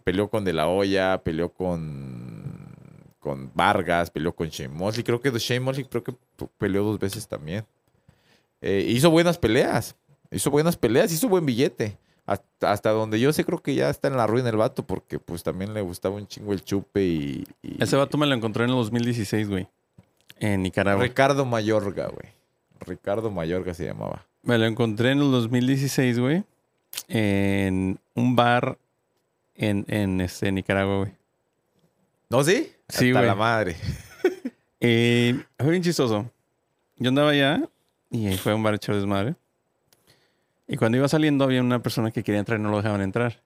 Peleó 0.04 0.30
con 0.30 0.46
De 0.46 0.54
La 0.54 0.68
Hoya, 0.68 1.22
peleó 1.24 1.50
con, 1.50 2.74
con 3.20 3.52
Vargas, 3.56 4.10
peleó 4.10 4.34
con 4.34 4.48
Shane 4.48 4.74
Mosley. 4.74 5.04
Creo 5.04 5.20
que 5.20 5.32
Shane 5.32 5.60
Mosley 5.60 5.86
creo 5.86 6.04
que 6.04 6.16
peleó 6.58 6.84
dos 6.84 7.00
veces 7.00 7.28
también. 7.28 7.66
Eh, 8.62 8.86
hizo 8.88 9.10
buenas 9.10 9.38
peleas. 9.38 9.96
Hizo 10.32 10.52
buenas 10.52 10.78
peleas, 10.78 11.12
hizo 11.12 11.28
buen 11.28 11.46
billete. 11.46 11.98
Hasta, 12.28 12.72
hasta 12.72 12.92
donde 12.92 13.20
yo 13.20 13.34
sé, 13.34 13.44
creo 13.46 13.60
que 13.60 13.74
ya 13.74 13.90
está 13.90 14.10
en 14.10 14.18
la 14.18 14.28
ruina 14.28 14.50
el 14.50 14.58
vato, 14.58 14.86
porque 14.86 15.18
pues 15.18 15.42
también 15.44 15.74
le 15.74 15.82
gustaba 15.82 16.16
un 16.16 16.28
chingo 16.28 16.54
el 16.54 16.62
chupe 16.64 17.04
y. 17.04 17.48
y- 17.64 17.82
Ese 17.82 17.96
vato 17.96 18.18
me 18.20 18.28
lo 18.28 18.36
encontré 18.36 18.66
en 18.66 18.70
el 18.70 18.76
2016, 18.76 19.50
güey. 19.50 19.68
En 20.40 20.62
Nicaragua. 20.62 21.02
Ricardo 21.04 21.46
Mayorga, 21.46 22.08
güey. 22.10 22.30
Ricardo 22.82 23.32
Mayorga 23.32 23.74
se 23.74 23.86
llamaba. 23.86 24.24
Me 24.44 24.58
lo 24.60 24.66
encontré 24.66 25.12
en 25.12 25.20
el 25.20 25.32
2016, 25.32 26.20
güey. 26.20 26.44
En 27.08 27.98
un 28.14 28.36
bar 28.36 28.78
en, 29.56 29.86
en 29.88 30.22
este, 30.22 30.52
Nicaragua, 30.52 30.98
güey. 31.00 31.12
¿No, 32.30 32.44
sí? 32.44 32.72
Sí, 32.90 33.08
Hasta 33.10 33.20
güey. 33.20 33.26
la 33.26 33.36
madre. 33.36 33.76
Eh, 34.80 35.40
fue 35.58 35.72
bien 35.72 35.82
chistoso. 35.82 36.30
Yo 36.98 37.10
andaba 37.10 37.32
allá 37.32 37.64
y 38.12 38.36
fue 38.38 38.54
un 38.54 38.62
bar 38.64 38.76
echar 38.76 38.96
desmadre. 38.96 39.36
Y 40.68 40.78
cuando 40.78 40.98
iba 40.98 41.08
saliendo 41.08 41.44
había 41.46 41.62
una 41.62 41.82
persona 41.82 42.12
que 42.12 42.24
quería 42.24 42.40
entrar 42.40 42.60
y 42.60 42.64
no 42.64 42.70
lo 42.70 42.78
dejaban 42.78 43.02
entrar. 43.02 43.42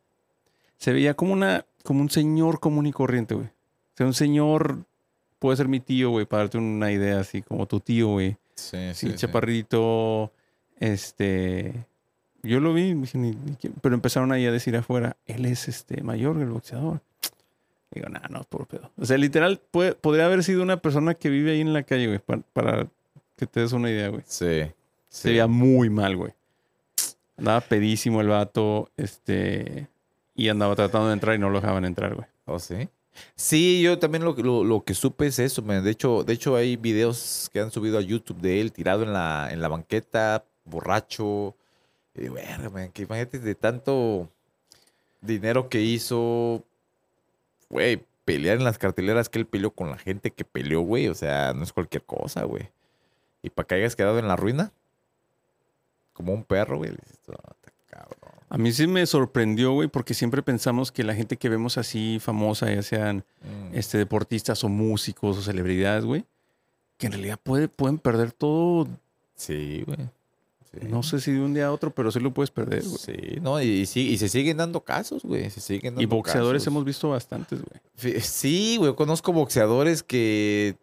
Se 0.77 0.91
veía 0.93 1.13
como 1.13 1.33
una, 1.33 1.65
como 1.83 2.01
un 2.01 2.09
señor 2.09 2.59
común 2.59 2.87
y 2.87 2.91
corriente, 2.91 3.35
güey. 3.35 3.47
O 3.47 3.97
sea, 3.97 4.05
un 4.07 4.13
señor, 4.13 4.85
puede 5.39 5.57
ser 5.57 5.67
mi 5.67 5.79
tío, 5.79 6.09
güey, 6.09 6.25
para 6.25 6.43
darte 6.43 6.57
una 6.57 6.91
idea 6.91 7.19
así, 7.19 7.41
como 7.43 7.67
tu 7.67 7.79
tío, 7.79 8.07
güey. 8.09 8.37
Sí, 8.55 8.77
Sí, 8.93 9.13
chaparrito, 9.15 10.31
este... 10.79 11.85
Yo 12.43 12.59
lo 12.59 12.73
vi, 12.73 12.95
pero 13.83 13.93
empezaron 13.93 14.31
ahí 14.31 14.47
a 14.47 14.51
decir 14.51 14.75
afuera, 14.75 15.15
él 15.27 15.45
es 15.45 15.67
este 15.67 16.01
mayor, 16.01 16.37
el 16.37 16.49
boxeador. 16.49 16.99
Digo, 17.91 18.09
no, 18.09 18.19
no, 18.31 18.43
por 18.45 18.65
pedo. 18.65 18.89
O 18.97 19.05
sea, 19.05 19.19
literal, 19.19 19.61
puede- 19.69 19.93
podría 19.93 20.25
haber 20.25 20.43
sido 20.43 20.63
una 20.63 20.77
persona 20.77 21.13
que 21.13 21.29
vive 21.29 21.51
ahí 21.51 21.61
en 21.61 21.71
la 21.73 21.83
calle, 21.83 22.07
güey, 22.07 22.17
para, 22.17 22.41
para 22.53 22.87
que 23.37 23.45
te 23.45 23.59
des 23.59 23.73
una 23.73 23.91
idea, 23.91 24.07
güey. 24.07 24.23
Sí. 24.25 24.63
Se 25.09 25.29
veía 25.29 25.45
muy 25.45 25.91
mal, 25.91 26.17
güey. 26.17 26.33
Andaba 27.41 27.61
pedísimo 27.61 28.21
el 28.21 28.27
vato, 28.27 28.91
este... 28.97 29.87
Y 30.35 30.49
andaba 30.49 30.75
tratando 30.75 31.07
de 31.07 31.13
entrar 31.13 31.35
y 31.35 31.39
no 31.39 31.49
lo 31.49 31.59
dejaban 31.59 31.85
entrar, 31.85 32.13
güey. 32.13 32.27
¿Oh, 32.45 32.59
sí? 32.59 32.87
Sí, 33.35 33.81
yo 33.81 33.97
también 33.97 34.23
lo, 34.23 34.33
lo, 34.33 34.63
lo 34.63 34.83
que 34.83 34.93
supe 34.93 35.25
es 35.25 35.39
eso, 35.39 35.63
man. 35.63 35.83
De 35.83 35.89
hecho, 35.89 36.23
de 36.23 36.33
hecho, 36.33 36.55
hay 36.55 36.75
videos 36.75 37.49
que 37.51 37.59
han 37.59 37.71
subido 37.71 37.97
a 37.97 38.01
YouTube 38.01 38.39
de 38.41 38.61
él 38.61 38.71
tirado 38.71 39.01
en 39.01 39.11
la, 39.11 39.49
en 39.51 39.59
la 39.59 39.69
banqueta, 39.69 40.45
borracho. 40.65 41.55
Y 42.13 42.29
verga, 42.29 42.69
man, 42.69 42.91
que 42.91 43.01
imagínate 43.01 43.39
de 43.39 43.55
tanto 43.55 44.29
dinero 45.19 45.67
que 45.67 45.81
hizo, 45.81 46.63
güey, 47.69 48.03
pelear 48.23 48.57
en 48.57 48.65
las 48.65 48.77
carteleras 48.77 49.29
que 49.29 49.39
él 49.39 49.47
peleó 49.47 49.71
con 49.71 49.89
la 49.89 49.97
gente 49.97 50.29
que 50.29 50.45
peleó, 50.45 50.81
güey. 50.81 51.07
O 51.07 51.15
sea, 51.15 51.53
no 51.53 51.63
es 51.63 51.73
cualquier 51.73 52.03
cosa, 52.03 52.43
güey. 52.43 52.69
Y 53.41 53.49
para 53.49 53.65
que 53.67 53.75
hayas 53.75 53.95
quedado 53.95 54.19
en 54.19 54.27
la 54.27 54.35
ruina, 54.35 54.71
como 56.21 56.33
un 56.33 56.43
perro, 56.43 56.77
güey. 56.77 56.91
A 58.49 58.57
mí 58.57 58.71
sí 58.73 58.85
me 58.85 59.05
sorprendió, 59.05 59.71
güey, 59.73 59.87
porque 59.87 60.13
siempre 60.13 60.41
pensamos 60.43 60.91
que 60.91 61.03
la 61.05 61.15
gente 61.15 61.37
que 61.37 61.47
vemos 61.47 61.77
así 61.77 62.17
famosa, 62.19 62.69
ya 62.73 62.81
sean 62.81 63.23
Mm. 63.43 63.75
este, 63.75 63.97
deportistas 63.97 64.63
o 64.65 64.69
músicos 64.69 65.37
o 65.37 65.41
celebridades, 65.41 66.03
güey, 66.03 66.25
que 66.97 67.05
en 67.07 67.13
realidad 67.13 67.39
puede, 67.41 67.67
pueden 67.69 67.97
perder 67.97 68.31
todo, 68.33 68.87
Sí, 69.35 69.83
güey. 69.87 69.97
Sí. 70.71 70.87
no 70.89 71.01
sé 71.03 71.19
si 71.19 71.31
de 71.31 71.39
un 71.41 71.53
día 71.53 71.67
a 71.67 71.71
otro, 71.71 71.91
pero 71.91 72.11
sí 72.11 72.19
lo 72.19 72.33
puedes 72.33 72.51
perder, 72.51 72.83
güey. 72.83 72.97
Sí, 72.97 73.39
no, 73.41 73.61
y, 73.61 73.65
y 73.67 73.85
sí- 73.85 74.09
y 74.09 74.17
se 74.17 74.27
siguen 74.29 74.57
dando 74.57 74.81
casos, 74.81 75.23
güey. 75.23 75.49
Se 75.49 75.59
siguen 75.61 75.95
dando 75.95 76.01
Y 76.01 76.05
boxeadores 76.05 76.61
casos. 76.61 76.67
hemos 76.73 76.85
visto 76.85 77.09
bastantes, 77.09 77.59
güey. 77.61 78.19
Sí, 78.21 78.75
güey, 78.77 78.93
conozco 78.95 79.31
boxeadores 79.33 80.03
que. 80.03 80.75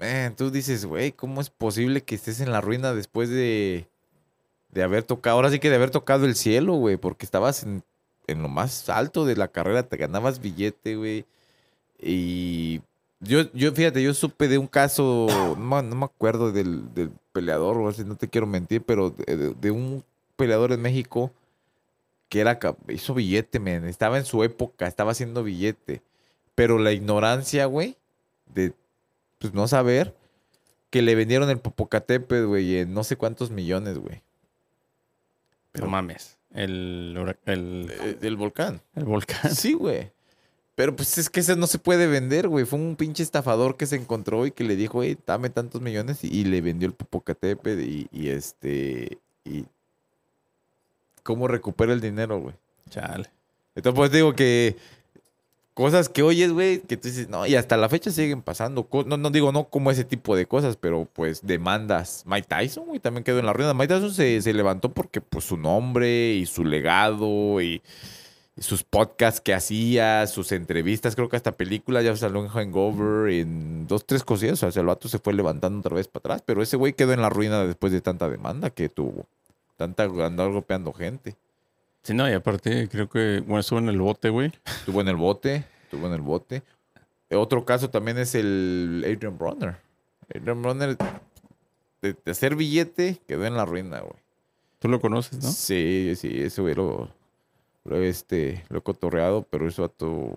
Man, 0.00 0.34
tú 0.36 0.50
dices, 0.50 0.86
güey, 0.86 1.12
¿cómo 1.12 1.40
es 1.40 1.50
posible 1.50 2.02
que 2.02 2.14
estés 2.16 2.40
en 2.40 2.50
la 2.52 2.60
ruina 2.60 2.94
después 2.94 3.28
de. 3.28 3.86
De 4.74 4.82
haber 4.82 5.04
tocado. 5.04 5.36
Ahora 5.36 5.50
sí 5.50 5.60
que 5.60 5.70
de 5.70 5.76
haber 5.76 5.90
tocado 5.90 6.26
el 6.26 6.34
cielo, 6.34 6.74
güey, 6.74 6.96
porque 6.96 7.24
estabas 7.24 7.62
en, 7.62 7.82
en 8.26 8.42
lo 8.42 8.48
más 8.48 8.88
alto 8.88 9.24
de 9.24 9.36
la 9.36 9.48
carrera, 9.48 9.84
te 9.84 9.96
ganabas 9.96 10.40
billete, 10.40 10.96
güey. 10.96 11.24
Y. 11.98 12.82
Yo, 13.20 13.50
yo, 13.54 13.72
fíjate, 13.72 14.02
yo 14.02 14.12
supe 14.12 14.48
de 14.48 14.58
un 14.58 14.66
caso, 14.66 15.28
no, 15.56 15.80
no 15.80 15.96
me 15.96 16.04
acuerdo 16.04 16.52
del, 16.52 16.92
del 16.92 17.10
peleador, 17.32 17.78
o 17.78 17.88
así, 17.88 18.04
no 18.04 18.16
te 18.16 18.28
quiero 18.28 18.46
mentir, 18.46 18.82
pero 18.82 19.10
de, 19.10 19.70
un 19.70 20.04
peleador 20.36 20.72
en 20.72 20.82
México 20.82 21.32
que 22.28 22.40
era 22.40 22.58
hizo 22.88 23.14
billete. 23.14 23.58
Estaba 23.88 24.18
en 24.18 24.26
su 24.26 24.44
época, 24.44 24.86
estaba 24.86 25.12
haciendo 25.12 25.42
billete. 25.42 26.02
Pero 26.54 26.78
la 26.78 26.92
ignorancia, 26.92 27.64
güey, 27.64 27.96
de 28.52 28.74
pues 29.38 29.54
no 29.54 29.68
saber 29.68 30.14
que 30.90 31.00
le 31.00 31.14
vendieron 31.14 31.48
el 31.48 31.58
Popocatépetl, 31.58 32.46
güey, 32.46 32.78
en 32.78 32.92
no 32.92 33.04
sé 33.04 33.16
cuántos 33.16 33.50
millones, 33.50 33.98
güey. 33.98 34.23
Pero 35.74 35.88
mames, 35.88 36.38
el, 36.52 37.34
el, 37.46 37.92
Eh, 38.00 38.16
Del 38.20 38.36
volcán. 38.36 38.80
el 38.94 39.04
volcán. 39.04 39.52
Sí, 39.54 39.72
güey. 39.74 40.12
Pero 40.76 40.94
pues 40.96 41.18
es 41.18 41.28
que 41.28 41.40
ese 41.40 41.56
no 41.56 41.66
se 41.66 41.78
puede 41.78 42.06
vender, 42.06 42.48
güey. 42.48 42.64
Fue 42.64 42.78
un 42.78 42.94
pinche 42.96 43.22
estafador 43.24 43.76
que 43.76 43.86
se 43.86 43.96
encontró 43.96 44.46
y 44.46 44.50
que 44.52 44.62
le 44.64 44.76
dijo, 44.76 44.94
güey, 44.94 45.16
dame 45.26 45.50
tantos 45.50 45.80
millones 45.82 46.22
y, 46.24 46.28
y 46.28 46.44
le 46.44 46.60
vendió 46.60 46.86
el 46.88 46.94
Popocatépetl 46.94 47.80
y, 47.80 48.08
y 48.12 48.28
este... 48.28 49.18
Y... 49.44 49.64
¿Cómo 51.22 51.48
recupera 51.48 51.92
el 51.92 52.00
dinero, 52.00 52.38
güey? 52.40 52.54
Chale. 52.90 53.28
Entonces, 53.74 53.96
pues 53.96 54.12
digo 54.12 54.34
que 54.34 54.76
cosas 55.74 56.08
que 56.08 56.22
oyes, 56.22 56.52
güey, 56.52 56.80
que 56.80 56.96
tú 56.96 57.08
dices, 57.08 57.28
no, 57.28 57.46
y 57.46 57.56
hasta 57.56 57.76
la 57.76 57.88
fecha 57.88 58.10
siguen 58.10 58.42
pasando. 58.42 58.88
No, 59.06 59.16
no 59.16 59.30
digo, 59.30 59.52
no 59.52 59.64
como 59.64 59.90
ese 59.90 60.04
tipo 60.04 60.36
de 60.36 60.46
cosas, 60.46 60.76
pero 60.76 61.06
pues 61.12 61.42
demandas. 61.44 62.22
Mike 62.26 62.46
Tyson, 62.48 62.86
güey, 62.86 63.00
también 63.00 63.24
quedó 63.24 63.40
en 63.40 63.46
la 63.46 63.52
ruina. 63.52 63.74
Mike 63.74 63.92
Tyson 63.92 64.14
se, 64.14 64.40
se 64.40 64.52
levantó 64.54 64.92
porque, 64.92 65.20
pues, 65.20 65.44
su 65.44 65.56
nombre 65.56 66.34
y 66.34 66.46
su 66.46 66.64
legado 66.64 67.60
y, 67.60 67.82
y 68.56 68.62
sus 68.62 68.84
podcasts 68.84 69.40
que 69.40 69.52
hacía, 69.52 70.26
sus 70.28 70.52
entrevistas, 70.52 71.16
creo 71.16 71.28
que 71.28 71.36
hasta 71.36 71.52
películas, 71.52 72.04
ya 72.04 72.16
salió 72.16 72.40
en 72.40 72.48
Hangover, 72.48 73.30
en 73.32 73.86
dos, 73.88 74.06
tres 74.06 74.22
cosillas. 74.22 74.62
O 74.62 74.70
sea, 74.70 74.80
el 74.80 74.86
vato 74.86 75.08
se 75.08 75.18
fue 75.18 75.34
levantando 75.34 75.80
otra 75.80 75.96
vez 75.96 76.06
para 76.06 76.20
atrás, 76.20 76.42
pero 76.46 76.62
ese 76.62 76.76
güey 76.76 76.92
quedó 76.92 77.12
en 77.12 77.20
la 77.20 77.30
ruina 77.30 77.64
después 77.64 77.92
de 77.92 78.00
tanta 78.00 78.28
demanda 78.28 78.70
que 78.70 78.88
tuvo. 78.88 79.26
Tanta 79.76 80.04
andar 80.04 80.50
golpeando 80.52 80.92
gente. 80.92 81.34
Sí, 82.04 82.14
no, 82.14 82.28
y 82.28 82.34
aparte 82.34 82.88
creo 82.88 83.08
que, 83.08 83.40
bueno, 83.40 83.60
estuvo 83.60 83.78
en 83.78 83.88
el 83.88 83.98
bote, 83.98 84.28
güey. 84.28 84.52
Estuvo 84.66 85.00
en 85.00 85.08
el 85.08 85.16
bote, 85.16 85.64
estuvo 85.84 86.06
en 86.06 86.12
el 86.12 86.20
bote. 86.20 86.62
Otro 87.30 87.64
caso 87.64 87.88
también 87.90 88.18
es 88.18 88.34
el 88.34 89.02
Adrian 89.04 89.36
Bronner. 89.38 89.78
Adrian 90.32 90.60
Bronner, 90.62 90.96
de, 92.02 92.12
de 92.12 92.30
hacer 92.30 92.56
billete, 92.56 93.20
quedó 93.26 93.46
en 93.46 93.56
la 93.56 93.64
ruina, 93.64 94.00
güey. 94.00 94.22
Tú 94.78 94.88
lo 94.88 95.00
conoces, 95.00 95.42
¿no? 95.42 95.50
Sí, 95.50 96.12
sí, 96.14 96.42
ese 96.42 96.60
güey 96.60 96.74
lo, 96.74 97.08
lo, 97.84 97.96
este, 98.02 98.64
lo 98.68 98.80
he 98.80 98.82
cotorreado, 98.82 99.42
pero 99.42 99.66
ese 99.66 99.80
vato 99.80 100.30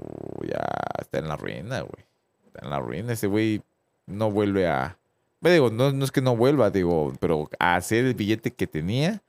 ya 0.49 0.65
está 0.99 1.19
en 1.19 1.27
la 1.27 1.35
ruina, 1.35 1.81
güey. 1.81 2.05
Está 2.45 2.63
en 2.63 2.69
la 2.69 2.79
ruina. 2.79 3.11
Ese 3.11 3.27
güey 3.27 3.61
no 4.05 4.31
vuelve 4.31 4.67
a... 4.67 4.97
Me 5.41 5.51
digo, 5.51 5.69
no, 5.69 5.91
no 5.91 6.05
es 6.05 6.11
que 6.11 6.21
no 6.21 6.37
vuelva, 6.37 6.69
digo, 6.69 7.11
pero 7.19 7.49
a 7.59 7.75
hacer 7.75 8.05
el 8.05 8.13
billete 8.13 8.53
que 8.53 8.67
tenía, 8.67 9.21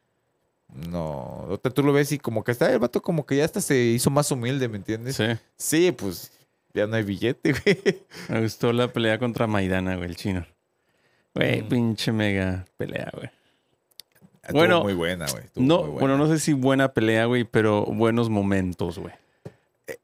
no. 0.73 1.45
Ahorita 1.49 1.71
Tú 1.71 1.83
lo 1.83 1.93
ves 1.93 2.13
y 2.13 2.19
como 2.19 2.45
que 2.45 2.53
está, 2.53 2.73
el 2.73 2.79
vato 2.79 3.01
como 3.03 3.25
que 3.27 3.37
ya 3.37 3.45
hasta 3.45 3.61
se 3.61 3.77
hizo 3.79 4.11
más 4.11 4.31
humilde, 4.31 4.69
¿me 4.69 4.77
entiendes? 4.79 5.17
Sí. 5.17 5.25
Sí, 5.57 5.93
pues 5.93 6.33
ya 6.75 6.87
no 6.87 6.97
hay 6.97 7.03
billete, 7.03 7.53
güey. 7.65 8.03
Me 8.29 8.43
gustó 8.43 8.73
la 8.73 8.93
pelea 8.93 9.19
contra 9.19 9.47
Maidana, 9.47 9.97
güey, 9.97 10.09
el 10.11 10.17
chino. 10.17 10.47
Güey, 11.35 11.63
Mm. 11.63 11.69
pinche 11.69 12.13
mega 12.13 12.67
pelea, 12.77 13.11
güey. 13.15 13.31
Estuvo 14.43 14.59
Bueno, 14.61 14.83
muy 14.83 14.95
buena, 14.95 15.27
güey. 15.31 15.45
No, 15.57 15.79
muy 15.79 15.85
buena. 15.91 16.01
bueno, 16.01 16.19
no 16.19 16.27
sé 16.27 16.39
si 16.39 16.53
buena 16.55 16.93
pelea, 16.95 17.27
güey, 17.27 17.45
pero 17.45 17.85
buenos 17.85 18.31
momentos, 18.31 18.99
güey. 18.99 19.13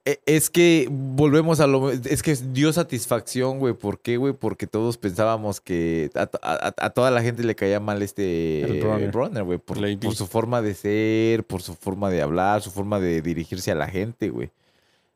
E- 0.05 0.21
Es 0.27 0.49
que 0.51 0.89
volvemos 0.91 1.61
a 1.61 1.67
lo... 1.67 1.91
Es 1.91 2.23
que 2.23 2.35
dio 2.35 2.73
satisfacción, 2.73 3.59
güey. 3.59 3.75
¿Por 3.75 4.01
qué, 4.01 4.17
güey? 4.17 4.33
Porque 4.33 4.67
todos 4.67 4.97
pensábamos 4.97 5.61
que 5.61 6.11
a, 6.15 6.29
a- 6.43 6.75
a 6.79 6.91
toda 6.91 7.11
la 7.11 7.23
gente 7.23 7.45
le 7.45 7.55
caía 7.55 7.81
mal 7.81 8.03
este... 8.03 8.63
El 8.63 9.13
güey. 9.43 9.59
Por, 9.59 9.77
por 10.07 10.15
su 10.17 10.27
forma 10.27 10.63
de 10.63 10.75
ser, 10.75 11.45
por 11.45 11.61
su 11.63 11.75
forma 11.75 12.09
de 12.11 12.23
hablar, 12.23 12.63
su 12.63 12.71
forma 12.71 12.99
de 13.01 13.21
dirigirse 13.21 13.71
a 13.71 13.75
la 13.75 13.87
gente, 13.89 14.31
güey. 14.31 14.51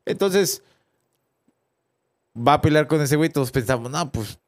Entonces, 0.04 0.62
va 2.36 2.54
a 2.54 2.60
pelear 2.60 2.86
con 2.88 3.00
ese 3.00 3.16
güey. 3.16 3.30
Todos 3.30 3.50
pensamos, 3.50 3.90
no, 3.90 4.10
pues... 4.12 4.38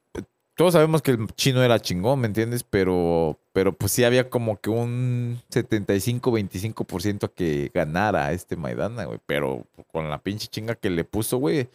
Todos 0.61 0.75
sabemos 0.75 1.01
que 1.01 1.13
el 1.13 1.27
chino 1.37 1.63
era 1.63 1.81
chingón, 1.81 2.21
¿me 2.21 2.27
entiendes? 2.27 2.65
Pero, 2.65 3.39
pero 3.55 3.73
pues 3.73 3.93
sí 3.93 4.05
había 4.05 4.29
como 4.29 4.61
que 4.61 4.69
un 4.69 5.41
75-25% 5.51 7.25
a 7.25 7.29
que 7.29 7.71
ganara 7.73 8.31
este 8.33 8.57
Maidana, 8.57 9.07
güey. 9.07 9.21
Pero 9.25 9.65
con 9.91 10.11
la 10.11 10.19
pinche 10.19 10.49
chinga 10.49 10.75
que 10.75 10.91
le 10.91 11.03
puso, 11.05 11.39
güey, 11.39 11.71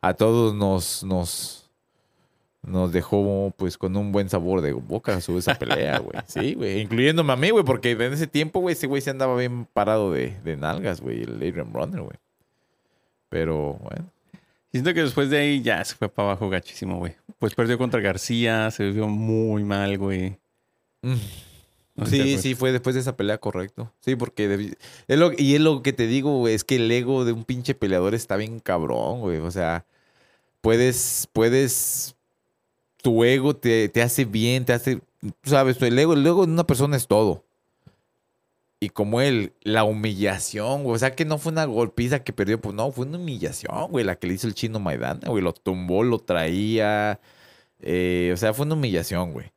a 0.00 0.14
todos 0.14 0.54
nos, 0.54 1.04
nos, 1.04 1.70
nos 2.62 2.92
dejó 2.92 3.52
pues 3.58 3.76
con 3.76 3.94
un 3.94 4.10
buen 4.10 4.30
sabor 4.30 4.62
de 4.62 4.72
boca 4.72 5.20
su 5.20 5.36
esa 5.36 5.56
pelea, 5.56 5.98
güey. 5.98 6.16
Sí, 6.26 6.54
güey. 6.54 6.80
Incluyéndome 6.80 7.34
a 7.34 7.36
mí, 7.36 7.50
güey, 7.50 7.62
porque 7.62 7.90
en 7.90 8.14
ese 8.14 8.26
tiempo, 8.26 8.60
güey, 8.60 8.72
ese 8.72 8.86
güey 8.86 9.02
se 9.02 9.10
andaba 9.10 9.36
bien 9.36 9.66
parado 9.66 10.12
de, 10.12 10.40
de 10.44 10.56
nalgas, 10.56 11.02
güey, 11.02 11.24
el 11.24 11.34
Adrian 11.34 11.70
Bronner, 11.74 12.00
güey. 12.00 12.16
Pero, 13.28 13.74
bueno. 13.82 14.10
Siento 14.70 14.94
que 14.94 15.02
después 15.02 15.30
de 15.30 15.38
ahí 15.38 15.62
ya 15.62 15.84
se 15.84 15.96
fue 15.96 16.08
para 16.08 16.28
abajo 16.28 16.48
gachísimo, 16.48 16.98
güey. 16.98 17.16
Pues 17.38 17.54
perdió 17.54 17.76
contra 17.76 18.00
García, 18.00 18.70
se 18.70 18.90
vio 18.90 19.08
muy 19.08 19.64
mal, 19.64 19.98
güey. 19.98 20.38
Mm. 21.02 21.14
No 21.96 22.06
sé 22.06 22.22
Sí, 22.22 22.38
sí, 22.38 22.54
fue 22.54 22.70
después 22.70 22.94
de 22.94 23.00
esa 23.00 23.16
pelea, 23.16 23.38
correcto. 23.38 23.92
Sí, 24.00 24.14
porque 24.14 24.74
es 25.08 25.18
lo, 25.18 25.32
y 25.36 25.56
es 25.56 25.60
lo 25.60 25.82
que 25.82 25.92
te 25.92 26.06
digo, 26.06 26.38
güey, 26.38 26.54
es 26.54 26.62
que 26.62 26.76
el 26.76 26.90
ego 26.90 27.24
de 27.24 27.32
un 27.32 27.44
pinche 27.44 27.74
peleador 27.74 28.14
está 28.14 28.36
bien 28.36 28.60
cabrón, 28.60 29.20
güey. 29.20 29.38
O 29.38 29.50
sea, 29.50 29.84
puedes, 30.60 31.28
puedes, 31.32 32.14
tu 33.02 33.24
ego 33.24 33.56
te, 33.56 33.88
te 33.88 34.02
hace 34.02 34.24
bien, 34.24 34.64
te 34.64 34.72
hace, 34.72 35.00
sabes, 35.42 35.82
el 35.82 35.98
ego, 35.98 36.12
el 36.12 36.24
ego 36.24 36.46
de 36.46 36.52
una 36.52 36.66
persona 36.66 36.96
es 36.96 37.08
todo. 37.08 37.44
Y 38.82 38.88
como 38.88 39.20
él, 39.20 39.52
la 39.62 39.84
humillación, 39.84 40.84
güey, 40.84 40.96
o 40.96 40.98
sea, 40.98 41.14
que 41.14 41.26
no 41.26 41.36
fue 41.36 41.52
una 41.52 41.66
golpiza 41.66 42.24
que 42.24 42.32
perdió, 42.32 42.58
pues 42.62 42.74
no, 42.74 42.90
fue 42.90 43.04
una 43.04 43.18
humillación, 43.18 43.90
güey, 43.90 44.06
la 44.06 44.16
que 44.16 44.26
le 44.26 44.34
hizo 44.34 44.46
el 44.46 44.54
chino 44.54 44.80
Maidana, 44.80 45.28
güey, 45.28 45.44
lo 45.44 45.52
tumbó, 45.52 46.02
lo 46.02 46.18
traía, 46.18 47.20
eh, 47.80 48.30
o 48.32 48.38
sea, 48.38 48.54
fue 48.54 48.64
una 48.64 48.76
humillación, 48.76 49.34
güey. 49.34 49.52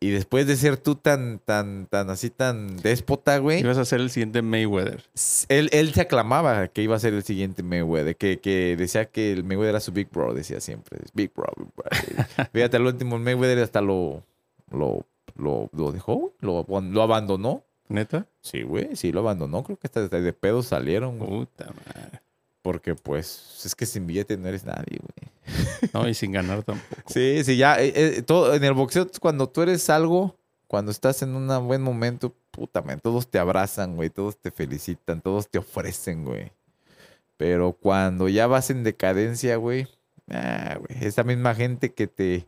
Y 0.00 0.10
después 0.10 0.46
de 0.46 0.56
ser 0.56 0.78
tú 0.78 0.94
tan, 0.94 1.40
tan, 1.40 1.86
tan 1.88 2.08
así, 2.08 2.30
tan 2.30 2.78
déspota, 2.78 3.36
güey, 3.36 3.60
Ibas 3.60 3.76
a 3.76 3.84
ser 3.84 4.00
el 4.00 4.10
siguiente 4.10 4.40
Mayweather. 4.40 5.02
él, 5.48 5.68
él 5.72 5.92
se 5.92 6.02
aclamaba 6.02 6.68
que 6.68 6.82
iba 6.82 6.96
a 6.96 7.00
ser 7.00 7.12
el 7.12 7.24
siguiente 7.24 7.62
Mayweather, 7.62 8.16
que, 8.16 8.38
que 8.38 8.76
decía 8.78 9.06
que 9.06 9.32
el 9.32 9.44
Mayweather 9.44 9.70
era 9.70 9.80
su 9.80 9.92
Big 9.92 10.08
Bro, 10.08 10.32
decía 10.32 10.60
siempre. 10.60 11.00
Big 11.12 11.32
Bro, 11.34 11.52
Big 11.56 11.68
Bro. 11.76 12.46
Fíjate, 12.54 12.78
al 12.78 12.86
último 12.86 13.18
Mayweather 13.18 13.58
hasta 13.58 13.82
lo, 13.82 14.22
lo, 14.70 15.04
lo, 15.36 15.68
lo 15.74 15.92
dejó, 15.92 16.32
lo, 16.40 16.64
lo 16.66 17.02
abandonó. 17.02 17.64
¿Neta? 17.88 18.26
Sí, 18.40 18.62
güey, 18.62 18.96
sí, 18.96 19.12
lo 19.12 19.20
abandonó. 19.20 19.64
Creo 19.64 19.78
que 19.78 19.86
hasta 19.86 20.08
de 20.08 20.20
de 20.20 20.32
pedo 20.32 20.62
salieron, 20.62 21.18
güey. 21.18 21.30
Puta 21.30 21.66
madre. 21.66 22.20
Porque, 22.62 22.94
pues, 22.94 23.62
es 23.64 23.74
que 23.74 23.86
sin 23.86 24.06
billete 24.06 24.36
no 24.36 24.48
eres 24.48 24.64
nadie, 24.64 24.98
güey. 24.98 25.90
No, 25.94 26.08
y 26.08 26.14
sin 26.14 26.32
ganar 26.32 26.62
tampoco. 26.64 27.02
Sí, 27.06 27.42
sí, 27.44 27.56
ya. 27.56 27.80
eh, 27.80 27.92
eh, 27.94 28.22
todo, 28.22 28.54
en 28.54 28.62
el 28.64 28.74
boxeo, 28.74 29.08
cuando 29.20 29.48
tú 29.48 29.62
eres 29.62 29.88
algo, 29.88 30.36
cuando 30.66 30.90
estás 30.90 31.22
en 31.22 31.34
un 31.34 31.66
buen 31.66 31.80
momento, 31.80 32.34
puta, 32.50 32.82
man, 32.82 33.00
todos 33.00 33.28
te 33.28 33.38
abrazan, 33.38 33.96
güey, 33.96 34.10
todos 34.10 34.36
te 34.36 34.50
felicitan, 34.50 35.22
todos 35.22 35.48
te 35.48 35.58
ofrecen, 35.58 36.24
güey. 36.24 36.52
Pero 37.38 37.72
cuando 37.72 38.28
ya 38.28 38.46
vas 38.46 38.68
en 38.68 38.84
decadencia, 38.84 39.56
güey, 39.56 39.86
ah, 40.28 40.76
güey, 40.78 41.06
esa 41.06 41.24
misma 41.24 41.54
gente 41.54 41.94
que 41.94 42.06
te, 42.06 42.46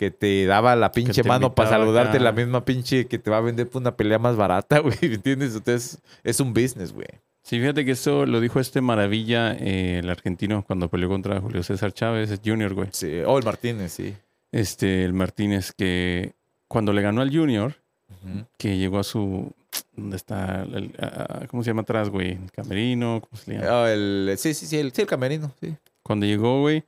que 0.00 0.10
te 0.10 0.46
daba 0.46 0.74
la 0.76 0.92
pinche 0.92 1.22
mano 1.24 1.54
para 1.54 1.68
saludarte, 1.68 2.16
acá. 2.16 2.24
la 2.24 2.32
misma 2.32 2.64
pinche 2.64 3.06
que 3.06 3.18
te 3.18 3.30
va 3.30 3.36
a 3.36 3.40
vender 3.42 3.68
por 3.68 3.82
una 3.82 3.98
pelea 3.98 4.18
más 4.18 4.34
barata, 4.34 4.78
güey, 4.80 4.96
¿me 5.02 5.16
entiendes? 5.16 5.54
Entonces, 5.54 5.98
es 6.24 6.40
un 6.40 6.54
business, 6.54 6.94
güey. 6.94 7.06
Sí, 7.42 7.60
fíjate 7.60 7.84
que 7.84 7.90
eso 7.90 8.24
lo 8.24 8.40
dijo 8.40 8.60
este 8.60 8.80
maravilla, 8.80 9.52
eh, 9.52 9.98
el 9.98 10.08
argentino, 10.08 10.64
cuando 10.66 10.88
peleó 10.88 11.10
contra 11.10 11.38
Julio 11.38 11.62
César 11.62 11.92
Chávez, 11.92 12.40
Junior, 12.42 12.72
güey. 12.72 12.88
Sí. 12.92 13.20
Oh, 13.26 13.36
el 13.36 13.44
Martínez, 13.44 13.92
sí. 13.92 14.14
Este, 14.52 15.04
el 15.04 15.12
Martínez, 15.12 15.72
que 15.76 16.32
cuando 16.66 16.94
le 16.94 17.02
ganó 17.02 17.20
al 17.20 17.30
Junior, 17.30 17.74
que 18.56 18.78
llegó 18.78 19.00
a 19.00 19.04
su. 19.04 19.52
¿Dónde 19.94 20.16
está? 20.16 20.62
El- 20.62 20.94
ah, 20.98 21.42
¿Cómo 21.50 21.62
se 21.62 21.70
llama 21.72 21.82
atrás, 21.82 22.08
güey? 22.08 22.32
¿El 22.42 22.50
camerino? 22.52 23.20
¿Cómo 23.20 23.38
se 23.42 23.52
llama? 23.52 23.66
Oh, 23.82 23.86
el, 23.86 24.34
sí, 24.38 24.54
sí, 24.54 24.64
sí, 24.64 24.78
el, 24.78 24.92
sí, 24.92 25.02
el 25.02 25.06
camerino, 25.08 25.52
sí. 25.60 25.76
Cuando 26.02 26.24
llegó, 26.24 26.62
güey, 26.62 26.84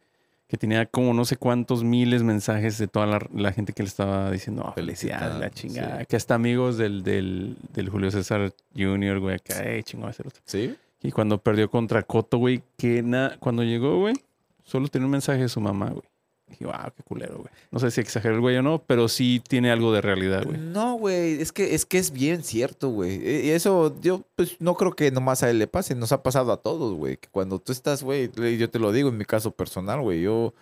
que 0.52 0.58
tenía 0.58 0.84
como 0.84 1.14
no 1.14 1.24
sé 1.24 1.38
cuántos 1.38 1.82
miles 1.82 2.22
mensajes 2.22 2.76
de 2.76 2.86
toda 2.86 3.06
la, 3.06 3.26
la 3.34 3.52
gente 3.52 3.72
que 3.72 3.82
le 3.82 3.88
estaba 3.88 4.30
diciendo, 4.30 4.62
oh, 4.66 4.72
felicidades, 4.74 5.38
la 5.40 5.48
chingada. 5.50 6.00
sí. 6.00 6.06
Que 6.06 6.16
hasta 6.16 6.34
amigos 6.34 6.76
del, 6.76 7.02
del, 7.02 7.56
del 7.72 7.88
Julio 7.88 8.10
César 8.10 8.52
Junior, 8.76 9.18
güey, 9.18 9.36
acá, 9.36 9.64
eh, 9.64 9.82
chingón, 9.82 10.10
ese 10.10 10.22
otro. 10.28 10.42
¿Sí? 10.44 10.76
Y 11.02 11.10
cuando 11.10 11.38
perdió 11.38 11.70
contra 11.70 12.02
Coto, 12.02 12.36
güey, 12.36 12.62
que 12.76 13.02
na- 13.02 13.34
cuando 13.40 13.62
llegó, 13.64 13.98
güey, 13.98 14.14
solo 14.62 14.88
tenía 14.88 15.06
un 15.06 15.12
mensaje 15.12 15.40
de 15.40 15.48
su 15.48 15.58
mamá, 15.58 15.88
güey. 15.88 16.04
Dije, 16.52 16.64
wow, 16.66 16.92
qué 16.96 17.02
culero, 17.02 17.38
güey. 17.38 17.48
No 17.70 17.78
sé 17.80 17.90
si 17.90 18.00
exageró 18.00 18.36
el 18.36 18.40
güey 18.40 18.56
o 18.56 18.62
no, 18.62 18.82
pero 18.86 19.08
sí 19.08 19.42
tiene 19.48 19.70
algo 19.72 19.92
de 19.92 20.00
realidad, 20.00 20.44
güey. 20.44 20.58
No, 20.58 20.94
güey, 20.94 21.40
es 21.42 21.50
que, 21.52 21.74
es 21.74 21.84
que 21.84 21.98
es 21.98 22.12
bien 22.12 22.44
cierto, 22.44 22.90
güey. 22.90 23.14
E- 23.26 23.46
Y 23.46 23.50
eso 23.50 23.94
yo 24.00 24.22
pues 24.36 24.56
no 24.60 24.74
creo 24.76 24.92
que 24.94 25.10
nomás 25.10 25.42
a 25.42 25.50
él 25.50 25.58
le 25.58 25.66
pase, 25.66 25.94
nos 25.94 26.12
ha 26.12 26.22
pasado 26.22 26.52
a 26.52 26.58
todos, 26.58 26.94
güey. 26.94 27.16
Que 27.16 27.28
cuando 27.28 27.58
tú 27.58 27.72
estás, 27.72 28.02
güey, 28.02 28.30
yo 28.56 28.70
te 28.70 28.78
lo 28.78 28.92
digo 28.92 29.08
en 29.08 29.18
mi 29.18 29.24
caso 29.24 29.50
personal, 29.50 30.00
güey, 30.00 30.20
yo 30.22 30.54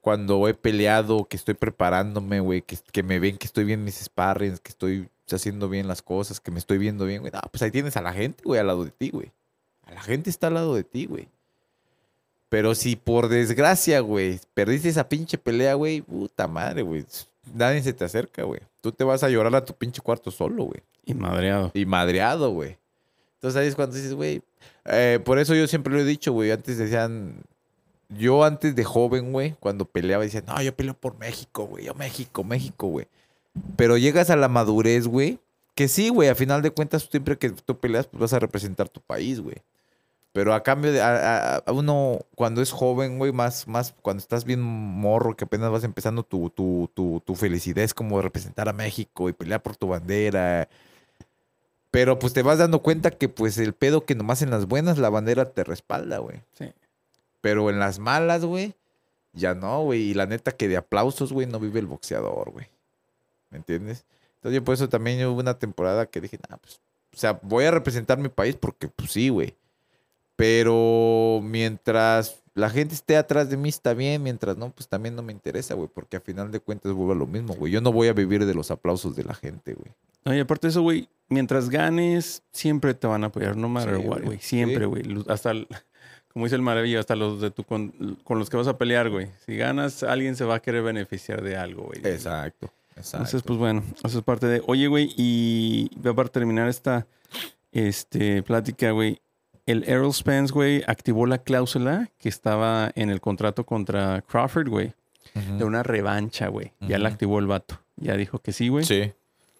cuando 0.00 0.48
he 0.48 0.54
peleado, 0.54 1.26
que 1.26 1.36
estoy 1.36 1.54
preparándome, 1.54 2.40
güey, 2.40 2.62
que, 2.62 2.76
que 2.90 3.02
me 3.02 3.20
ven 3.20 3.36
que 3.38 3.46
estoy 3.46 3.64
bien 3.64 3.80
en 3.80 3.84
mis 3.84 3.96
sparrings, 4.02 4.58
que 4.60 4.70
estoy 4.70 5.08
haciendo 5.30 5.68
bien 5.68 5.86
las 5.88 6.02
cosas, 6.02 6.40
que 6.40 6.50
me 6.50 6.58
estoy 6.58 6.78
viendo 6.78 7.06
bien, 7.06 7.20
güey. 7.20 7.32
No, 7.32 7.40
pues 7.50 7.62
ahí 7.62 7.70
tienes 7.70 7.96
a 7.96 8.02
la 8.02 8.12
gente, 8.12 8.42
güey, 8.44 8.58
al 8.60 8.66
lado 8.66 8.84
de 8.84 8.90
ti, 8.90 9.10
güey. 9.10 9.30
A 9.84 9.92
la 9.92 10.00
gente 10.02 10.28
está 10.30 10.48
al 10.48 10.54
lado 10.54 10.74
de 10.74 10.84
ti, 10.84 11.06
güey. 11.06 11.28
Pero 12.52 12.74
si 12.74 12.96
por 12.96 13.28
desgracia, 13.28 14.00
güey, 14.00 14.38
perdiste 14.52 14.90
esa 14.90 15.08
pinche 15.08 15.38
pelea, 15.38 15.72
güey, 15.72 16.02
puta 16.02 16.46
madre, 16.46 16.82
güey. 16.82 17.02
Nadie 17.54 17.82
se 17.82 17.94
te 17.94 18.04
acerca, 18.04 18.42
güey. 18.42 18.60
Tú 18.82 18.92
te 18.92 19.04
vas 19.04 19.22
a 19.22 19.30
llorar 19.30 19.56
a 19.56 19.64
tu 19.64 19.72
pinche 19.72 20.02
cuarto 20.02 20.30
solo, 20.30 20.64
güey. 20.64 20.82
Y 21.06 21.14
madreado. 21.14 21.70
Y 21.72 21.86
madreado, 21.86 22.50
güey. 22.50 22.76
Entonces 23.36 23.58
ahí 23.58 23.68
es 23.68 23.74
cuando 23.74 23.96
dices, 23.96 24.12
güey. 24.12 24.42
eh, 24.84 25.18
por 25.24 25.38
eso 25.38 25.54
yo 25.54 25.66
siempre 25.66 25.94
lo 25.94 26.00
he 26.00 26.04
dicho, 26.04 26.34
güey. 26.34 26.50
Antes 26.50 26.76
decían. 26.76 27.36
Yo 28.10 28.44
antes 28.44 28.76
de 28.76 28.84
joven, 28.84 29.32
güey, 29.32 29.56
cuando 29.58 29.86
peleaba, 29.86 30.22
decía, 30.22 30.44
no, 30.46 30.60
yo 30.60 30.76
peleo 30.76 30.92
por 30.92 31.18
México, 31.18 31.64
güey. 31.64 31.86
Yo 31.86 31.94
México, 31.94 32.44
México, 32.44 32.86
güey. 32.88 33.06
Pero 33.76 33.96
llegas 33.96 34.28
a 34.28 34.36
la 34.36 34.48
madurez, 34.48 35.06
güey. 35.06 35.38
Que 35.74 35.88
sí, 35.88 36.10
güey, 36.10 36.28
a 36.28 36.34
final 36.34 36.60
de 36.60 36.70
cuentas, 36.70 37.08
siempre 37.10 37.38
que 37.38 37.48
tú 37.48 37.78
peleas, 37.78 38.08
pues 38.08 38.20
vas 38.20 38.34
a 38.34 38.38
representar 38.40 38.90
tu 38.90 39.00
país, 39.00 39.40
güey. 39.40 39.56
Pero 40.32 40.54
a 40.54 40.62
cambio 40.62 40.92
de 40.92 41.02
a, 41.02 41.56
a- 41.56 41.72
uno, 41.72 42.20
cuando 42.34 42.62
es 42.62 42.70
joven, 42.72 43.18
güey, 43.18 43.32
más, 43.32 43.68
más 43.68 43.94
cuando 44.00 44.20
estás 44.22 44.44
bien 44.44 44.62
morro, 44.62 45.36
que 45.36 45.44
apenas 45.44 45.70
vas 45.70 45.84
empezando 45.84 46.22
tu, 46.22 46.48
tu, 46.50 46.90
tu, 46.94 47.22
tu 47.24 47.34
felicidad 47.34 47.84
es 47.84 47.92
como 47.92 48.20
representar 48.22 48.68
a 48.68 48.72
México 48.72 49.28
y 49.28 49.34
pelear 49.34 49.62
por 49.62 49.76
tu 49.76 49.88
bandera. 49.88 50.68
Pero 51.90 52.18
pues 52.18 52.32
te 52.32 52.42
vas 52.42 52.58
dando 52.58 52.80
cuenta 52.82 53.10
que 53.10 53.28
pues 53.28 53.58
el 53.58 53.74
pedo 53.74 54.06
que 54.06 54.14
nomás 54.14 54.40
en 54.40 54.50
las 54.50 54.66
buenas 54.66 54.96
la 54.96 55.10
bandera 55.10 55.50
te 55.50 55.64
respalda, 55.64 56.18
güey. 56.18 56.40
Sí. 56.54 56.72
Pero 57.42 57.68
en 57.68 57.78
las 57.78 57.98
malas, 57.98 58.44
güey, 58.44 58.74
ya 59.34 59.54
no, 59.54 59.82
güey. 59.82 60.00
Y 60.00 60.14
la 60.14 60.24
neta 60.24 60.52
que 60.52 60.68
de 60.68 60.78
aplausos, 60.78 61.32
güey, 61.32 61.46
no 61.46 61.60
vive 61.60 61.80
el 61.80 61.86
boxeador, 61.86 62.50
güey. 62.50 62.66
¿Me 63.50 63.58
entiendes? 63.58 64.06
Entonces 64.36 64.60
yo 64.60 64.64
por 64.64 64.72
eso 64.74 64.88
también 64.88 65.22
hubo 65.26 65.38
una 65.40 65.58
temporada 65.58 66.06
que 66.06 66.22
dije, 66.22 66.38
nah, 66.48 66.56
pues, 66.56 66.80
o 67.14 67.18
sea, 67.18 67.38
voy 67.42 67.64
a 67.66 67.70
representar 67.70 68.16
mi 68.16 68.30
país 68.30 68.56
porque 68.56 68.88
pues 68.88 69.12
sí, 69.12 69.28
güey. 69.28 69.54
Pero 70.36 71.40
mientras 71.42 72.42
la 72.54 72.68
gente 72.70 72.94
esté 72.94 73.16
atrás 73.16 73.48
de 73.48 73.56
mí 73.56 73.68
está 73.68 73.94
bien, 73.94 74.22
mientras 74.22 74.56
no, 74.56 74.70
pues 74.70 74.88
también 74.88 75.16
no 75.16 75.22
me 75.22 75.32
interesa, 75.32 75.74
güey, 75.74 75.88
porque 75.92 76.16
a 76.16 76.20
final 76.20 76.50
de 76.50 76.60
cuentas 76.60 76.92
vuelve 76.92 77.14
a 77.14 77.16
lo 77.16 77.26
mismo, 77.26 77.54
güey. 77.54 77.72
Yo 77.72 77.80
no 77.80 77.92
voy 77.92 78.08
a 78.08 78.12
vivir 78.12 78.44
de 78.44 78.54
los 78.54 78.70
aplausos 78.70 79.16
de 79.16 79.24
la 79.24 79.34
gente, 79.34 79.74
güey. 79.74 79.92
No, 80.24 80.34
y 80.34 80.40
aparte 80.40 80.66
de 80.66 80.70
eso, 80.70 80.82
güey, 80.82 81.08
mientras 81.28 81.70
ganes, 81.70 82.42
siempre 82.52 82.94
te 82.94 83.06
van 83.06 83.24
a 83.24 83.28
apoyar, 83.28 83.56
no 83.56 83.68
matter 83.68 83.96
Sí, 83.96 84.06
what, 84.06 84.22
güey. 84.22 84.38
Siempre, 84.40 84.86
güey. 84.86 85.02
Hasta, 85.28 85.52
como 86.32 86.44
dice 86.44 86.56
el 86.56 86.62
maravillo, 86.62 87.00
hasta 87.00 87.16
los 87.16 87.40
de 87.40 87.50
tu 87.50 87.64
con, 87.64 88.18
con 88.22 88.38
los 88.38 88.50
que 88.50 88.56
vas 88.56 88.68
a 88.68 88.78
pelear, 88.78 89.10
güey. 89.10 89.28
Si 89.46 89.56
ganas, 89.56 90.02
alguien 90.02 90.36
se 90.36 90.44
va 90.44 90.56
a 90.56 90.60
querer 90.60 90.82
beneficiar 90.82 91.42
de 91.42 91.56
algo, 91.56 91.84
güey. 91.84 92.00
Exacto, 92.04 92.70
exacto. 92.90 93.16
Entonces, 93.16 93.42
pues 93.42 93.58
bueno, 93.58 93.82
eso 94.04 94.18
es 94.18 94.24
parte 94.24 94.46
de. 94.46 94.62
Oye, 94.66 94.86
güey, 94.86 95.12
y 95.16 95.88
para 96.02 96.28
terminar 96.28 96.68
esta 96.68 97.06
este, 97.72 98.42
plática, 98.42 98.90
güey, 98.90 99.20
el 99.66 99.84
Errol 99.88 100.12
Spence, 100.12 100.52
güey, 100.52 100.82
activó 100.86 101.26
la 101.26 101.38
cláusula 101.38 102.10
que 102.18 102.28
estaba 102.28 102.90
en 102.94 103.10
el 103.10 103.20
contrato 103.20 103.64
contra 103.64 104.22
Crawford, 104.22 104.68
güey, 104.68 104.92
de 105.34 105.64
una 105.64 105.82
revancha, 105.82 106.48
güey. 106.48 106.72
Ya 106.80 106.98
la 106.98 107.08
activó 107.08 107.38
el 107.38 107.46
vato. 107.46 107.80
Ya 107.96 108.16
dijo 108.16 108.38
que 108.40 108.52
sí, 108.52 108.68
güey. 108.68 108.84
Sí. 108.84 109.12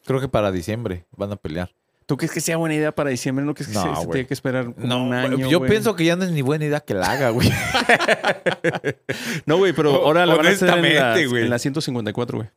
Creo 0.05 0.21
que 0.21 0.29
para 0.29 0.51
diciembre 0.51 1.05
van 1.17 1.33
a 1.33 1.37
pelear. 1.37 1.71
¿Tú 2.07 2.17
crees 2.17 2.33
que 2.33 2.41
sea 2.41 2.57
buena 2.57 2.75
idea 2.75 2.93
para 2.93 3.11
diciembre? 3.11 3.45
¿No 3.45 3.55
crees 3.55 3.69
que 3.69 3.75
No, 3.75 3.95
se, 3.95 4.03
se 4.03 4.07
tiene 4.09 4.27
que 4.27 4.35
esperar 4.35 4.75
No, 4.77 5.05
un 5.05 5.15
año? 5.15 5.49
yo 5.49 5.63
pienso 5.65 5.95
que 5.95 6.05
ya 6.05 6.17
no 6.17 6.25
es 6.25 6.33
ni 6.33 6.43
buena 6.43 6.65
idea 6.65 6.81
que 6.81 6.95
la 6.95 7.11
haga, 7.13 7.31
güey. 7.31 7.49
No, 9.47 9.57
güey, 9.59 9.73
pero 9.73 9.95
ahora 10.05 10.27
la 10.27 10.35
van 10.35 10.47
a 10.47 10.51
hacer 10.51 10.69
en 10.69 10.95
la, 10.95 11.19
en 11.21 11.51
la 11.51 11.59
154, 11.59 12.39
güey. 12.39 12.51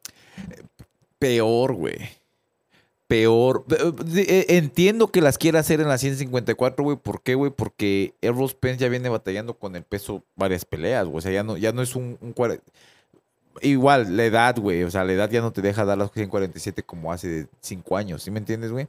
Peor, 1.19 1.73
güey. 1.73 1.97
Peor. 3.07 3.65
Eh, 3.69 4.25
eh, 4.27 4.45
Entiendo 4.57 5.07
que 5.07 5.21
las 5.21 5.37
quiera 5.37 5.59
hacer 5.59 5.79
en 5.79 5.87
la 5.87 5.97
154, 5.97 6.83
güey. 6.83 6.97
¿Por 6.97 7.21
qué, 7.21 7.35
güey? 7.35 7.51
Porque 7.51 8.13
Errol 8.21 8.49
Spence 8.49 8.79
ya 8.79 8.89
viene 8.89 9.09
batallando 9.09 9.53
con 9.53 9.75
el 9.75 9.83
peso 9.83 10.23
varias 10.35 10.65
peleas, 10.65 11.05
güey. 11.05 11.17
O 11.17 11.21
sea, 11.21 11.31
ya 11.31 11.43
no, 11.43 11.57
ya 11.57 11.71
no 11.71 11.81
es 11.81 11.95
un, 11.95 12.17
Igual, 13.61 14.17
la 14.17 14.25
edad, 14.25 14.57
güey. 14.57 14.83
O 14.83 14.91
sea, 14.91 15.03
la 15.03 15.13
edad 15.13 15.29
ya 15.29 15.41
no 15.41 15.53
te 15.53 15.61
deja 15.61 15.85
dar 15.85 15.97
las 15.97 16.11
147 16.11 16.83
como 16.83 17.11
hace 17.13 17.47
cinco 17.61 17.95
años. 17.95 18.23
¿Sí 18.23 18.31
me 18.31 18.39
entiendes, 18.39 18.71
güey? 18.71 18.87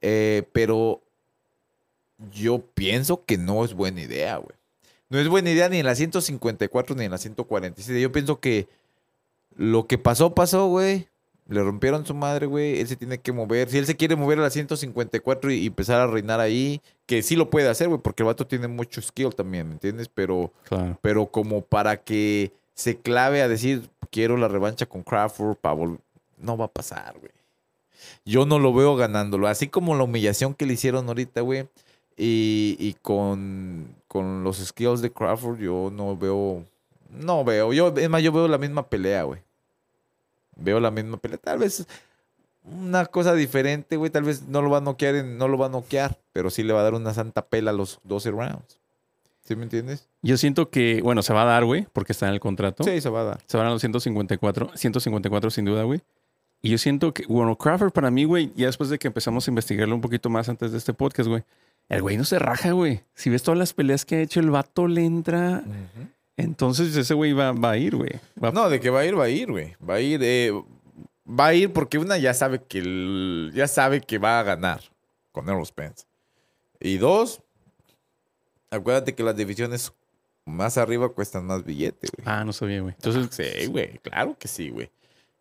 Eh, 0.00 0.44
pero 0.52 1.00
yo 2.32 2.60
pienso 2.74 3.24
que 3.24 3.38
no 3.38 3.64
es 3.64 3.74
buena 3.74 4.00
idea, 4.02 4.36
güey. 4.36 4.56
No 5.10 5.18
es 5.18 5.28
buena 5.28 5.50
idea 5.50 5.68
ni 5.68 5.78
en 5.78 5.86
la 5.86 5.94
154 5.94 6.94
ni 6.96 7.04
en 7.04 7.10
la 7.10 7.18
147. 7.18 8.00
Yo 8.00 8.12
pienso 8.12 8.40
que 8.40 8.68
lo 9.56 9.86
que 9.86 9.98
pasó, 9.98 10.34
pasó, 10.34 10.68
güey. 10.68 11.08
Le 11.48 11.62
rompieron 11.62 12.04
su 12.04 12.14
madre, 12.14 12.44
güey. 12.46 12.78
Él 12.80 12.86
se 12.88 12.96
tiene 12.96 13.18
que 13.18 13.32
mover. 13.32 13.70
Si 13.70 13.78
él 13.78 13.86
se 13.86 13.96
quiere 13.96 14.16
mover 14.16 14.38
a 14.38 14.42
la 14.42 14.50
154 14.50 15.50
y, 15.50 15.54
y 15.60 15.66
empezar 15.68 16.00
a 16.00 16.06
reinar 16.06 16.40
ahí, 16.40 16.80
que 17.06 17.22
sí 17.22 17.36
lo 17.36 17.48
puede 17.48 17.68
hacer, 17.68 17.88
güey, 17.88 18.00
porque 18.02 18.22
el 18.22 18.26
vato 18.26 18.46
tiene 18.46 18.68
mucho 18.68 19.00
skill 19.00 19.34
también, 19.34 19.66
¿me 19.66 19.72
entiendes? 19.74 20.08
Pero, 20.12 20.52
Claro. 20.68 20.98
pero 21.00 21.26
como 21.26 21.62
para 21.62 21.96
que 22.02 22.52
se 22.74 22.98
clave 22.98 23.40
a 23.42 23.48
decir, 23.48 23.88
quiero 24.10 24.36
la 24.36 24.46
revancha 24.48 24.84
con 24.86 25.02
Crawford, 25.02 25.56
vol-", 25.62 25.98
no 26.36 26.56
va 26.58 26.66
a 26.66 26.72
pasar, 26.72 27.14
güey. 27.18 27.32
Yo 28.26 28.44
no 28.46 28.58
lo 28.58 28.72
veo 28.74 28.94
ganándolo. 28.96 29.48
Así 29.48 29.68
como 29.68 29.96
la 29.96 30.04
humillación 30.04 30.52
que 30.54 30.66
le 30.66 30.74
hicieron 30.74 31.08
ahorita, 31.08 31.40
güey. 31.40 31.66
Y, 32.16 32.76
y 32.78 32.94
con, 33.00 33.94
con 34.06 34.44
los 34.44 34.58
skills 34.58 35.00
de 35.00 35.10
Crawford, 35.12 35.58
yo 35.60 35.90
no 35.92 36.16
veo. 36.16 36.64
No 37.10 37.42
veo. 37.44 37.72
Yo, 37.72 37.88
es 37.96 38.08
más, 38.10 38.22
yo 38.22 38.32
veo 38.32 38.48
la 38.48 38.58
misma 38.58 38.86
pelea, 38.88 39.22
güey. 39.22 39.40
Veo 40.58 40.80
la 40.80 40.90
misma 40.90 41.16
pelea. 41.16 41.38
Tal 41.38 41.58
vez 41.58 41.86
una 42.64 43.06
cosa 43.06 43.34
diferente, 43.34 43.96
güey. 43.96 44.10
Tal 44.10 44.24
vez 44.24 44.42
no 44.48 44.60
lo 44.60 44.70
va 44.70 44.78
a 44.78 44.80
noquear, 44.82 45.14
en- 45.14 45.38
no 45.38 45.48
lo 45.48 45.56
va 45.58 45.66
a 45.66 45.70
noquear, 45.70 46.18
pero 46.32 46.50
sí 46.50 46.62
le 46.62 46.72
va 46.72 46.80
a 46.80 46.82
dar 46.84 46.94
una 46.94 47.14
santa 47.14 47.46
pela 47.46 47.70
a 47.70 47.74
los 47.74 48.00
12 48.04 48.30
rounds. 48.30 48.78
¿Sí 49.44 49.56
me 49.56 49.62
entiendes? 49.62 50.08
Yo 50.20 50.36
siento 50.36 50.68
que, 50.68 51.00
bueno, 51.02 51.22
se 51.22 51.32
va 51.32 51.42
a 51.42 51.46
dar, 51.46 51.64
güey, 51.64 51.86
porque 51.94 52.12
está 52.12 52.28
en 52.28 52.34
el 52.34 52.40
contrato. 52.40 52.84
Sí, 52.84 53.00
se 53.00 53.08
va 53.08 53.22
a 53.22 53.24
dar. 53.24 53.40
Se 53.46 53.56
van 53.56 53.66
a 53.66 53.70
los 53.70 53.80
154, 53.80 54.72
154 54.74 55.50
sin 55.50 55.64
duda, 55.64 55.84
güey. 55.84 56.02
Y 56.60 56.68
yo 56.70 56.76
siento 56.76 57.14
que, 57.14 57.24
bueno, 57.26 57.56
Crawford 57.56 57.92
para 57.92 58.10
mí, 58.10 58.24
güey, 58.24 58.52
ya 58.56 58.66
después 58.66 58.90
de 58.90 58.98
que 58.98 59.06
empezamos 59.06 59.46
a 59.48 59.50
investigarlo 59.50 59.94
un 59.94 60.00
poquito 60.02 60.28
más 60.28 60.48
antes 60.50 60.72
de 60.72 60.78
este 60.78 60.92
podcast, 60.92 61.28
güey, 61.30 61.44
el 61.88 62.02
güey 62.02 62.18
no 62.18 62.24
se 62.24 62.38
raja, 62.38 62.72
güey. 62.72 63.00
Si 63.14 63.30
ves 63.30 63.42
todas 63.42 63.56
las 63.58 63.72
peleas 63.72 64.04
que 64.04 64.16
ha 64.16 64.20
hecho, 64.20 64.40
el 64.40 64.50
vato 64.50 64.86
le 64.88 65.04
entra. 65.06 65.62
Entonces 66.38 66.96
ese 66.96 67.12
güey 67.14 67.32
va, 67.34 67.52
va 67.52 67.72
a 67.72 67.76
ir, 67.76 67.94
güey. 67.96 68.10
Va- 68.42 68.50
No, 68.52 68.70
de 68.70 68.80
que 68.80 68.88
va 68.90 69.00
a 69.00 69.04
ir, 69.04 69.18
va 69.18 69.24
a 69.24 69.28
ir, 69.28 69.50
güey. 69.50 69.74
Va 69.86 69.94
a 69.94 70.00
ir, 70.00 70.20
eh, 70.22 70.52
va 71.28 71.46
a 71.48 71.54
ir 71.54 71.72
porque 71.72 71.98
una 71.98 72.16
ya 72.16 72.32
sabe 72.32 72.62
que 72.62 72.78
el- 72.78 73.52
ya 73.54 73.68
sabe 73.68 74.00
que 74.00 74.18
va 74.18 74.38
a 74.40 74.42
ganar 74.44 74.80
con 75.32 75.48
Errol 75.48 75.66
Spence. 75.66 76.06
Y 76.80 76.96
dos, 76.98 77.42
acuérdate 78.70 79.14
que 79.14 79.22
las 79.22 79.36
divisiones 79.36 79.92
más 80.44 80.78
arriba 80.78 81.08
cuestan 81.10 81.46
más 81.46 81.64
billete, 81.64 82.08
güey. 82.16 82.26
Ah, 82.26 82.44
no 82.44 82.52
sabía, 82.52 82.80
güey. 82.80 82.94
Entonces, 82.94 83.28
sí, 83.60 83.66
güey, 83.66 83.98
claro 83.98 84.36
que 84.38 84.48
sí, 84.48 84.70
güey. 84.70 84.90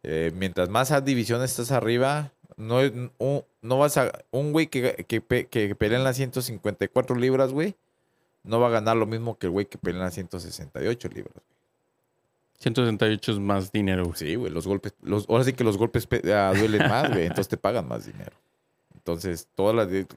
Eh, 0.03 0.31
mientras 0.35 0.69
más 0.69 0.91
a 0.91 1.01
divisiones 1.01 1.51
estás 1.51 1.71
arriba, 1.71 2.31
no, 2.55 2.79
un- 3.19 3.43
no 3.61 3.77
vas 3.77 3.97
a. 3.97 4.11
Un 4.31 4.51
güey 4.51 4.67
que, 4.67 5.05
que, 5.07 5.21
que 5.47 5.75
pelea 5.75 5.97
en 5.99 6.03
las 6.03 6.15
154 6.17 7.15
libras, 7.15 7.51
güey, 7.51 7.75
no 8.47 8.59
va 8.59 8.67
a 8.67 8.71
ganar 8.71 8.97
lo 8.97 9.05
mismo 9.05 9.37
que 9.37 9.47
el 9.47 9.51
güey 9.51 9.65
que 9.67 9.77
pelea 9.77 9.99
en 9.99 10.05
las 10.05 10.13
168 10.15 11.09
libras. 11.09 11.43
168 12.59 13.31
es 13.33 13.39
más 13.39 13.71
dinero, 13.71 14.05
güey. 14.05 14.17
Sí, 14.17 14.35
güey, 14.35 14.51
los 14.51 14.65
golpes, 14.67 14.93
los, 15.01 15.29
ahora 15.29 15.43
sí 15.43 15.53
que 15.53 15.63
los 15.63 15.77
golpes 15.77 16.07
pe- 16.07 16.21
ah, 16.33 16.53
duelen 16.57 16.87
más, 16.89 17.09
güey, 17.09 17.21
entonces 17.27 17.47
te 17.47 17.57
pagan 17.57 17.87
más 17.87 18.05
dinero. 18.05 18.35
Entonces, 18.95 19.47
todas 19.55 19.75
las 19.75 19.89
de- 19.89 20.07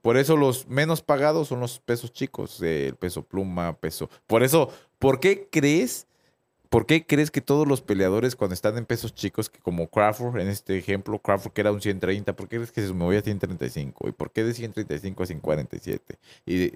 por 0.00 0.16
eso 0.16 0.36
los 0.36 0.66
menos 0.68 1.02
pagados 1.02 1.48
son 1.48 1.60
los 1.60 1.78
pesos 1.80 2.12
chicos, 2.12 2.60
eh, 2.62 2.88
el 2.88 2.96
peso 2.96 3.22
pluma, 3.22 3.76
peso. 3.76 4.08
Por 4.26 4.42
eso, 4.42 4.72
¿por 4.98 5.20
qué 5.20 5.48
crees? 5.50 6.06
¿Por 6.72 6.86
qué 6.86 7.04
crees 7.04 7.30
que 7.30 7.42
todos 7.42 7.68
los 7.68 7.82
peleadores 7.82 8.34
cuando 8.34 8.54
están 8.54 8.78
en 8.78 8.86
pesos 8.86 9.14
chicos, 9.14 9.50
que 9.50 9.58
como 9.58 9.88
Crawford, 9.88 10.40
en 10.40 10.48
este 10.48 10.78
ejemplo, 10.78 11.18
Crawford 11.18 11.52
que 11.52 11.60
era 11.60 11.70
un 11.70 11.82
130, 11.82 12.34
¿por 12.34 12.48
qué 12.48 12.56
crees 12.56 12.72
que 12.72 12.80
se 12.80 12.94
movió 12.94 13.18
a 13.18 13.22
135? 13.22 14.08
¿Y 14.08 14.12
por 14.12 14.30
qué 14.30 14.42
de 14.42 14.54
135 14.54 15.22
a 15.22 15.26
147? 15.26 16.18
¿Y 16.46 16.72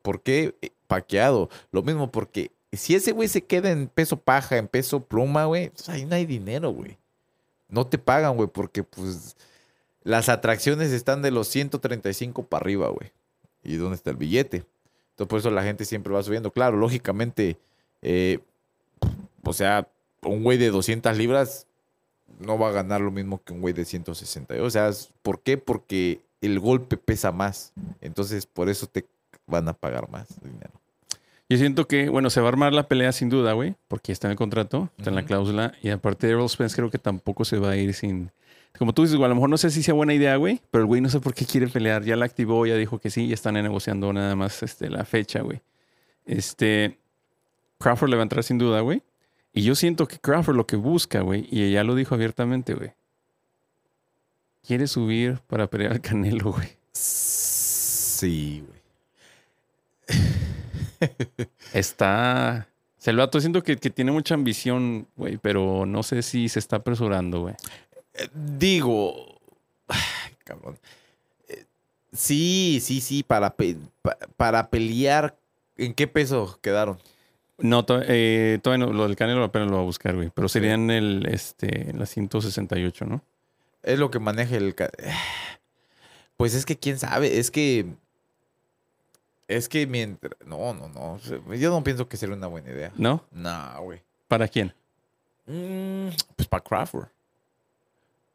por 0.00 0.22
qué 0.22 0.54
eh, 0.62 0.70
paqueado? 0.86 1.50
Lo 1.72 1.82
mismo 1.82 2.10
porque 2.10 2.52
si 2.72 2.94
ese 2.94 3.12
güey 3.12 3.28
se 3.28 3.44
queda 3.44 3.70
en 3.70 3.88
peso 3.88 4.16
paja, 4.16 4.56
en 4.56 4.66
peso 4.66 5.04
pluma, 5.04 5.44
güey, 5.44 5.68
pues 5.68 5.90
ahí 5.90 6.06
no 6.06 6.14
hay 6.14 6.24
dinero, 6.24 6.70
güey. 6.70 6.96
No 7.68 7.86
te 7.86 7.98
pagan, 7.98 8.36
güey, 8.36 8.48
porque 8.48 8.82
pues 8.82 9.36
las 10.04 10.30
atracciones 10.30 10.90
están 10.90 11.20
de 11.20 11.30
los 11.30 11.48
135 11.48 12.44
para 12.44 12.62
arriba, 12.62 12.88
güey. 12.88 13.12
¿Y 13.62 13.76
dónde 13.76 13.96
está 13.96 14.08
el 14.08 14.16
billete? 14.16 14.64
Entonces 15.10 15.28
por 15.28 15.38
eso 15.38 15.50
la 15.50 15.64
gente 15.64 15.84
siempre 15.84 16.14
va 16.14 16.22
subiendo. 16.22 16.50
Claro, 16.50 16.78
lógicamente, 16.78 17.58
eh, 18.00 18.38
o 19.44 19.52
sea, 19.52 19.88
un 20.22 20.42
güey 20.42 20.58
de 20.58 20.70
200 20.70 21.16
libras 21.16 21.66
no 22.38 22.58
va 22.58 22.68
a 22.68 22.72
ganar 22.72 23.00
lo 23.00 23.10
mismo 23.10 23.42
que 23.42 23.52
un 23.52 23.60
güey 23.60 23.74
de 23.74 23.84
160. 23.84 24.62
O 24.62 24.70
sea, 24.70 24.90
¿por 25.22 25.40
qué? 25.42 25.58
Porque 25.58 26.20
el 26.40 26.60
golpe 26.60 26.96
pesa 26.96 27.32
más. 27.32 27.72
Entonces 28.00 28.46
por 28.46 28.68
eso 28.68 28.86
te 28.86 29.06
van 29.46 29.68
a 29.68 29.72
pagar 29.74 30.10
más 30.10 30.28
dinero. 30.42 30.72
Yo 31.48 31.58
siento 31.58 31.86
que, 31.86 32.08
bueno, 32.08 32.30
se 32.30 32.40
va 32.40 32.46
a 32.46 32.48
armar 32.48 32.72
la 32.72 32.88
pelea 32.88 33.12
sin 33.12 33.28
duda, 33.28 33.52
güey, 33.52 33.74
porque 33.86 34.12
está 34.12 34.28
en 34.28 34.32
el 34.32 34.36
contrato, 34.36 34.90
está 34.96 35.10
en 35.10 35.16
la 35.16 35.26
cláusula. 35.26 35.74
Y 35.82 35.90
aparte, 35.90 36.28
Errol 36.28 36.48
Spence 36.48 36.74
creo 36.74 36.90
que 36.90 36.98
tampoco 36.98 37.44
se 37.44 37.58
va 37.58 37.70
a 37.70 37.76
ir 37.76 37.92
sin. 37.92 38.30
Como 38.78 38.94
tú 38.94 39.02
dices, 39.02 39.16
güey, 39.16 39.26
a 39.26 39.28
lo 39.28 39.34
mejor 39.34 39.50
no 39.50 39.58
sé 39.58 39.70
si 39.70 39.82
sea 39.82 39.94
buena 39.94 40.14
idea, 40.14 40.36
güey, 40.36 40.60
pero 40.70 40.82
el 40.82 40.86
güey 40.86 41.00
no 41.02 41.10
sé 41.10 41.20
por 41.20 41.34
qué 41.34 41.44
quiere 41.44 41.68
pelear. 41.68 42.02
Ya 42.02 42.16
la 42.16 42.24
activó, 42.24 42.64
ya 42.64 42.76
dijo 42.76 42.98
que 42.98 43.10
sí, 43.10 43.28
ya 43.28 43.34
están 43.34 43.54
negociando 43.54 44.12
nada 44.12 44.34
más 44.34 44.62
este, 44.62 44.88
la 44.88 45.04
fecha, 45.04 45.42
güey. 45.42 45.60
Este. 46.24 46.98
Crawford 47.78 48.08
le 48.08 48.16
va 48.16 48.22
a 48.22 48.24
entrar 48.24 48.42
sin 48.42 48.56
duda, 48.56 48.80
güey. 48.80 49.02
Y 49.54 49.62
yo 49.62 49.74
siento 49.76 50.06
que 50.08 50.18
Crawford 50.18 50.56
lo 50.56 50.66
que 50.66 50.76
busca, 50.76 51.20
güey, 51.20 51.46
y 51.50 51.62
ella 51.62 51.84
lo 51.84 51.94
dijo 51.94 52.14
abiertamente, 52.14 52.74
güey. 52.74 52.92
Quiere 54.66 54.86
subir 54.88 55.38
para 55.46 55.68
pelear 55.68 55.92
al 55.92 56.00
Canelo, 56.00 56.52
güey. 56.52 56.68
Sí, 56.92 58.64
güey. 58.66 58.80
Está. 61.72 62.68
O 62.98 63.00
sea, 63.04 63.10
el 63.10 63.18
vato 63.18 63.40
siento 63.40 63.62
que, 63.62 63.76
que 63.76 63.90
tiene 63.90 64.12
mucha 64.12 64.34
ambición, 64.34 65.06
güey, 65.16 65.36
pero 65.36 65.84
no 65.86 66.02
sé 66.02 66.22
si 66.22 66.48
se 66.48 66.58
está 66.58 66.76
apresurando, 66.76 67.42
güey. 67.42 67.54
Eh, 68.14 68.28
Digo, 68.32 69.38
ay, 69.88 70.00
cabrón. 70.44 70.78
Eh, 71.48 71.64
Sí, 72.12 72.78
sí, 72.82 73.00
sí, 73.00 73.22
para, 73.22 73.54
pe- 73.54 73.76
para 74.36 74.68
pelear. 74.70 75.36
¿En 75.76 75.92
qué 75.92 76.06
peso 76.06 76.58
quedaron? 76.62 76.98
No, 77.58 77.84
to- 77.84 78.02
eh, 78.06 78.58
todavía 78.62 78.86
no, 78.86 78.92
lo 78.92 79.04
del 79.06 79.16
Canelo 79.16 79.44
apenas 79.44 79.68
lo 79.70 79.76
va 79.76 79.82
a 79.82 79.86
buscar, 79.86 80.14
güey. 80.16 80.30
Pero 80.34 80.48
sería 80.48 80.74
en 80.74 80.90
el, 80.90 81.26
este, 81.26 81.92
la 81.94 82.06
168, 82.06 83.04
¿no? 83.06 83.22
Es 83.82 83.98
lo 83.98 84.10
que 84.10 84.18
maneja 84.18 84.56
el... 84.56 84.74
Pues 86.36 86.54
es 86.54 86.66
que 86.66 86.76
quién 86.78 86.98
sabe, 86.98 87.38
es 87.38 87.50
que... 87.50 87.86
Es 89.46 89.68
que 89.68 89.86
mientras... 89.86 90.32
No, 90.46 90.74
no, 90.74 90.88
no. 90.88 91.18
Yo 91.54 91.70
no 91.70 91.84
pienso 91.84 92.08
que 92.08 92.16
sería 92.16 92.34
una 92.34 92.46
buena 92.46 92.70
idea. 92.70 92.92
¿No? 92.96 93.22
No, 93.30 93.82
güey. 93.82 94.00
¿Para 94.26 94.48
quién? 94.48 94.72
Mm, 95.46 96.08
pues 96.34 96.48
para 96.48 96.64
Crawford. 96.64 97.08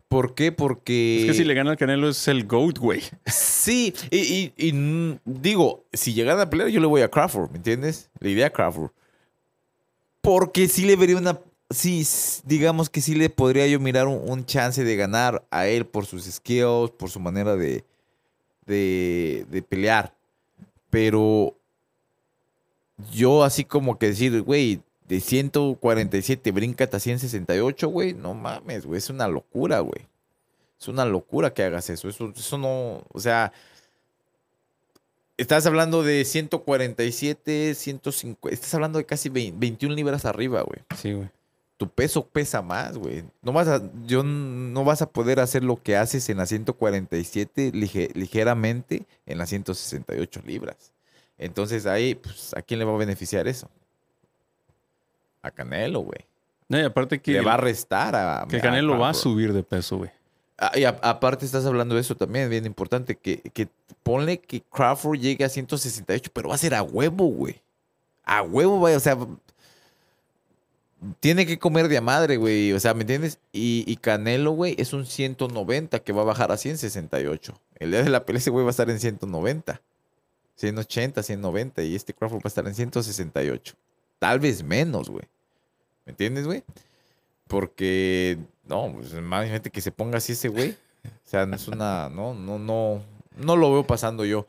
¿Por 0.08 0.34
qué? 0.34 0.52
Porque... 0.52 1.22
Es 1.22 1.26
que 1.26 1.34
si 1.34 1.44
le 1.44 1.54
gana 1.56 1.72
al 1.72 1.78
Canelo 1.78 2.10
es 2.10 2.28
el 2.28 2.46
GOAT, 2.48 2.78
güey. 2.78 3.02
Sí, 3.26 3.94
y, 4.12 4.18
y- 4.20 4.54
y, 4.56 4.74
mm, 4.74 5.20
digo, 5.26 5.84
si 5.92 6.14
llegan 6.14 6.40
a 6.40 6.50
pelear, 6.50 6.70
yo 6.70 6.80
le 6.80 6.88
voy 6.88 7.02
a 7.02 7.10
Crawford, 7.10 7.50
¿me 7.52 7.58
entiendes? 7.58 8.10
Le 8.20 8.30
iría 8.30 8.48
a 8.48 8.50
Crawford. 8.52 8.92
Porque 10.22 10.68
sí 10.68 10.86
le 10.86 10.96
vería 10.96 11.18
una. 11.18 11.40
Sí, 11.70 12.06
digamos 12.46 12.90
que 12.90 13.00
sí 13.00 13.14
le 13.14 13.30
podría 13.30 13.68
yo 13.68 13.80
mirar 13.80 14.08
un, 14.08 14.30
un 14.30 14.46
chance 14.46 14.84
de 14.84 14.96
ganar 14.96 15.46
a 15.52 15.68
él 15.68 15.86
por 15.86 16.06
sus 16.06 16.24
skills, 16.26 16.92
por 16.92 17.12
su 17.12 17.20
manera 17.20 17.56
de, 17.56 17.86
de, 18.66 19.46
de 19.50 19.62
pelear. 19.62 20.14
Pero 20.90 21.56
yo, 23.12 23.44
así 23.44 23.66
como 23.66 24.00
que 24.00 24.08
decir, 24.08 24.42
güey, 24.42 24.82
de 25.08 25.20
147 25.20 26.52
bríncate 26.52 26.98
a 26.98 27.00
168, 27.00 27.88
güey, 27.88 28.14
no 28.14 28.34
mames, 28.34 28.86
güey, 28.86 28.98
es 28.98 29.10
una 29.10 29.28
locura, 29.28 29.80
güey. 29.80 30.08
Es 30.80 30.88
una 30.88 31.06
locura 31.06 31.54
que 31.54 31.64
hagas 31.64 31.90
eso. 31.90 32.08
Eso, 32.08 32.32
eso 32.36 32.58
no, 32.58 33.04
o 33.12 33.20
sea, 33.20 33.52
estás 35.42 35.66
hablando 35.66 36.04
de 36.04 36.24
147, 36.26 37.74
150, 37.76 38.50
estás 38.54 38.74
hablando 38.74 39.00
de 39.00 39.06
casi 39.06 39.30
20 39.30 39.58
21 39.60 39.96
libras 39.96 40.26
arriba, 40.26 40.62
güey. 40.62 40.80
Sí, 40.98 41.14
güey. 41.14 41.30
Tu 41.78 41.88
peso 41.90 42.28
pesa 42.28 42.62
más, 42.62 42.98
güey. 42.98 43.24
No 43.42 43.54
vas 43.54 43.68
a, 43.70 43.82
yo 44.06 44.22
no 44.24 44.84
vas 44.84 45.02
a 45.02 45.10
poder 45.10 45.40
hacer 45.40 45.64
lo 45.64 45.82
que 45.82 45.96
haces 45.96 46.28
en 46.30 46.38
la 46.38 46.46
147 46.46 47.72
lige- 47.74 48.12
ligeramente 48.16 49.04
en 49.26 49.38
las 49.38 49.50
168 49.50 50.42
libras. 50.46 50.92
Entonces 51.38 51.86
ahí, 51.86 52.16
pues, 52.16 52.54
¿a 52.56 52.62
quién 52.62 52.80
le 52.80 52.86
va 52.86 52.94
a 52.94 52.98
beneficiar 52.98 53.48
eso? 53.48 53.70
A 55.42 55.52
Canelo, 55.52 56.02
güey. 56.02 56.20
No, 56.68 56.78
y 56.78 56.84
aparte 56.84 57.20
que, 57.22 57.32
Le 57.32 57.42
va 57.42 57.54
a 57.54 57.58
restar 57.58 58.14
a 58.14 58.46
que 58.48 58.58
a 58.58 58.62
Canelo 58.62 59.00
va 59.00 59.10
a 59.10 59.14
subir 59.14 59.54
de 59.54 59.64
peso, 59.64 59.98
güey. 60.00 60.12
Ah, 60.62 60.74
y 60.76 60.84
aparte 60.84 61.46
estás 61.46 61.66
hablando 61.66 61.96
de 61.96 62.02
eso 62.02 62.16
también, 62.16 62.50
bien 62.50 62.66
importante, 62.66 63.16
que, 63.16 63.40
que 63.40 63.70
ponle 64.04 64.40
que 64.40 64.62
Crawford 64.62 65.18
llegue 65.18 65.46
a 65.46 65.50
168, 65.50 66.32
pero 66.34 66.50
va 66.50 66.56
a 66.56 66.58
ser 66.58 66.76
a 66.76 66.84
huevo, 66.84 67.28
güey. 67.28 67.62
A 68.26 68.42
huevo, 68.42 68.78
güey, 68.78 68.94
o 68.94 69.00
sea, 69.00 69.18
tiene 71.22 71.46
que 71.46 71.60
comer 71.60 71.88
de 71.88 71.98
a 71.98 72.02
madre, 72.02 72.36
güey, 72.36 72.74
o 72.74 72.80
sea, 72.80 72.94
¿me 72.94 73.02
entiendes? 73.02 73.40
Y, 73.54 73.86
y 73.88 73.96
Canelo, 73.96 74.52
güey, 74.52 74.76
es 74.78 74.92
un 74.92 75.06
190 75.06 76.00
que 76.00 76.12
va 76.12 76.24
a 76.24 76.26
bajar 76.26 76.52
a 76.52 76.58
168. 76.58 77.58
El 77.76 77.92
día 77.92 78.04
de 78.04 78.10
la 78.10 78.26
pelea 78.26 78.40
ese 78.40 78.50
güey 78.50 78.66
va 78.66 78.70
a 78.70 78.72
estar 78.72 78.90
en 78.90 79.00
190, 79.00 79.82
180, 80.56 81.24
190, 81.24 81.84
y 81.84 81.96
este 81.96 82.14
Crawford 82.14 82.40
va 82.40 82.46
a 82.46 82.50
estar 82.50 82.68
en 82.68 82.76
168. 82.76 83.76
Tal 84.20 84.42
vez 84.42 84.62
menos, 84.62 85.10
güey. 85.10 85.24
¿Me 86.06 86.12
entiendes, 86.12 86.46
güey? 86.46 86.64
Porque, 87.50 88.38
no, 88.68 88.94
pues 88.94 89.12
imagínate 89.14 89.72
que 89.72 89.82
se 89.82 89.92
ponga 89.92 90.20
así 90.20 90.34
ese 90.34 90.50
güey. 90.50 90.76
O 91.04 91.10
sea, 91.30 91.48
no 91.48 91.56
es 91.56 91.68
una, 91.68 92.08
no, 92.10 92.36
no, 92.36 92.60
no, 92.60 93.02
no 93.38 93.56
lo 93.56 93.74
veo 93.74 93.88
pasando 93.88 94.24
yo. 94.24 94.46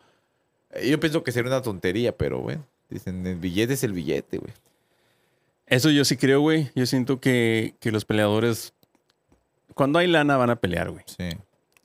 Eh, 0.73 0.91
Yo 0.91 1.01
pienso 1.01 1.25
que 1.25 1.33
sería 1.33 1.51
una 1.51 1.63
tontería, 1.63 2.15
pero 2.15 2.41
bueno, 2.41 2.63
dicen, 2.91 3.27
el 3.27 3.37
billete 3.37 3.73
es 3.73 3.85
el 3.85 3.95
billete, 3.95 4.37
güey. 4.37 4.53
Eso 5.67 5.89
yo 5.91 6.05
sí 6.05 6.19
creo, 6.19 6.43
güey. 6.43 6.71
Yo 6.75 6.85
siento 6.85 7.21
que, 7.21 7.75
que 7.81 7.91
los 7.91 8.05
peleadores, 8.05 8.75
cuando 9.75 9.99
hay 9.99 10.07
lana, 10.07 10.37
van 10.37 10.51
a 10.51 10.57
pelear, 10.57 10.91
güey. 10.91 11.05
Sí. 11.07 11.31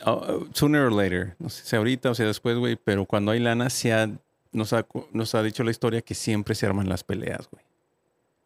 Oh, 0.05 0.45
sooner 0.53 0.81
or 0.81 0.91
later. 0.91 1.35
No 1.39 1.49
sé 1.49 1.63
si 1.63 1.75
ahorita 1.77 2.09
o 2.09 2.15
sea 2.15 2.25
después, 2.25 2.57
güey. 2.57 2.75
Pero 2.75 3.05
cuando 3.05 3.31
hay 3.31 3.39
lana, 3.39 3.69
se 3.69 3.93
ha, 3.93 4.09
nos, 4.51 4.73
ha, 4.73 4.85
nos 5.13 5.33
ha 5.33 5.43
dicho 5.43 5.63
la 5.63 5.71
historia 5.71 6.01
que 6.01 6.13
siempre 6.13 6.55
se 6.55 6.65
arman 6.65 6.89
las 6.89 7.05
peleas, 7.05 7.47
güey. 7.49 7.63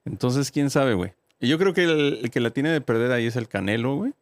Entonces, 0.05 0.51
quién 0.51 0.69
sabe, 0.69 0.93
güey. 0.93 1.13
Yo 1.41 1.57
creo 1.57 1.73
que 1.73 1.83
el, 1.83 2.19
el 2.23 2.31
que 2.31 2.39
la 2.39 2.49
tiene 2.51 2.69
de 2.69 2.81
perder 2.81 3.11
ahí 3.11 3.25
es 3.25 3.35
el 3.35 3.47
Canelo, 3.47 3.95
güey. 3.95 4.13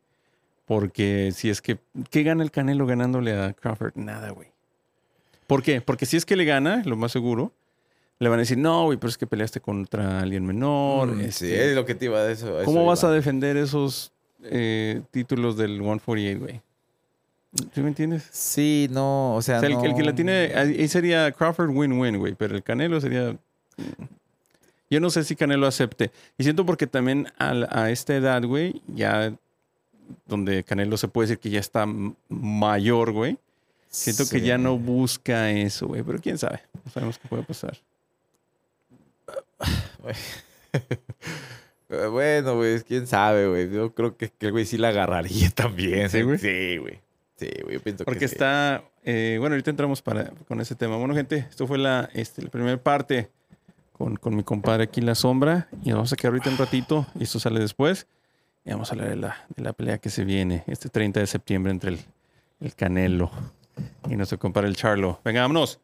Porque 0.66 1.32
si 1.34 1.50
es 1.50 1.62
que. 1.62 1.78
¿Qué 2.12 2.24
gana 2.24 2.44
el 2.44 2.52
Canelo 2.52 2.86
ganándole 2.86 3.34
a 3.40 3.54
Crawford? 3.54 3.94
Nada, 3.96 4.32
güey. 4.32 4.50
¿Por 5.48 5.64
qué? 5.64 5.80
Porque 5.82 6.06
si 6.06 6.18
es 6.18 6.26
que 6.26 6.36
le 6.36 6.44
gana, 6.46 6.84
lo 6.86 6.98
más 6.98 7.12
seguro, 7.14 7.54
le 8.20 8.28
van 8.30 8.40
a 8.40 8.42
decir, 8.42 8.58
no, 8.58 8.84
güey, 8.86 8.98
pero 8.98 9.10
es 9.10 9.18
que 9.18 9.26
peleaste 9.28 9.62
contra 9.62 10.20
alguien 10.20 10.46
menor. 10.46 11.08
Mm, 11.16 11.22
este, 11.22 11.48
sí, 11.48 11.54
es 11.54 11.74
lo 11.76 11.86
que 11.86 11.96
te 11.96 12.06
iba 12.06 12.20
a 12.20 12.24
decir. 12.26 12.48
eso 12.50 12.66
¿Cómo 12.66 12.86
vas 12.86 13.02
iba. 13.04 13.12
a 13.12 13.16
defender 13.16 13.56
esos 13.56 14.12
eh, 14.44 15.02
títulos 15.12 15.56
del 15.58 15.78
148, 15.80 16.40
güey? 16.40 16.62
¿Sí 17.74 17.82
me 17.82 17.88
entiendes? 17.88 18.28
Sí, 18.32 18.88
no, 18.92 19.36
o 19.36 19.42
sea, 19.42 19.58
O 19.58 19.60
sea, 19.62 19.70
el, 19.70 19.80
que- 19.80 19.88
el 19.88 19.96
que 19.96 20.04
la 20.04 20.14
tiene, 20.14 20.52
ahí 20.54 20.88
sería 20.90 21.32
Crawford 21.32 21.70
win-win, 21.70 22.18
güey, 22.18 22.36
pero 22.36 22.56
el 22.56 22.62
Canelo 22.62 23.00
sería... 23.00 23.36
Yo 24.90 25.00
no 25.00 25.10
sé 25.10 25.24
si 25.24 25.36
Canelo 25.36 25.68
acepte. 25.68 26.12
Y 26.38 26.44
siento 26.44 26.66
porque 26.66 26.88
también 26.88 27.28
a, 27.38 27.54
a 27.70 27.92
esta 27.92 28.16
edad, 28.16 28.44
güey, 28.44 28.82
ya 28.88 29.34
donde 30.26 30.64
Canelo 30.64 30.98
se 30.98 31.08
puede 31.08 31.28
decir 31.28 31.40
que 31.40 31.50
ya 31.50 31.60
está 31.60 31.86
mayor, 32.30 33.12
güey. 33.12 33.38
Siento 33.90 34.28
que 34.30 34.42
ya 34.42 34.58
no 34.58 34.78
busca 34.78 35.50
eso, 35.52 35.88
güey, 35.88 36.04
pero 36.04 36.20
quién 36.20 36.38
sabe. 36.38 36.62
No 36.86 36.92
sabemos 36.92 37.18
qué 37.18 37.28
puede 37.28 37.44
pasar. 37.44 37.78
Bueno, 41.90 42.56
güey, 42.58 42.82
quién 42.82 43.08
sabe, 43.08 43.48
güey. 43.48 43.72
Yo 43.72 43.94
creo 43.94 44.18
que, 44.18 44.30
que 44.30 44.48
el 44.48 44.52
güey 44.52 44.66
sí 44.66 44.78
la 44.78 44.90
agarraría 44.90 45.50
también. 45.56 46.10
¿Sí, 46.10 46.22
güey? 46.22 46.38
Sí, 46.38 46.78
güey. 46.78 47.00
Sí, 47.38 47.50
güey, 47.64 47.76
yo 47.76 47.82
pienso 47.82 48.04
Porque 48.04 48.20
que 48.22 48.28
sí. 48.28 48.36
está, 48.36 48.84
eh, 49.06 49.38
bueno, 49.40 49.54
ahorita 49.54 49.70
entramos 49.70 50.02
para, 50.02 50.32
con 50.48 50.60
ese 50.60 50.76
tema. 50.76 50.98
Bueno, 50.98 51.16
gente, 51.16 51.48
esto 51.50 51.66
fue 51.66 51.78
la, 51.78 52.10
este, 52.14 52.42
la 52.42 52.50
primera 52.50 52.76
parte 52.82 53.30
con, 53.98 54.16
con 54.18 54.36
mi 54.36 54.44
compadre 54.44 54.84
aquí 54.84 55.02
La 55.02 55.16
Sombra. 55.16 55.68
Y 55.84 55.90
nos 55.90 55.96
vamos 55.96 56.14
a 56.14 56.16
quedar 56.16 56.34
ahorita 56.34 56.50
un 56.50 56.58
ratito 56.58 57.06
y 57.20 57.24
esto 57.24 57.40
sale 57.40 57.60
después. 57.60 58.08
Y 58.66 58.72
vamos 58.72 58.92
a 58.92 58.96
hablar 58.96 59.10
de 59.10 59.16
la, 59.16 59.46
de 59.56 59.64
la 59.64 59.74
pelea 59.74 59.98
que 59.98 60.10
se 60.10 60.26
viene 60.26 60.64
este 60.68 60.90
30 60.90 61.20
de 61.20 61.28
septiembre 61.28 61.72
entre 61.72 61.92
el, 61.92 62.00
el 62.60 62.76
Canelo 62.76 63.32
y 64.10 64.16
nuestro 64.16 64.40
compadre 64.40 64.68
el 64.68 64.76
Charlo. 64.76 65.20
Venga, 65.24 65.42
vámonos. 65.42 65.80